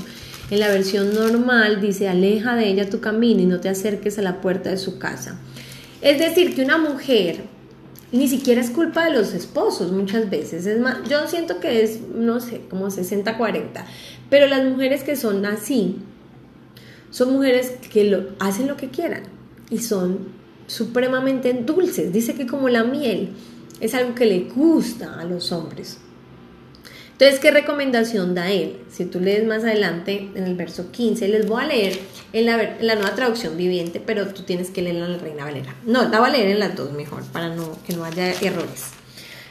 En 0.52 0.60
la 0.60 0.68
versión 0.68 1.12
normal 1.12 1.80
dice, 1.80 2.08
aleja 2.08 2.54
de 2.54 2.68
ella 2.68 2.88
tu 2.88 3.00
camino 3.00 3.40
y 3.40 3.46
no 3.46 3.58
te 3.58 3.68
acerques 3.68 4.16
a 4.20 4.22
la 4.22 4.40
puerta 4.40 4.70
de 4.70 4.76
su 4.76 5.00
casa. 5.00 5.40
Es 6.02 6.20
decir, 6.20 6.54
que 6.54 6.62
una 6.62 6.78
mujer 6.78 7.40
ni 8.12 8.28
siquiera 8.28 8.60
es 8.60 8.70
culpa 8.70 9.06
de 9.06 9.14
los 9.18 9.34
esposos 9.34 9.90
muchas 9.90 10.30
veces. 10.30 10.66
Es 10.66 10.78
más, 10.78 10.98
yo 11.08 11.26
siento 11.26 11.58
que 11.58 11.82
es, 11.82 11.98
no 12.14 12.38
sé, 12.38 12.60
como 12.70 12.90
60-40. 12.90 13.84
Pero 14.30 14.46
las 14.46 14.64
mujeres 14.64 15.02
que 15.02 15.16
son 15.16 15.44
así, 15.46 15.96
son 17.10 17.32
mujeres 17.32 17.72
que 17.92 18.04
lo, 18.04 18.28
hacen 18.38 18.68
lo 18.68 18.76
que 18.76 18.90
quieran 18.90 19.24
y 19.68 19.78
son 19.78 20.37
supremamente 20.68 21.52
dulces. 21.54 22.12
Dice 22.12 22.34
que 22.34 22.46
como 22.46 22.68
la 22.68 22.84
miel 22.84 23.30
es 23.80 23.94
algo 23.94 24.14
que 24.14 24.26
le 24.26 24.40
gusta 24.44 25.18
a 25.18 25.24
los 25.24 25.50
hombres. 25.50 25.98
Entonces, 27.12 27.40
¿qué 27.40 27.50
recomendación 27.50 28.36
da 28.36 28.52
él? 28.52 28.76
Si 28.88 29.04
tú 29.04 29.18
lees 29.18 29.44
más 29.44 29.64
adelante 29.64 30.30
en 30.36 30.44
el 30.44 30.54
verso 30.54 30.92
15, 30.92 31.26
les 31.26 31.48
voy 31.48 31.64
a 31.64 31.66
leer 31.66 31.98
en 32.32 32.46
la, 32.46 32.94
nueva 32.94 33.16
traducción 33.16 33.56
viviente, 33.56 34.00
pero 34.04 34.28
tú 34.28 34.42
tienes 34.42 34.70
que 34.70 34.82
leerla 34.82 35.06
en 35.06 35.12
la 35.12 35.18
Reina 35.18 35.44
Valera. 35.44 35.74
No, 35.84 36.08
la 36.08 36.20
voy 36.20 36.28
a 36.28 36.32
leer 36.32 36.50
en 36.50 36.60
las 36.60 36.76
dos 36.76 36.92
mejor, 36.92 37.24
para 37.32 37.48
no, 37.48 37.76
que 37.84 37.96
no 37.96 38.04
haya 38.04 38.30
errores. 38.40 38.90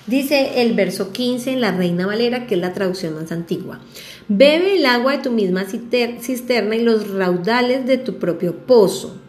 Dice 0.05 0.61
el 0.61 0.75
verso 0.75 1.11
15 1.11 1.51
en 1.51 1.59
la 1.59 1.73
Reina 1.73 2.07
Valera, 2.07 2.47
que 2.47 2.55
es 2.55 2.61
la 2.61 2.71
traducción 2.71 3.15
más 3.15 3.33
antigua. 3.33 3.81
Bebe 4.29 4.77
el 4.77 4.85
agua 4.85 5.17
de 5.17 5.23
tu 5.23 5.31
misma 5.31 5.65
cisterna 5.65 6.75
y 6.77 6.83
los 6.83 7.09
raudales 7.09 7.85
de 7.85 7.97
tu 7.97 8.17
propio 8.17 8.55
pozo 8.59 9.26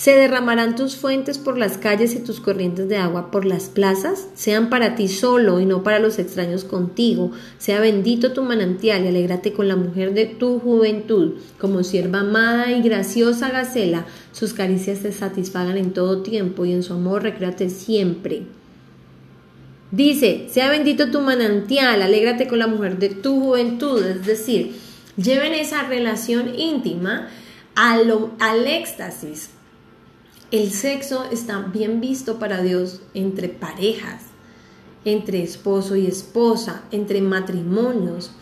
se 0.00 0.14
derramarán 0.14 0.76
tus 0.76 0.96
fuentes 0.96 1.36
por 1.36 1.58
las 1.58 1.76
calles 1.76 2.14
y 2.14 2.20
tus 2.20 2.40
corrientes 2.40 2.88
de 2.88 2.96
agua 2.96 3.30
por 3.30 3.44
las 3.44 3.64
plazas, 3.64 4.28
sean 4.34 4.70
para 4.70 4.94
ti 4.94 5.08
solo 5.08 5.60
y 5.60 5.66
no 5.66 5.82
para 5.82 5.98
los 5.98 6.18
extraños 6.18 6.64
contigo. 6.64 7.32
Sea 7.58 7.80
bendito 7.80 8.32
tu 8.32 8.42
manantial 8.42 9.04
y 9.04 9.08
alégrate 9.08 9.52
con 9.52 9.68
la 9.68 9.76
mujer 9.76 10.14
de 10.14 10.24
tu 10.24 10.58
juventud. 10.58 11.34
Como 11.58 11.84
sierva 11.84 12.20
amada 12.20 12.72
y 12.72 12.80
graciosa 12.80 13.50
Gacela, 13.50 14.06
sus 14.32 14.54
caricias 14.54 15.00
te 15.00 15.12
satisfagan 15.12 15.76
en 15.76 15.92
todo 15.92 16.22
tiempo 16.22 16.64
y 16.64 16.72
en 16.72 16.82
su 16.82 16.94
amor 16.94 17.22
recréate 17.22 17.68
siempre. 17.68 18.44
Dice, 19.90 20.46
sea 20.50 20.70
bendito 20.70 21.10
tu 21.10 21.20
manantial, 21.20 22.00
alégrate 22.00 22.48
con 22.48 22.58
la 22.58 22.68
mujer 22.68 22.98
de 22.98 23.10
tu 23.10 23.38
juventud, 23.38 24.02
es 24.02 24.24
decir, 24.24 24.76
lleven 25.18 25.52
esa 25.52 25.82
relación 25.82 26.58
íntima 26.58 27.28
al 27.74 28.66
éxtasis 28.66 29.50
el 30.50 30.72
sexo 30.72 31.24
está 31.30 31.60
bien 31.60 32.00
visto 32.00 32.38
para 32.38 32.62
Dios 32.62 33.00
entre 33.14 33.48
parejas, 33.48 34.22
entre 35.04 35.42
esposo 35.42 35.96
y 35.96 36.06
esposa, 36.06 36.82
entre 36.90 37.20
matrimonios. 37.20 38.32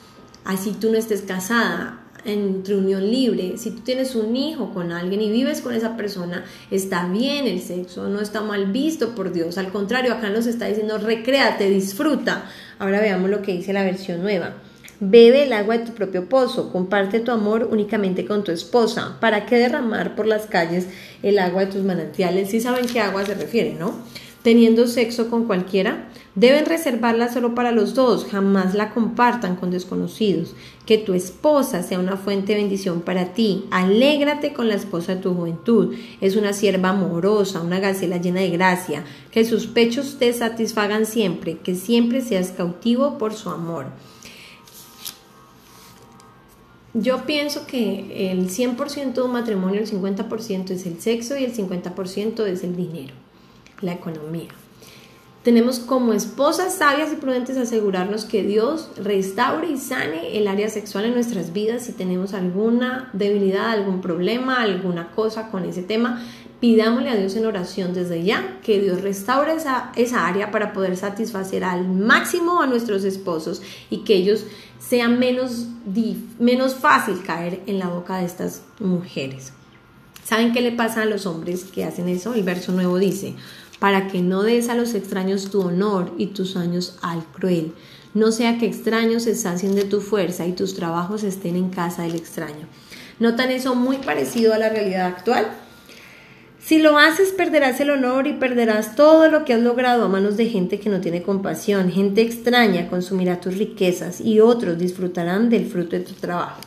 Así 0.45 0.73
tú 0.73 0.91
no 0.91 0.97
estés 0.97 1.23
casada, 1.23 2.01
entre 2.25 2.77
unión 2.77 3.11
libre, 3.11 3.57
si 3.59 3.71
tú 3.71 3.81
tienes 3.81 4.15
un 4.15 4.35
hijo 4.37 4.73
con 4.75 4.93
alguien 4.93 5.21
y 5.21 5.31
vives 5.31 5.61
con 5.61 5.75
esa 5.75 5.97
persona, 5.97 6.45
está 6.71 7.07
bien 7.07 7.47
el 7.47 7.61
sexo, 7.61 8.09
no 8.09 8.21
está 8.21 8.41
mal 8.41 8.73
visto 8.73 9.15
por 9.15 9.33
Dios. 9.33 9.59
Al 9.59 9.71
contrario, 9.71 10.13
acá 10.13 10.31
nos 10.31 10.47
está 10.47 10.67
diciendo, 10.67 10.99
recréate, 10.99 11.71
disfruta. 11.71 12.45
Ahora 12.79 13.01
veamos 13.01 13.31
lo 13.31 13.43
que 13.43 13.53
dice 13.53 13.73
la 13.73 13.85
versión 13.85 14.23
nueva. 14.23 14.55
Bebe 15.01 15.45
el 15.45 15.53
agua 15.53 15.79
de 15.79 15.87
tu 15.87 15.93
propio 15.93 16.29
pozo, 16.29 16.73
comparte 16.73 17.21
tu 17.21 17.31
amor 17.31 17.69
únicamente 17.71 18.25
con 18.25 18.43
tu 18.43 18.51
esposa. 18.51 19.17
¿Para 19.21 19.47
qué 19.47 19.57
derramar 19.57 20.17
por 20.17 20.27
las 20.27 20.47
calles 20.47 20.89
el 21.23 21.39
agua 21.39 21.67
de 21.67 21.73
tus 21.73 21.85
manantiales? 21.85 22.51
Si 22.51 22.61
saben 22.61 22.87
qué 22.87 22.99
agua 22.99 23.25
se 23.25 23.35
refiere, 23.35 23.75
¿no? 23.75 23.95
Teniendo 24.43 24.89
sexo 24.89 25.31
con 25.31 25.45
cualquiera, 25.45 26.09
deben 26.35 26.67
reservarla 26.67 27.33
solo 27.33 27.55
para 27.55 27.71
los 27.71 27.95
dos, 27.95 28.25
jamás 28.25 28.75
la 28.75 28.91
compartan 28.91 29.55
con 29.55 29.71
desconocidos. 29.71 30.57
Que 30.85 30.99
tu 30.99 31.15
esposa 31.15 31.85
sea 31.85 32.01
una 32.01 32.17
fuente 32.17 32.55
de 32.55 32.61
bendición 32.61 33.03
para 33.03 33.35
ti. 33.35 33.67
Alégrate 33.71 34.53
con 34.53 34.67
la 34.67 34.75
esposa 34.75 35.15
de 35.15 35.23
tu 35.23 35.33
juventud. 35.33 35.95
Es 36.21 36.35
una 36.35 36.53
sierva 36.53 36.89
amorosa, 36.89 37.61
una 37.61 37.79
gacela 37.79 38.17
llena 38.17 38.41
de 38.41 38.51
gracia. 38.51 39.05
Que 39.31 39.45
sus 39.45 39.69
pechos 39.69 40.17
te 40.19 40.33
satisfagan 40.33 41.07
siempre, 41.07 41.59
que 41.59 41.77
siempre 41.77 42.21
seas 42.21 42.51
cautivo 42.51 43.17
por 43.17 43.35
su 43.35 43.51
amor. 43.51 43.87
Yo 46.95 47.27
pienso 47.27 47.67
que 47.67 48.31
el 48.31 48.49
100% 48.49 49.13
de 49.13 49.23
un 49.23 49.33
matrimonio, 49.33 49.81
el 49.81 49.87
50% 49.87 50.71
es 50.71 50.87
el 50.87 51.01
sexo 51.01 51.37
y 51.37 51.45
el 51.45 51.55
50% 51.55 52.47
es 52.47 52.65
el 52.65 52.77
dinero, 52.77 53.15
la 53.83 53.93
economía. 53.93 54.49
Tenemos 55.43 55.79
como 55.79 56.13
esposas 56.13 56.75
sabias 56.75 57.13
y 57.13 57.17
prudentes 57.17 57.57
asegurarnos 57.57 58.25
que 58.25 58.43
Dios 58.43 58.91
restaure 58.97 59.71
y 59.71 59.77
sane 59.77 60.37
el 60.37 60.49
área 60.49 60.69
sexual 60.69 61.05
en 61.05 61.15
nuestras 61.15 61.53
vidas 61.53 61.85
si 61.85 61.93
tenemos 61.93 62.35
alguna 62.35 63.09
debilidad, 63.13 63.71
algún 63.71 64.01
problema, 64.01 64.61
alguna 64.61 65.11
cosa 65.13 65.51
con 65.51 65.65
ese 65.65 65.83
tema. 65.83 66.23
Pidámosle 66.61 67.11
a 67.11 67.17
Dios 67.17 67.37
en 67.37 67.47
oración 67.47 67.95
desde 67.95 68.25
ya 68.25 68.59
que 68.65 68.81
Dios 68.81 69.01
restaure 69.01 69.53
esa, 69.55 70.27
área 70.27 70.51
para 70.51 70.73
poder 70.73 70.97
satisfacer 70.97 71.63
al 71.63 71.87
máximo 71.89 72.61
a 72.61 72.67
nuestros 72.67 73.05
esposos 73.05 73.63
y 73.91 73.99
que 73.99 74.17
ellos 74.17 74.45
sea 74.81 75.09
menos, 75.09 75.69
menos 76.41 76.75
fácil 76.75 77.23
caer 77.23 77.61
en 77.67 77.79
la 77.79 77.87
boca 77.87 78.19
de 78.19 78.27
estas 78.27 78.63
mujeres. 78.81 79.53
¿Saben 80.25 80.53
qué 80.53 80.61
le 80.61 80.73
pasa 80.73 81.03
a 81.03 81.07
los 81.07 81.27
hombres 81.27 81.63
que 81.63 81.85
hacen 81.85 82.09
eso? 82.09 82.35
El 82.35 82.43
verso 82.43 82.73
nuevo 82.73 82.99
dice, 82.99 83.37
para 83.79 84.09
que 84.09 84.21
no 84.21 84.43
des 84.43 84.69
a 84.69 84.75
los 84.75 84.95
extraños 84.95 85.51
tu 85.51 85.61
honor 85.61 86.13
y 86.19 86.27
tus 86.29 86.57
años 86.57 86.99
al 87.03 87.25
cruel, 87.25 87.73
no 88.15 88.33
sea 88.33 88.59
que 88.59 88.67
extraños 88.67 89.23
se 89.23 89.37
sacien 89.37 89.77
de 89.77 89.85
tu 89.85 90.01
fuerza 90.01 90.45
y 90.45 90.53
tus 90.53 90.75
trabajos 90.75 91.23
estén 91.23 91.55
en 91.55 91.71
casa 91.71 92.03
del 92.03 92.17
extraño. 92.17 92.67
¿Notan 93.21 93.53
eso 93.53 93.77
muy 93.77 93.99
parecido 93.99 94.53
a 94.53 94.59
la 94.59 94.71
realidad 94.71 95.07
actual? 95.07 95.47
Si 96.61 96.79
lo 96.79 96.99
haces, 96.99 97.31
perderás 97.31 97.81
el 97.81 97.91
honor 97.91 98.27
y 98.27 98.35
perderás 98.35 98.97
todo 98.97 99.29
lo 99.31 99.45
que 99.45 99.55
has 99.55 99.61
logrado 99.61 100.05
a 100.05 100.09
manos 100.09 100.37
de 100.37 100.47
gente 100.47 100.81
que 100.81 100.91
no 100.91 101.01
tiene 101.01 101.23
compasión. 101.23 101.91
Gente 101.91 102.21
extraña 102.21 102.89
consumirá 102.89 103.41
tus 103.41 103.57
riquezas 103.57 104.21
y 104.21 104.41
otros 104.41 104.77
disfrutarán 104.77 105.49
del 105.49 105.67
fruto 105.67 105.97
de 105.97 106.01
tu 106.01 106.15
trabajo. 106.15 106.61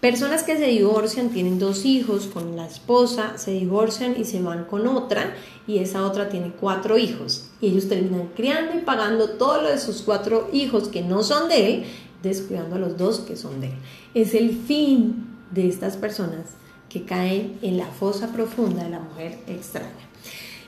Personas 0.00 0.44
que 0.44 0.56
se 0.56 0.66
divorcian, 0.66 1.30
tienen 1.30 1.58
dos 1.58 1.84
hijos 1.84 2.26
con 2.26 2.54
la 2.54 2.66
esposa, 2.66 3.36
se 3.36 3.50
divorcian 3.52 4.14
y 4.18 4.24
se 4.24 4.40
van 4.40 4.64
con 4.64 4.86
otra 4.86 5.34
y 5.66 5.78
esa 5.78 6.06
otra 6.06 6.28
tiene 6.28 6.52
cuatro 6.52 6.96
hijos. 6.96 7.50
Y 7.60 7.68
ellos 7.68 7.88
terminan 7.88 8.28
criando 8.36 8.78
y 8.78 8.82
pagando 8.82 9.30
todo 9.30 9.62
lo 9.62 9.68
de 9.68 9.78
sus 9.78 10.02
cuatro 10.02 10.48
hijos 10.52 10.88
que 10.88 11.02
no 11.02 11.22
son 11.24 11.48
de 11.48 11.74
él, 11.74 11.84
descuidando 12.22 12.76
a 12.76 12.78
los 12.78 12.96
dos 12.96 13.20
que 13.20 13.36
son 13.36 13.60
de 13.60 13.68
él. 13.68 13.74
Es 14.14 14.34
el 14.34 14.50
fin 14.50 15.26
de 15.50 15.68
estas 15.68 15.96
personas 15.96 16.56
que 16.96 17.04
caen 17.04 17.58
en 17.60 17.76
la 17.76 17.86
fosa 17.86 18.32
profunda 18.32 18.84
de 18.84 18.90
la 18.90 19.00
mujer 19.00 19.38
extraña. 19.46 19.90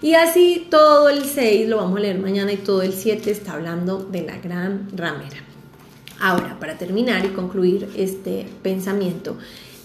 Y 0.03 0.15
así 0.15 0.67
todo 0.71 1.09
el 1.09 1.25
6 1.25 1.69
lo 1.69 1.79
vamos 1.79 1.97
a 1.97 2.01
leer 2.01 2.19
mañana 2.19 2.53
y 2.53 2.59
todo 2.59 2.83
el 2.83 2.93
7 2.93 3.31
está 3.31 3.55
hablando 3.55 3.99
de 4.05 4.23
la 4.23 4.37
gran 4.39 4.91
ramera. 4.95 5.39
Ahora, 6.21 6.59
para 6.61 6.77
terminar 6.77 7.25
y 7.25 7.29
concluir 7.29 7.89
este 7.97 8.47
pensamiento, 8.63 9.39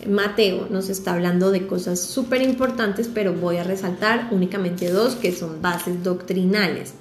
Mateo 0.07 0.67
nos 0.69 0.89
está 0.89 1.13
hablando 1.13 1.49
de 1.49 1.65
cosas 1.65 2.01
súper 2.01 2.41
importantes, 2.41 3.09
pero 3.11 3.33
voy 3.33 3.57
a 3.57 3.63
resaltar 3.63 4.27
únicamente 4.31 4.89
dos 4.89 5.15
que 5.15 5.31
son 5.31 5.61
bases 5.61 6.03
doctrinales. 6.03 6.93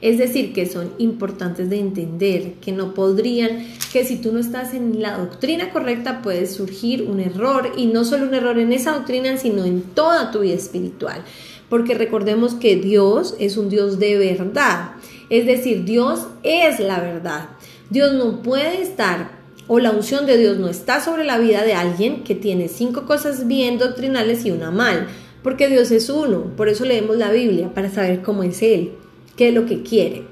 Es 0.00 0.18
decir, 0.18 0.52
que 0.52 0.66
son 0.66 0.92
importantes 0.98 1.70
de 1.70 1.78
entender, 1.78 2.54
que 2.54 2.72
no 2.72 2.94
podrían, 2.94 3.66
que 3.92 4.04
si 4.04 4.16
tú 4.16 4.32
no 4.32 4.38
estás 4.38 4.74
en 4.74 5.00
la 5.00 5.16
doctrina 5.16 5.70
correcta 5.70 6.22
puede 6.22 6.46
surgir 6.46 7.02
un 7.02 7.20
error 7.20 7.72
y 7.76 7.86
no 7.86 8.04
solo 8.04 8.26
un 8.26 8.34
error 8.34 8.58
en 8.58 8.72
esa 8.72 8.92
doctrina, 8.92 9.36
sino 9.36 9.64
en 9.64 9.82
toda 9.82 10.30
tu 10.30 10.40
vida 10.40 10.54
espiritual. 10.54 11.22
Porque 11.68 11.94
recordemos 11.94 12.54
que 12.54 12.76
Dios 12.76 13.34
es 13.38 13.56
un 13.56 13.68
Dios 13.70 13.98
de 13.98 14.18
verdad. 14.18 14.92
Es 15.30 15.46
decir, 15.46 15.84
Dios 15.84 16.26
es 16.42 16.78
la 16.78 17.00
verdad. 17.00 17.48
Dios 17.90 18.12
no 18.14 18.42
puede 18.42 18.82
estar 18.82 19.36
o 19.68 19.78
la 19.78 19.90
unción 19.90 20.26
de 20.26 20.36
Dios 20.36 20.58
no 20.58 20.68
está 20.68 21.00
sobre 21.00 21.24
la 21.24 21.38
vida 21.38 21.64
de 21.64 21.74
alguien 21.74 22.22
que 22.22 22.34
tiene 22.34 22.68
cinco 22.68 23.04
cosas 23.06 23.46
bien 23.46 23.78
doctrinales 23.78 24.44
y 24.44 24.50
una 24.50 24.70
mal, 24.70 25.08
porque 25.42 25.68
Dios 25.68 25.90
es 25.90 26.08
uno, 26.08 26.52
por 26.56 26.68
eso 26.68 26.84
leemos 26.84 27.16
la 27.16 27.30
Biblia, 27.30 27.72
para 27.74 27.90
saber 27.90 28.22
cómo 28.22 28.42
es 28.42 28.62
Él, 28.62 28.92
qué 29.36 29.48
es 29.48 29.54
lo 29.54 29.66
que 29.66 29.82
quiere. 29.82 30.24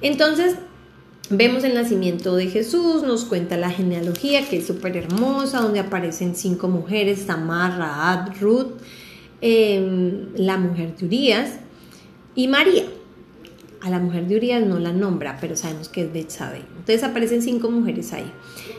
Entonces, 0.00 0.56
vemos 1.30 1.64
el 1.64 1.74
nacimiento 1.74 2.36
de 2.36 2.48
Jesús, 2.48 3.02
nos 3.02 3.24
cuenta 3.24 3.56
la 3.56 3.70
genealogía, 3.70 4.46
que 4.48 4.58
es 4.58 4.66
súper 4.66 4.96
hermosa, 4.96 5.60
donde 5.60 5.80
aparecen 5.80 6.34
cinco 6.34 6.68
mujeres, 6.68 7.26
Tamar, 7.26 7.78
Raad, 7.78 8.40
Ruth, 8.40 8.72
em, 9.40 10.28
la 10.36 10.58
mujer 10.58 10.96
de 10.96 11.06
Urias 11.06 11.58
y 12.34 12.48
María. 12.48 12.84
A 13.80 13.90
la 13.90 13.98
mujer 13.98 14.26
de 14.26 14.36
Urias 14.36 14.66
no 14.66 14.78
la 14.78 14.92
nombra, 14.92 15.36
pero 15.40 15.56
sabemos 15.56 15.90
que 15.90 16.02
es 16.02 16.12
Betsabé. 16.12 16.62
Entonces 16.70 17.02
aparecen 17.02 17.42
cinco 17.42 17.70
mujeres 17.70 18.14
ahí. 18.14 18.30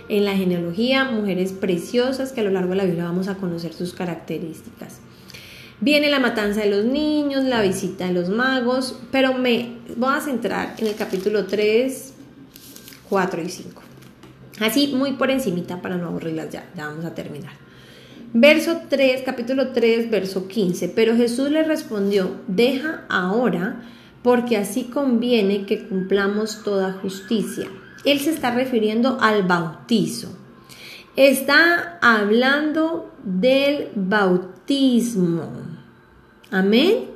En 0.09 0.25
la 0.25 0.35
genealogía, 0.35 1.05
mujeres 1.05 1.51
preciosas 1.51 2.31
que 2.31 2.41
a 2.41 2.43
lo 2.43 2.49
largo 2.49 2.71
de 2.71 2.75
la 2.77 2.85
Biblia 2.85 3.03
vamos 3.03 3.27
a 3.27 3.35
conocer 3.35 3.73
sus 3.73 3.93
características. 3.93 5.01
Viene 5.81 6.09
la 6.09 6.19
matanza 6.19 6.61
de 6.61 6.69
los 6.69 6.85
niños, 6.85 7.43
la 7.43 7.61
visita 7.61 8.07
de 8.07 8.13
los 8.13 8.29
magos, 8.29 8.97
pero 9.11 9.33
me 9.33 9.77
voy 9.97 10.15
a 10.15 10.21
centrar 10.21 10.75
en 10.77 10.87
el 10.87 10.95
capítulo 10.95 11.45
3, 11.45 12.13
4 13.09 13.41
y 13.41 13.49
5. 13.49 13.81
Así 14.61 14.93
muy 14.95 15.13
por 15.13 15.31
encimita 15.31 15.81
para 15.81 15.97
no 15.97 16.07
aburrirlas 16.07 16.49
ya, 16.49 16.69
ya 16.75 16.87
vamos 16.87 17.03
a 17.03 17.13
terminar. 17.13 17.51
Verso 18.33 18.81
3, 18.89 19.21
capítulo 19.25 19.69
3, 19.69 20.09
verso 20.09 20.47
15. 20.47 20.89
Pero 20.89 21.15
Jesús 21.15 21.51
le 21.51 21.63
respondió, 21.63 22.35
deja 22.47 23.05
ahora 23.09 23.81
porque 24.23 24.57
así 24.57 24.85
conviene 24.85 25.65
que 25.65 25.87
cumplamos 25.87 26.63
toda 26.63 26.93
justicia. 26.93 27.67
Él 28.05 28.19
se 28.19 28.31
está 28.31 28.51
refiriendo 28.51 29.17
al 29.21 29.43
bautizo. 29.43 30.35
Está 31.15 31.97
hablando 32.01 33.13
del 33.23 33.89
bautismo. 33.95 35.64
Amén. 36.55 37.09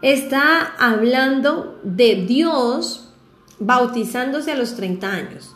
Está 0.00 0.74
hablando 0.78 1.78
de 1.82 2.24
Dios 2.26 3.10
bautizándose 3.58 4.52
a 4.52 4.56
los 4.56 4.74
30 4.74 5.06
años. 5.06 5.54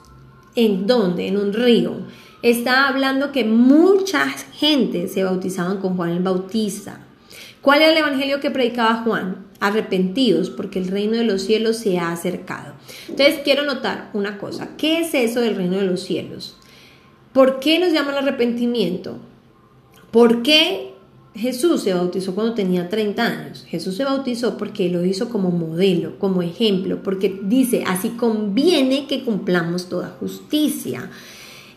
¿En 0.55 0.87
dónde? 0.87 1.27
En 1.27 1.39
un 1.39 1.55
río. 1.55 2.03
Está 2.43 2.87
hablando 2.87 3.33
que 3.33 3.45
mucha 3.45 4.29
gente 4.29 5.09
se 5.09 5.25
bautizaban 5.25 5.79
con 5.79 5.97
Juan 5.97 6.11
el 6.11 6.23
Bautista. 6.23 7.01
¿Cuál 7.63 7.81
era 7.81 7.93
el 7.93 7.97
evangelio 7.97 8.41
que 8.41 8.51
predicaba 8.51 9.03
Juan? 9.05 9.47
Arrepentidos, 9.59 10.51
porque 10.51 10.79
el 10.79 10.89
reino 10.89 11.17
de 11.17 11.25
los 11.25 11.41
cielos 11.41 11.79
se 11.79 11.99
ha 11.99 12.13
acercado. 12.13 12.75
Entonces 13.09 13.41
quiero 13.43 13.65
notar 13.65 14.11
una 14.13 14.37
cosa. 14.37 14.77
¿Qué 14.77 15.01
es 15.01 15.15
eso 15.15 15.41
del 15.41 15.57
reino 15.57 15.79
de 15.79 15.87
los 15.87 16.03
cielos? 16.03 16.59
¿Por 17.33 17.59
qué 17.59 17.79
nos 17.79 17.91
llama 17.91 18.11
el 18.11 18.19
arrepentimiento? 18.19 19.17
¿Por 20.11 20.43
qué 20.43 20.98
Jesús 21.35 21.83
se 21.83 21.95
bautizó 21.95 22.35
cuando 22.35 22.55
tenía 22.55 22.89
30 22.89 23.25
años? 23.25 23.65
Jesús 23.69 23.97
se 23.97 24.05
bautizó 24.05 24.57
porque 24.57 24.89
lo 24.89 25.05
hizo 25.05 25.29
como 25.29 25.51
modelo, 25.51 26.19
como 26.19 26.43
ejemplo, 26.43 27.03
porque 27.03 27.41
dice, 27.43 27.85
así 27.87 28.11
conviene 28.11 29.07
que 29.07 29.25
cumplamos 29.25 29.89
toda 29.89 30.17
justicia. 30.19 31.11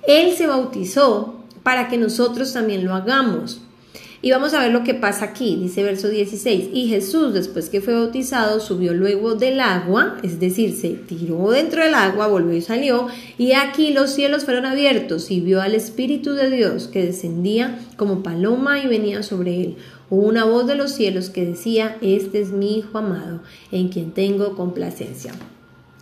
Él 0.07 0.35
se 0.35 0.47
bautizó 0.47 1.35
para 1.63 1.89
que 1.89 1.97
nosotros 1.97 2.53
también 2.53 2.83
lo 2.85 2.95
hagamos. 2.95 3.61
Y 4.23 4.29
vamos 4.29 4.53
a 4.53 4.59
ver 4.59 4.71
lo 4.71 4.83
que 4.83 4.93
pasa 4.93 5.25
aquí, 5.25 5.55
dice 5.55 5.81
verso 5.81 6.07
16. 6.07 6.69
Y 6.73 6.87
Jesús, 6.89 7.33
después 7.33 7.69
que 7.69 7.81
fue 7.81 7.95
bautizado, 7.95 8.59
subió 8.59 8.93
luego 8.93 9.33
del 9.33 9.59
agua, 9.59 10.17
es 10.21 10.39
decir, 10.39 10.75
se 10.75 10.89
tiró 10.89 11.49
dentro 11.49 11.83
del 11.83 11.95
agua, 11.95 12.27
volvió 12.27 12.53
y 12.55 12.61
salió, 12.61 13.07
y 13.39 13.53
aquí 13.53 13.91
los 13.91 14.11
cielos 14.11 14.45
fueron 14.45 14.65
abiertos 14.65 15.31
y 15.31 15.39
vio 15.39 15.59
al 15.59 15.73
Espíritu 15.73 16.33
de 16.33 16.51
Dios 16.51 16.87
que 16.87 17.03
descendía 17.03 17.79
como 17.97 18.21
paloma 18.21 18.79
y 18.79 18.87
venía 18.87 19.23
sobre 19.23 19.59
él. 19.59 19.77
Hubo 20.11 20.27
una 20.27 20.45
voz 20.45 20.67
de 20.67 20.75
los 20.75 20.91
cielos 20.91 21.31
que 21.31 21.43
decía, 21.43 21.97
este 22.01 22.41
es 22.41 22.51
mi 22.51 22.77
Hijo 22.77 22.99
amado, 22.99 23.41
en 23.71 23.89
quien 23.89 24.11
tengo 24.11 24.55
complacencia. 24.55 25.33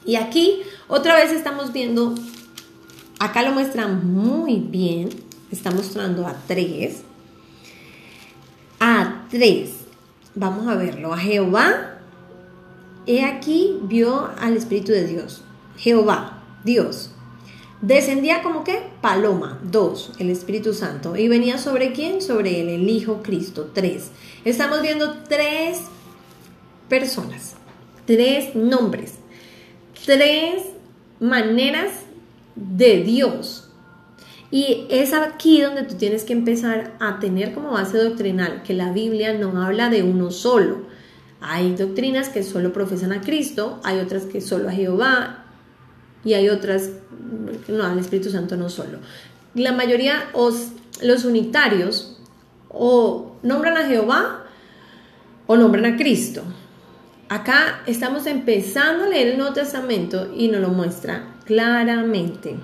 Y 0.06 0.16
aquí 0.16 0.60
otra 0.90 1.16
vez 1.16 1.32
estamos 1.32 1.72
viendo, 1.72 2.16
acá 3.18 3.44
lo 3.44 3.54
muestra 3.54 3.88
muy 3.88 4.58
bien, 4.58 5.08
está 5.52 5.72
mostrando 5.72 6.28
a 6.28 6.36
tres, 6.48 7.04
a 9.30 9.32
tres. 9.32 9.72
Vamos 10.36 10.68
a 10.68 10.76
verlo. 10.76 11.14
A 11.14 11.18
Jehová, 11.18 12.00
he 13.06 13.24
aquí, 13.24 13.78
vio 13.84 14.30
al 14.40 14.56
Espíritu 14.56 14.92
de 14.92 15.06
Dios. 15.06 15.44
Jehová, 15.78 16.44
Dios. 16.64 17.12
Descendía 17.82 18.44
como 18.44 18.66
que 18.66 18.82
paloma, 19.02 19.60
dos, 19.64 20.12
el 20.20 20.30
Espíritu 20.30 20.74
Santo. 20.74 21.16
¿Y 21.16 21.30
venía 21.30 21.58
sobre 21.58 21.94
quién? 21.94 22.22
Sobre 22.22 22.60
él, 22.60 22.70
el 22.70 22.90
Hijo 22.90 23.22
Cristo, 23.24 23.72
tres. 23.74 24.12
Estamos 24.44 24.82
viendo 24.82 25.24
tres 25.30 25.84
personas, 26.90 27.56
tres 28.06 28.54
nombres, 28.56 29.14
tres 30.06 30.64
maneras 31.22 31.92
de 32.56 33.04
Dios 33.04 33.69
y 34.52 34.88
es 34.90 35.14
aquí 35.14 35.62
donde 35.62 35.84
tú 35.84 35.96
tienes 35.96 36.24
que 36.24 36.34
empezar 36.34 36.94
a 37.00 37.20
tener 37.20 37.54
como 37.54 37.72
base 37.72 37.98
doctrinal 37.98 38.64
que 38.64 38.74
la 38.74 38.92
Biblia 38.92 39.34
no 39.34 39.62
habla 39.62 39.90
de 39.90 40.02
uno 40.02 40.32
solo. 40.32 40.88
Hay 41.40 41.76
doctrinas 41.76 42.30
que 42.30 42.44
solo 42.44 42.74
profesan 42.74 43.14
a 43.14 43.22
Cristo, 43.22 43.80
hay 43.84 44.00
otras 44.00 44.26
que 44.26 44.42
solo 44.42 44.70
a 44.70 44.72
Jehová 44.72 45.46
y 46.26 46.34
hay 46.34 46.50
otras 46.50 46.90
no, 47.68 47.84
al 47.84 48.00
Espíritu 48.00 48.32
Santo 48.32 48.58
no 48.58 48.70
solo. 48.70 49.00
La 49.54 49.72
mayoría, 49.72 50.30
os, 50.34 50.70
los 51.02 51.26
unitarios, 51.26 52.20
o 52.70 53.36
nombran 53.44 53.78
a 53.78 53.88
Jehová 53.88 54.46
o 55.48 55.58
nombran 55.58 55.86
a 55.86 55.98
Cristo. 55.98 56.44
Acá 57.30 57.82
estamos 57.86 58.26
empezando 58.26 59.06
a 59.06 59.10
leer 59.10 59.30
el 59.30 59.38
Nuevo 59.38 59.54
Testamento 59.54 60.32
y 60.36 60.48
nos 60.48 60.62
lo 60.62 60.70
muestra 60.70 61.36
claramente 61.46 62.58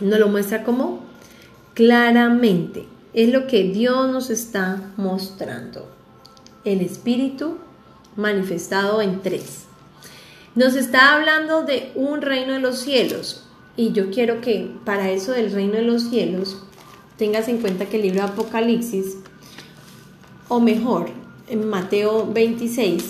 nos 0.00 0.18
lo 0.18 0.28
muestra 0.28 0.64
como 0.64 1.00
claramente. 1.74 2.86
Es 3.14 3.30
lo 3.30 3.46
que 3.46 3.64
Dios 3.64 4.10
nos 4.10 4.30
está 4.30 4.92
mostrando. 4.96 5.88
El 6.64 6.80
Espíritu 6.80 7.56
manifestado 8.16 9.00
en 9.00 9.22
tres. 9.22 9.64
Nos 10.54 10.74
está 10.74 11.14
hablando 11.14 11.62
de 11.62 11.92
un 11.94 12.20
reino 12.20 12.52
de 12.52 12.58
los 12.60 12.80
cielos. 12.80 13.44
Y 13.76 13.92
yo 13.92 14.10
quiero 14.10 14.40
que 14.40 14.70
para 14.84 15.10
eso 15.10 15.32
del 15.32 15.52
reino 15.52 15.74
de 15.74 15.82
los 15.82 16.10
cielos 16.10 16.58
tengas 17.16 17.48
en 17.48 17.58
cuenta 17.58 17.86
que 17.86 17.96
el 17.96 18.02
libro 18.02 18.22
de 18.22 18.28
Apocalipsis, 18.28 19.16
o 20.48 20.60
mejor, 20.60 21.10
en 21.48 21.68
Mateo 21.68 22.26
26, 22.26 23.04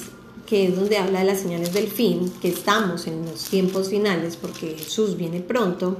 que 0.47 0.67
es 0.67 0.77
donde 0.77 0.99
habla 0.99 1.21
de 1.21 1.27
las 1.27 1.41
señales 1.41 1.73
del 1.73 1.89
fin, 1.89 2.33
que 2.41 2.49
estamos 2.49 3.07
en 3.07 3.25
los 3.25 3.45
tiempos 3.45 3.89
finales 3.91 4.37
porque 4.37 4.77
Jesús 4.79 5.17
viene 5.17 5.41
pronto, 5.41 5.99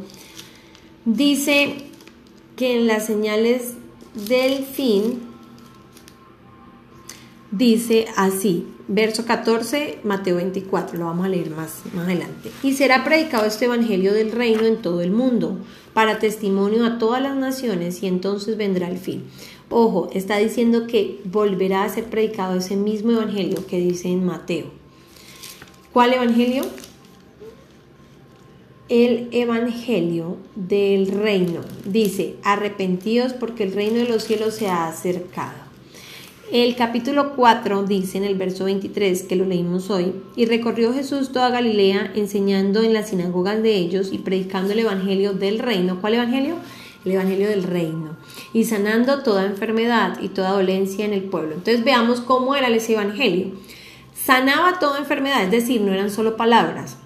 Dice 1.09 1.77
que 2.55 2.77
en 2.77 2.87
las 2.87 3.07
señales 3.07 3.73
del 4.29 4.63
fin 4.63 5.21
dice 7.51 8.09
así, 8.15 8.67
verso 8.89 9.25
14, 9.25 10.01
Mateo 10.05 10.37
24, 10.37 10.99
lo 10.99 11.07
vamos 11.07 11.25
a 11.25 11.31
leer 11.31 11.49
más, 11.49 11.81
más 11.95 12.05
adelante. 12.05 12.51
Y 12.63 12.75
será 12.75 13.05
predicado 13.05 13.47
este 13.47 13.65
Evangelio 13.65 14.13
del 14.13 14.33
reino 14.33 14.67
en 14.67 14.83
todo 14.83 15.01
el 15.01 15.11
mundo, 15.11 15.57
para 15.95 16.19
testimonio 16.19 16.85
a 16.85 16.99
todas 16.99 17.23
las 17.23 17.37
naciones, 17.37 18.03
y 18.03 18.07
entonces 18.07 18.59
vendrá 18.59 18.91
el 18.91 18.99
fin. 18.99 19.25
Ojo, 19.71 20.11
está 20.13 20.37
diciendo 20.37 20.87
que 20.87 21.23
volverá 21.25 21.85
a 21.85 21.89
ser 21.89 22.05
predicado 22.05 22.59
ese 22.59 22.77
mismo 22.77 23.13
Evangelio 23.13 23.67
que 23.67 23.79
dice 23.79 24.09
en 24.09 24.27
Mateo. 24.27 24.67
¿Cuál 25.91 26.13
Evangelio? 26.13 26.65
El 28.89 29.29
Evangelio 29.33 30.37
del 30.55 31.09
reino. 31.09 31.61
Dice, 31.85 32.37
arrepentidos 32.43 33.35
porque 33.35 33.65
el 33.65 33.73
reino 33.73 33.97
de 33.97 34.09
los 34.09 34.25
cielos 34.25 34.55
se 34.55 34.69
ha 34.69 34.89
acercado. 34.89 35.69
El 36.51 36.75
capítulo 36.77 37.35
4 37.37 37.83
dice 37.83 38.17
en 38.17 38.25
el 38.25 38.35
verso 38.35 38.65
23 38.65 39.25
que 39.25 39.37
lo 39.37 39.45
leímos 39.45 39.91
hoy, 39.91 40.15
y 40.35 40.47
recorrió 40.47 40.95
Jesús 40.95 41.31
toda 41.33 41.51
Galilea 41.51 42.13
enseñando 42.15 42.83
en 42.83 42.95
las 42.95 43.11
sinagogas 43.11 43.63
de 43.63 43.75
ellos 43.75 44.09
y 44.11 44.19
predicando 44.19 44.73
el 44.73 44.79
Evangelio 44.79 45.35
del 45.35 45.59
reino. 45.59 46.01
¿Cuál 46.01 46.15
Evangelio? 46.15 46.55
El 47.05 47.13
Evangelio 47.13 47.49
del 47.49 47.65
reino. 47.65 48.17
Y 48.55 48.65
sanando 48.65 49.23
toda 49.23 49.45
enfermedad 49.45 50.19
y 50.23 50.29
toda 50.29 50.53
dolencia 50.53 51.05
en 51.05 51.13
el 51.13 51.25
pueblo. 51.25 51.53
Entonces 51.57 51.85
veamos 51.85 52.23
cómo 52.23 52.57
era 52.57 52.69
ese 52.69 52.95
Evangelio. 52.95 53.53
Sanaba 54.15 54.79
toda 54.79 54.99
enfermedad, 54.99 55.45
es 55.45 55.51
decir, 55.51 55.83
no 55.83 55.93
eran 55.93 56.11
solo 56.11 56.39
palabras, 56.39 56.97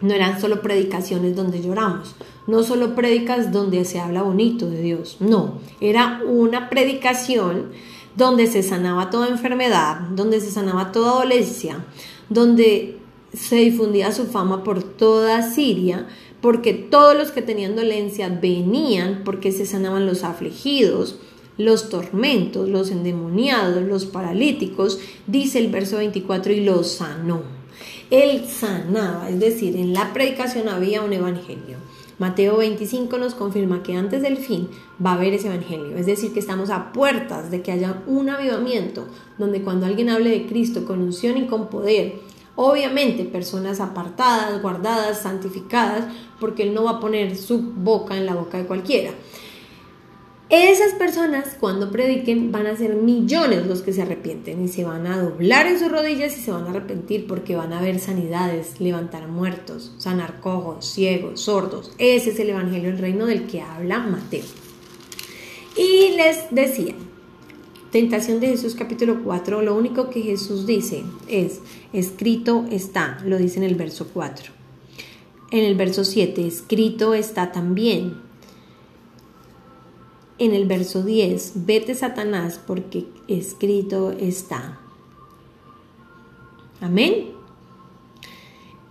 no 0.00 0.14
eran 0.14 0.40
solo 0.40 0.62
predicaciones 0.62 1.36
donde 1.36 1.62
lloramos, 1.62 2.14
no 2.46 2.62
solo 2.62 2.94
predicas 2.94 3.52
donde 3.52 3.84
se 3.84 4.00
habla 4.00 4.22
bonito 4.22 4.68
de 4.68 4.82
Dios, 4.82 5.16
no, 5.20 5.58
era 5.80 6.20
una 6.26 6.70
predicación 6.70 7.70
donde 8.16 8.46
se 8.46 8.62
sanaba 8.62 9.10
toda 9.10 9.28
enfermedad, 9.28 10.00
donde 10.10 10.40
se 10.40 10.50
sanaba 10.50 10.92
toda 10.92 11.14
dolencia, 11.14 11.84
donde 12.28 12.98
se 13.32 13.56
difundía 13.56 14.12
su 14.12 14.26
fama 14.26 14.64
por 14.64 14.82
toda 14.82 15.42
Siria, 15.42 16.06
porque 16.40 16.72
todos 16.72 17.16
los 17.16 17.30
que 17.30 17.42
tenían 17.42 17.76
dolencia 17.76 18.28
venían 18.28 19.22
porque 19.24 19.52
se 19.52 19.66
sanaban 19.66 20.06
los 20.06 20.24
afligidos, 20.24 21.18
los 21.58 21.90
tormentos, 21.90 22.68
los 22.68 22.90
endemoniados, 22.90 23.82
los 23.82 24.06
paralíticos, 24.06 24.98
dice 25.26 25.58
el 25.58 25.70
verso 25.70 25.98
24, 25.98 26.52
y 26.52 26.60
los 26.60 26.92
sanó. 26.92 27.59
Él 28.10 28.44
sanaba, 28.48 29.30
es 29.30 29.38
decir, 29.38 29.76
en 29.76 29.92
la 29.92 30.12
predicación 30.12 30.68
había 30.68 31.02
un 31.02 31.12
evangelio. 31.12 31.78
Mateo 32.18 32.58
25 32.58 33.16
nos 33.18 33.34
confirma 33.34 33.82
que 33.82 33.94
antes 33.94 34.20
del 34.20 34.36
fin 34.36 34.68
va 35.04 35.12
a 35.12 35.14
haber 35.14 35.32
ese 35.32 35.46
evangelio, 35.46 35.96
es 35.96 36.06
decir, 36.06 36.32
que 36.32 36.40
estamos 36.40 36.70
a 36.70 36.92
puertas 36.92 37.50
de 37.50 37.62
que 37.62 37.72
haya 37.72 38.02
un 38.06 38.28
avivamiento 38.28 39.06
donde 39.38 39.62
cuando 39.62 39.86
alguien 39.86 40.10
hable 40.10 40.30
de 40.30 40.46
Cristo 40.46 40.84
con 40.84 41.00
unción 41.00 41.38
y 41.38 41.46
con 41.46 41.68
poder, 41.68 42.16
obviamente 42.56 43.24
personas 43.24 43.80
apartadas, 43.80 44.60
guardadas, 44.60 45.22
santificadas, 45.22 46.04
porque 46.40 46.64
Él 46.64 46.74
no 46.74 46.84
va 46.84 46.92
a 46.92 47.00
poner 47.00 47.36
su 47.36 47.58
boca 47.62 48.16
en 48.16 48.26
la 48.26 48.34
boca 48.34 48.58
de 48.58 48.66
cualquiera. 48.66 49.12
Esas 50.50 50.94
personas 50.94 51.56
cuando 51.60 51.92
prediquen 51.92 52.50
van 52.50 52.66
a 52.66 52.76
ser 52.76 52.96
millones 52.96 53.68
los 53.68 53.82
que 53.82 53.92
se 53.92 54.02
arrepienten 54.02 54.64
y 54.64 54.66
se 54.66 54.84
van 54.84 55.06
a 55.06 55.22
doblar 55.22 55.68
en 55.68 55.78
sus 55.78 55.92
rodillas 55.92 56.36
y 56.36 56.40
se 56.40 56.50
van 56.50 56.64
a 56.64 56.70
arrepentir 56.70 57.28
porque 57.28 57.54
van 57.54 57.72
a 57.72 57.80
ver 57.80 58.00
sanidades, 58.00 58.80
levantar 58.80 59.28
muertos, 59.28 59.92
sanar 59.98 60.40
cojos, 60.40 60.84
ciegos, 60.86 61.42
sordos. 61.42 61.92
Ese 61.98 62.30
es 62.30 62.40
el 62.40 62.50
Evangelio 62.50 62.90
del 62.90 62.98
Reino 62.98 63.26
del 63.26 63.46
que 63.46 63.60
habla 63.60 64.00
Mateo. 64.00 64.42
Y 65.76 66.16
les 66.16 66.50
decía, 66.50 66.96
tentación 67.92 68.40
de 68.40 68.48
Jesús 68.48 68.74
capítulo 68.74 69.22
4, 69.22 69.62
lo 69.62 69.76
único 69.76 70.10
que 70.10 70.22
Jesús 70.22 70.66
dice 70.66 71.04
es, 71.28 71.60
escrito 71.92 72.64
está, 72.72 73.20
lo 73.24 73.38
dice 73.38 73.58
en 73.58 73.66
el 73.66 73.76
verso 73.76 74.08
4. 74.12 74.50
En 75.52 75.64
el 75.64 75.76
verso 75.76 76.04
7, 76.04 76.44
escrito 76.44 77.14
está 77.14 77.52
también 77.52 78.29
en 80.40 80.54
el 80.54 80.66
verso 80.66 81.04
10, 81.04 81.66
vete 81.66 81.94
Satanás 81.94 82.58
porque 82.66 83.06
escrito 83.28 84.10
está. 84.10 84.80
Amén. 86.80 87.26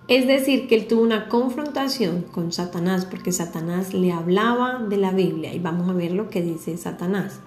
Es 0.07 0.27
decir, 0.27 0.67
que 0.67 0.75
él 0.75 0.87
tuvo 0.87 1.01
una 1.01 1.27
confrontación 1.27 2.23
con 2.31 2.51
Satanás 2.51 3.05
porque 3.05 3.31
Satanás 3.31 3.95
le 3.95 4.11
hablaba 4.11 4.79
de 4.87 4.97
la 4.97 5.11
Biblia 5.11 5.53
y 5.53 5.59
vamos 5.59 5.89
a 5.89 5.93
ver 5.93 6.11
lo 6.11 6.29
que 6.29 6.43
dice 6.43 6.77
Satanás. 6.77 7.39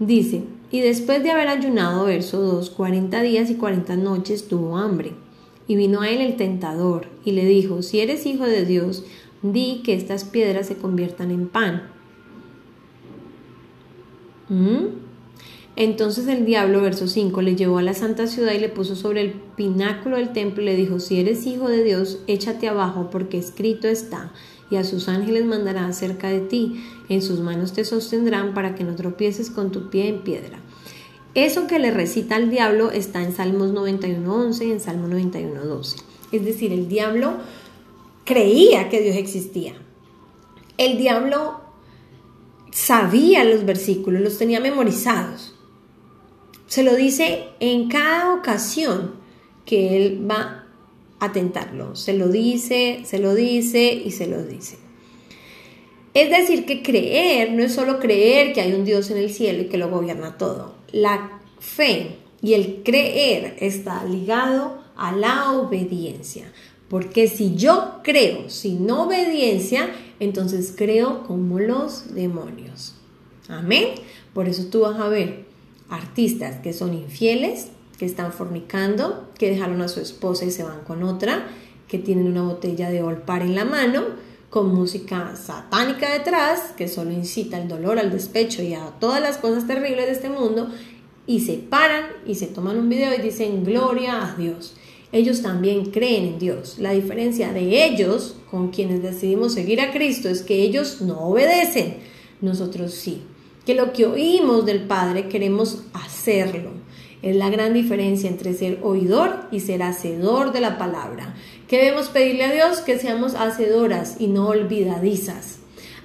Dice, 0.00 0.42
y 0.72 0.80
después 0.80 1.22
de 1.22 1.30
haber 1.30 1.46
ayunado, 1.46 2.06
verso 2.06 2.40
2, 2.40 2.70
40 2.70 3.22
días 3.22 3.48
y 3.48 3.54
40 3.54 3.94
noches 3.96 4.48
tuvo 4.48 4.76
hambre. 4.76 5.12
Y 5.68 5.76
vino 5.76 6.00
a 6.00 6.10
él 6.10 6.20
el 6.20 6.36
tentador 6.36 7.06
y 7.24 7.30
le 7.30 7.44
dijo, 7.44 7.80
si 7.82 8.00
eres 8.00 8.26
hijo 8.26 8.44
de 8.44 8.64
Dios, 8.64 9.04
di 9.42 9.82
que 9.84 9.94
estas 9.94 10.24
piedras 10.24 10.66
se 10.66 10.76
conviertan 10.76 11.30
en 11.30 11.46
pan. 11.46 11.93
Entonces 15.76 16.28
el 16.28 16.44
diablo, 16.44 16.80
verso 16.82 17.08
5, 17.08 17.42
le 17.42 17.56
llevó 17.56 17.78
a 17.78 17.82
la 17.82 17.94
santa 17.94 18.26
ciudad 18.26 18.52
y 18.52 18.60
le 18.60 18.68
puso 18.68 18.94
sobre 18.94 19.22
el 19.22 19.32
pináculo 19.32 20.16
del 20.16 20.32
templo 20.32 20.62
y 20.62 20.66
le 20.66 20.76
dijo, 20.76 21.00
si 21.00 21.18
eres 21.18 21.46
hijo 21.46 21.68
de 21.68 21.82
Dios, 21.82 22.20
échate 22.26 22.68
abajo 22.68 23.08
porque 23.10 23.38
escrito 23.38 23.88
está, 23.88 24.32
y 24.70 24.76
a 24.76 24.84
sus 24.84 25.08
ángeles 25.08 25.44
mandará 25.44 25.92
cerca 25.92 26.28
de 26.28 26.40
ti, 26.40 26.84
en 27.08 27.22
sus 27.22 27.40
manos 27.40 27.72
te 27.72 27.84
sostendrán 27.84 28.54
para 28.54 28.74
que 28.74 28.84
no 28.84 28.94
tropieces 28.94 29.50
con 29.50 29.72
tu 29.72 29.90
pie 29.90 30.08
en 30.08 30.20
piedra. 30.20 30.60
Eso 31.34 31.66
que 31.66 31.80
le 31.80 31.90
recita 31.90 32.36
al 32.36 32.50
diablo 32.50 32.92
está 32.92 33.22
en 33.22 33.34
Salmos 33.34 33.72
91.11 33.72 34.68
y 34.68 34.70
en 34.70 34.80
Salmo 34.80 35.08
91.12. 35.08 35.96
Es 36.30 36.44
decir, 36.44 36.72
el 36.72 36.86
diablo 36.86 37.34
creía 38.24 38.88
que 38.88 39.00
Dios 39.00 39.16
existía. 39.16 39.74
El 40.78 40.96
diablo 40.96 41.63
sabía 42.74 43.44
los 43.44 43.64
versículos, 43.64 44.20
los 44.20 44.36
tenía 44.36 44.58
memorizados. 44.58 45.54
Se 46.66 46.82
lo 46.82 46.96
dice 46.96 47.44
en 47.60 47.88
cada 47.88 48.34
ocasión 48.34 49.12
que 49.64 49.96
él 49.96 50.28
va 50.28 50.66
a 51.20 51.30
tentarlo. 51.30 51.94
Se 51.94 52.14
lo 52.14 52.26
dice, 52.26 53.02
se 53.04 53.20
lo 53.20 53.36
dice 53.36 53.92
y 54.04 54.10
se 54.10 54.26
lo 54.26 54.42
dice. 54.42 54.78
Es 56.14 56.30
decir, 56.30 56.66
que 56.66 56.82
creer 56.82 57.52
no 57.52 57.62
es 57.62 57.72
solo 57.72 58.00
creer 58.00 58.52
que 58.52 58.60
hay 58.60 58.72
un 58.72 58.84
Dios 58.84 59.08
en 59.12 59.18
el 59.18 59.32
cielo 59.32 59.62
y 59.62 59.66
que 59.66 59.78
lo 59.78 59.88
gobierna 59.88 60.36
todo. 60.36 60.74
La 60.90 61.40
fe 61.60 62.16
y 62.42 62.54
el 62.54 62.82
creer 62.82 63.56
está 63.60 64.04
ligado 64.04 64.82
a 64.96 65.12
la 65.12 65.52
obediencia. 65.52 66.52
Porque 66.88 67.28
si 67.28 67.54
yo 67.54 68.00
creo 68.02 68.50
sin 68.50 68.90
obediencia, 68.90 69.90
entonces 70.24 70.74
creo 70.76 71.24
como 71.24 71.60
los 71.60 72.14
demonios. 72.14 72.94
Amén. 73.48 73.88
Por 74.32 74.48
eso 74.48 74.64
tú 74.66 74.80
vas 74.80 74.98
a 74.98 75.08
ver 75.08 75.44
artistas 75.88 76.56
que 76.60 76.72
son 76.72 76.94
infieles, 76.94 77.68
que 77.98 78.06
están 78.06 78.32
fornicando, 78.32 79.28
que 79.38 79.50
dejaron 79.50 79.80
a 79.82 79.88
su 79.88 80.00
esposa 80.00 80.44
y 80.44 80.50
se 80.50 80.64
van 80.64 80.80
con 80.80 81.02
otra, 81.02 81.46
que 81.88 81.98
tienen 81.98 82.26
una 82.26 82.42
botella 82.42 82.90
de 82.90 83.02
olpar 83.02 83.42
en 83.42 83.54
la 83.54 83.64
mano, 83.64 84.02
con 84.50 84.74
música 84.74 85.36
satánica 85.36 86.12
detrás, 86.12 86.72
que 86.76 86.88
solo 86.88 87.10
incita 87.10 87.56
al 87.56 87.68
dolor, 87.68 87.98
al 87.98 88.10
despecho 88.10 88.62
y 88.62 88.74
a 88.74 88.86
todas 89.00 89.20
las 89.20 89.38
cosas 89.38 89.66
terribles 89.66 90.06
de 90.06 90.12
este 90.12 90.30
mundo, 90.30 90.68
y 91.26 91.40
se 91.40 91.54
paran 91.54 92.04
y 92.26 92.36
se 92.36 92.46
toman 92.46 92.78
un 92.78 92.88
video 92.88 93.14
y 93.14 93.22
dicen 93.22 93.64
gloria 93.64 94.26
a 94.26 94.36
Dios 94.36 94.76
ellos 95.14 95.42
también 95.42 95.92
creen 95.92 96.24
en 96.24 96.38
Dios. 96.40 96.78
La 96.80 96.90
diferencia 96.90 97.52
de 97.52 97.84
ellos 97.84 98.34
con 98.54 98.68
quienes 98.68 99.02
decidimos 99.02 99.52
seguir 99.52 99.80
a 99.80 99.90
Cristo 99.90 100.28
es 100.28 100.42
que 100.42 100.62
ellos 100.62 101.00
no 101.00 101.18
obedecen, 101.18 101.96
nosotros 102.40 102.94
sí. 102.94 103.20
Que 103.66 103.74
lo 103.74 103.92
que 103.92 104.06
oímos 104.06 104.64
del 104.64 104.82
Padre 104.82 105.26
queremos 105.28 105.82
hacerlo. 105.92 106.70
Es 107.20 107.34
la 107.34 107.50
gran 107.50 107.74
diferencia 107.74 108.30
entre 108.30 108.54
ser 108.54 108.78
oidor 108.84 109.48
y 109.50 109.58
ser 109.58 109.82
hacedor 109.82 110.52
de 110.52 110.60
la 110.60 110.78
palabra. 110.78 111.34
Que 111.66 111.78
debemos 111.78 112.10
pedirle 112.10 112.44
a 112.44 112.52
Dios 112.52 112.78
que 112.78 112.96
seamos 112.96 113.34
hacedoras 113.34 114.20
y 114.20 114.28
no 114.28 114.46
olvidadizas. 114.46 115.58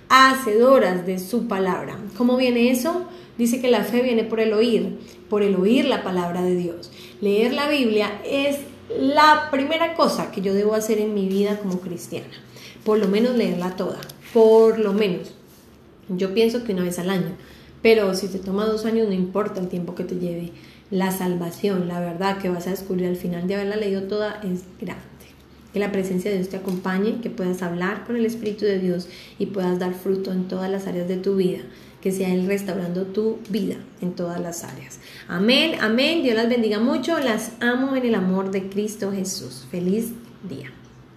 Hacedoras 0.09 1.05
de 1.05 1.19
su 1.19 1.47
palabra. 1.47 1.99
¿Cómo 2.17 2.35
viene 2.35 2.71
eso? 2.71 3.05
Dice 3.37 3.61
que 3.61 3.69
la 3.69 3.83
fe 3.83 4.01
viene 4.01 4.23
por 4.23 4.39
el 4.39 4.53
oír, 4.53 4.97
por 5.29 5.43
el 5.43 5.55
oír 5.55 5.85
la 5.85 6.01
palabra 6.01 6.41
de 6.41 6.55
Dios. 6.55 6.89
Leer 7.21 7.53
la 7.53 7.69
Biblia 7.69 8.19
es 8.25 8.57
la 8.97 9.49
primera 9.51 9.93
cosa 9.93 10.31
que 10.31 10.41
yo 10.41 10.53
debo 10.53 10.73
hacer 10.73 10.97
en 10.97 11.13
mi 11.13 11.27
vida 11.27 11.59
como 11.59 11.79
cristiana, 11.79 12.27
por 12.83 12.97
lo 12.97 13.07
menos 13.07 13.35
leerla 13.35 13.75
toda, 13.75 13.99
por 14.33 14.79
lo 14.79 14.93
menos. 14.93 15.31
Yo 16.09 16.33
pienso 16.33 16.63
que 16.63 16.73
una 16.73 16.83
vez 16.83 16.97
al 16.97 17.09
año, 17.09 17.35
pero 17.81 18.15
si 18.15 18.27
te 18.27 18.39
toma 18.39 18.65
dos 18.65 18.85
años 18.85 19.07
no 19.07 19.13
importa 19.13 19.59
el 19.59 19.67
tiempo 19.67 19.95
que 19.95 20.03
te 20.03 20.15
lleve. 20.15 20.51
La 20.89 21.11
salvación, 21.11 21.87
la 21.87 21.99
verdad 21.99 22.39
que 22.39 22.49
vas 22.49 22.65
a 22.65 22.71
descubrir 22.71 23.07
al 23.07 23.15
final 23.15 23.47
de 23.47 23.55
haberla 23.55 23.75
leído 23.75 24.03
toda 24.03 24.41
es 24.41 24.63
grande. 24.81 25.03
Que 25.71 25.77
la 25.77 25.91
presencia 25.91 26.31
de 26.31 26.37
Dios 26.37 26.49
te 26.49 26.57
acompañe, 26.57 27.21
que 27.21 27.29
puedas 27.29 27.61
hablar 27.61 28.05
con 28.05 28.15
el 28.15 28.25
Espíritu 28.25 28.65
de 28.65 28.79
Dios 28.79 29.07
y 29.37 29.45
puedas 29.47 29.77
dar 29.77 29.93
fruto 29.93 30.31
en 30.31 30.47
todas 30.47 30.71
las 30.71 30.87
áreas 30.87 31.07
de 31.07 31.17
tu 31.17 31.35
vida 31.35 31.59
que 32.01 32.11
sea 32.11 32.33
Él 32.33 32.47
restaurando 32.47 33.03
tu 33.03 33.39
vida 33.49 33.75
en 34.01 34.13
todas 34.13 34.39
las 34.39 34.63
áreas. 34.63 34.99
Amén, 35.27 35.73
amén. 35.81 36.23
Dios 36.23 36.35
las 36.35 36.49
bendiga 36.49 36.79
mucho. 36.79 37.19
Las 37.19 37.51
amo 37.59 37.95
en 37.95 38.05
el 38.05 38.15
amor 38.15 38.51
de 38.51 38.69
Cristo 38.69 39.11
Jesús. 39.11 39.65
Feliz 39.69 40.11
día. 40.47 40.71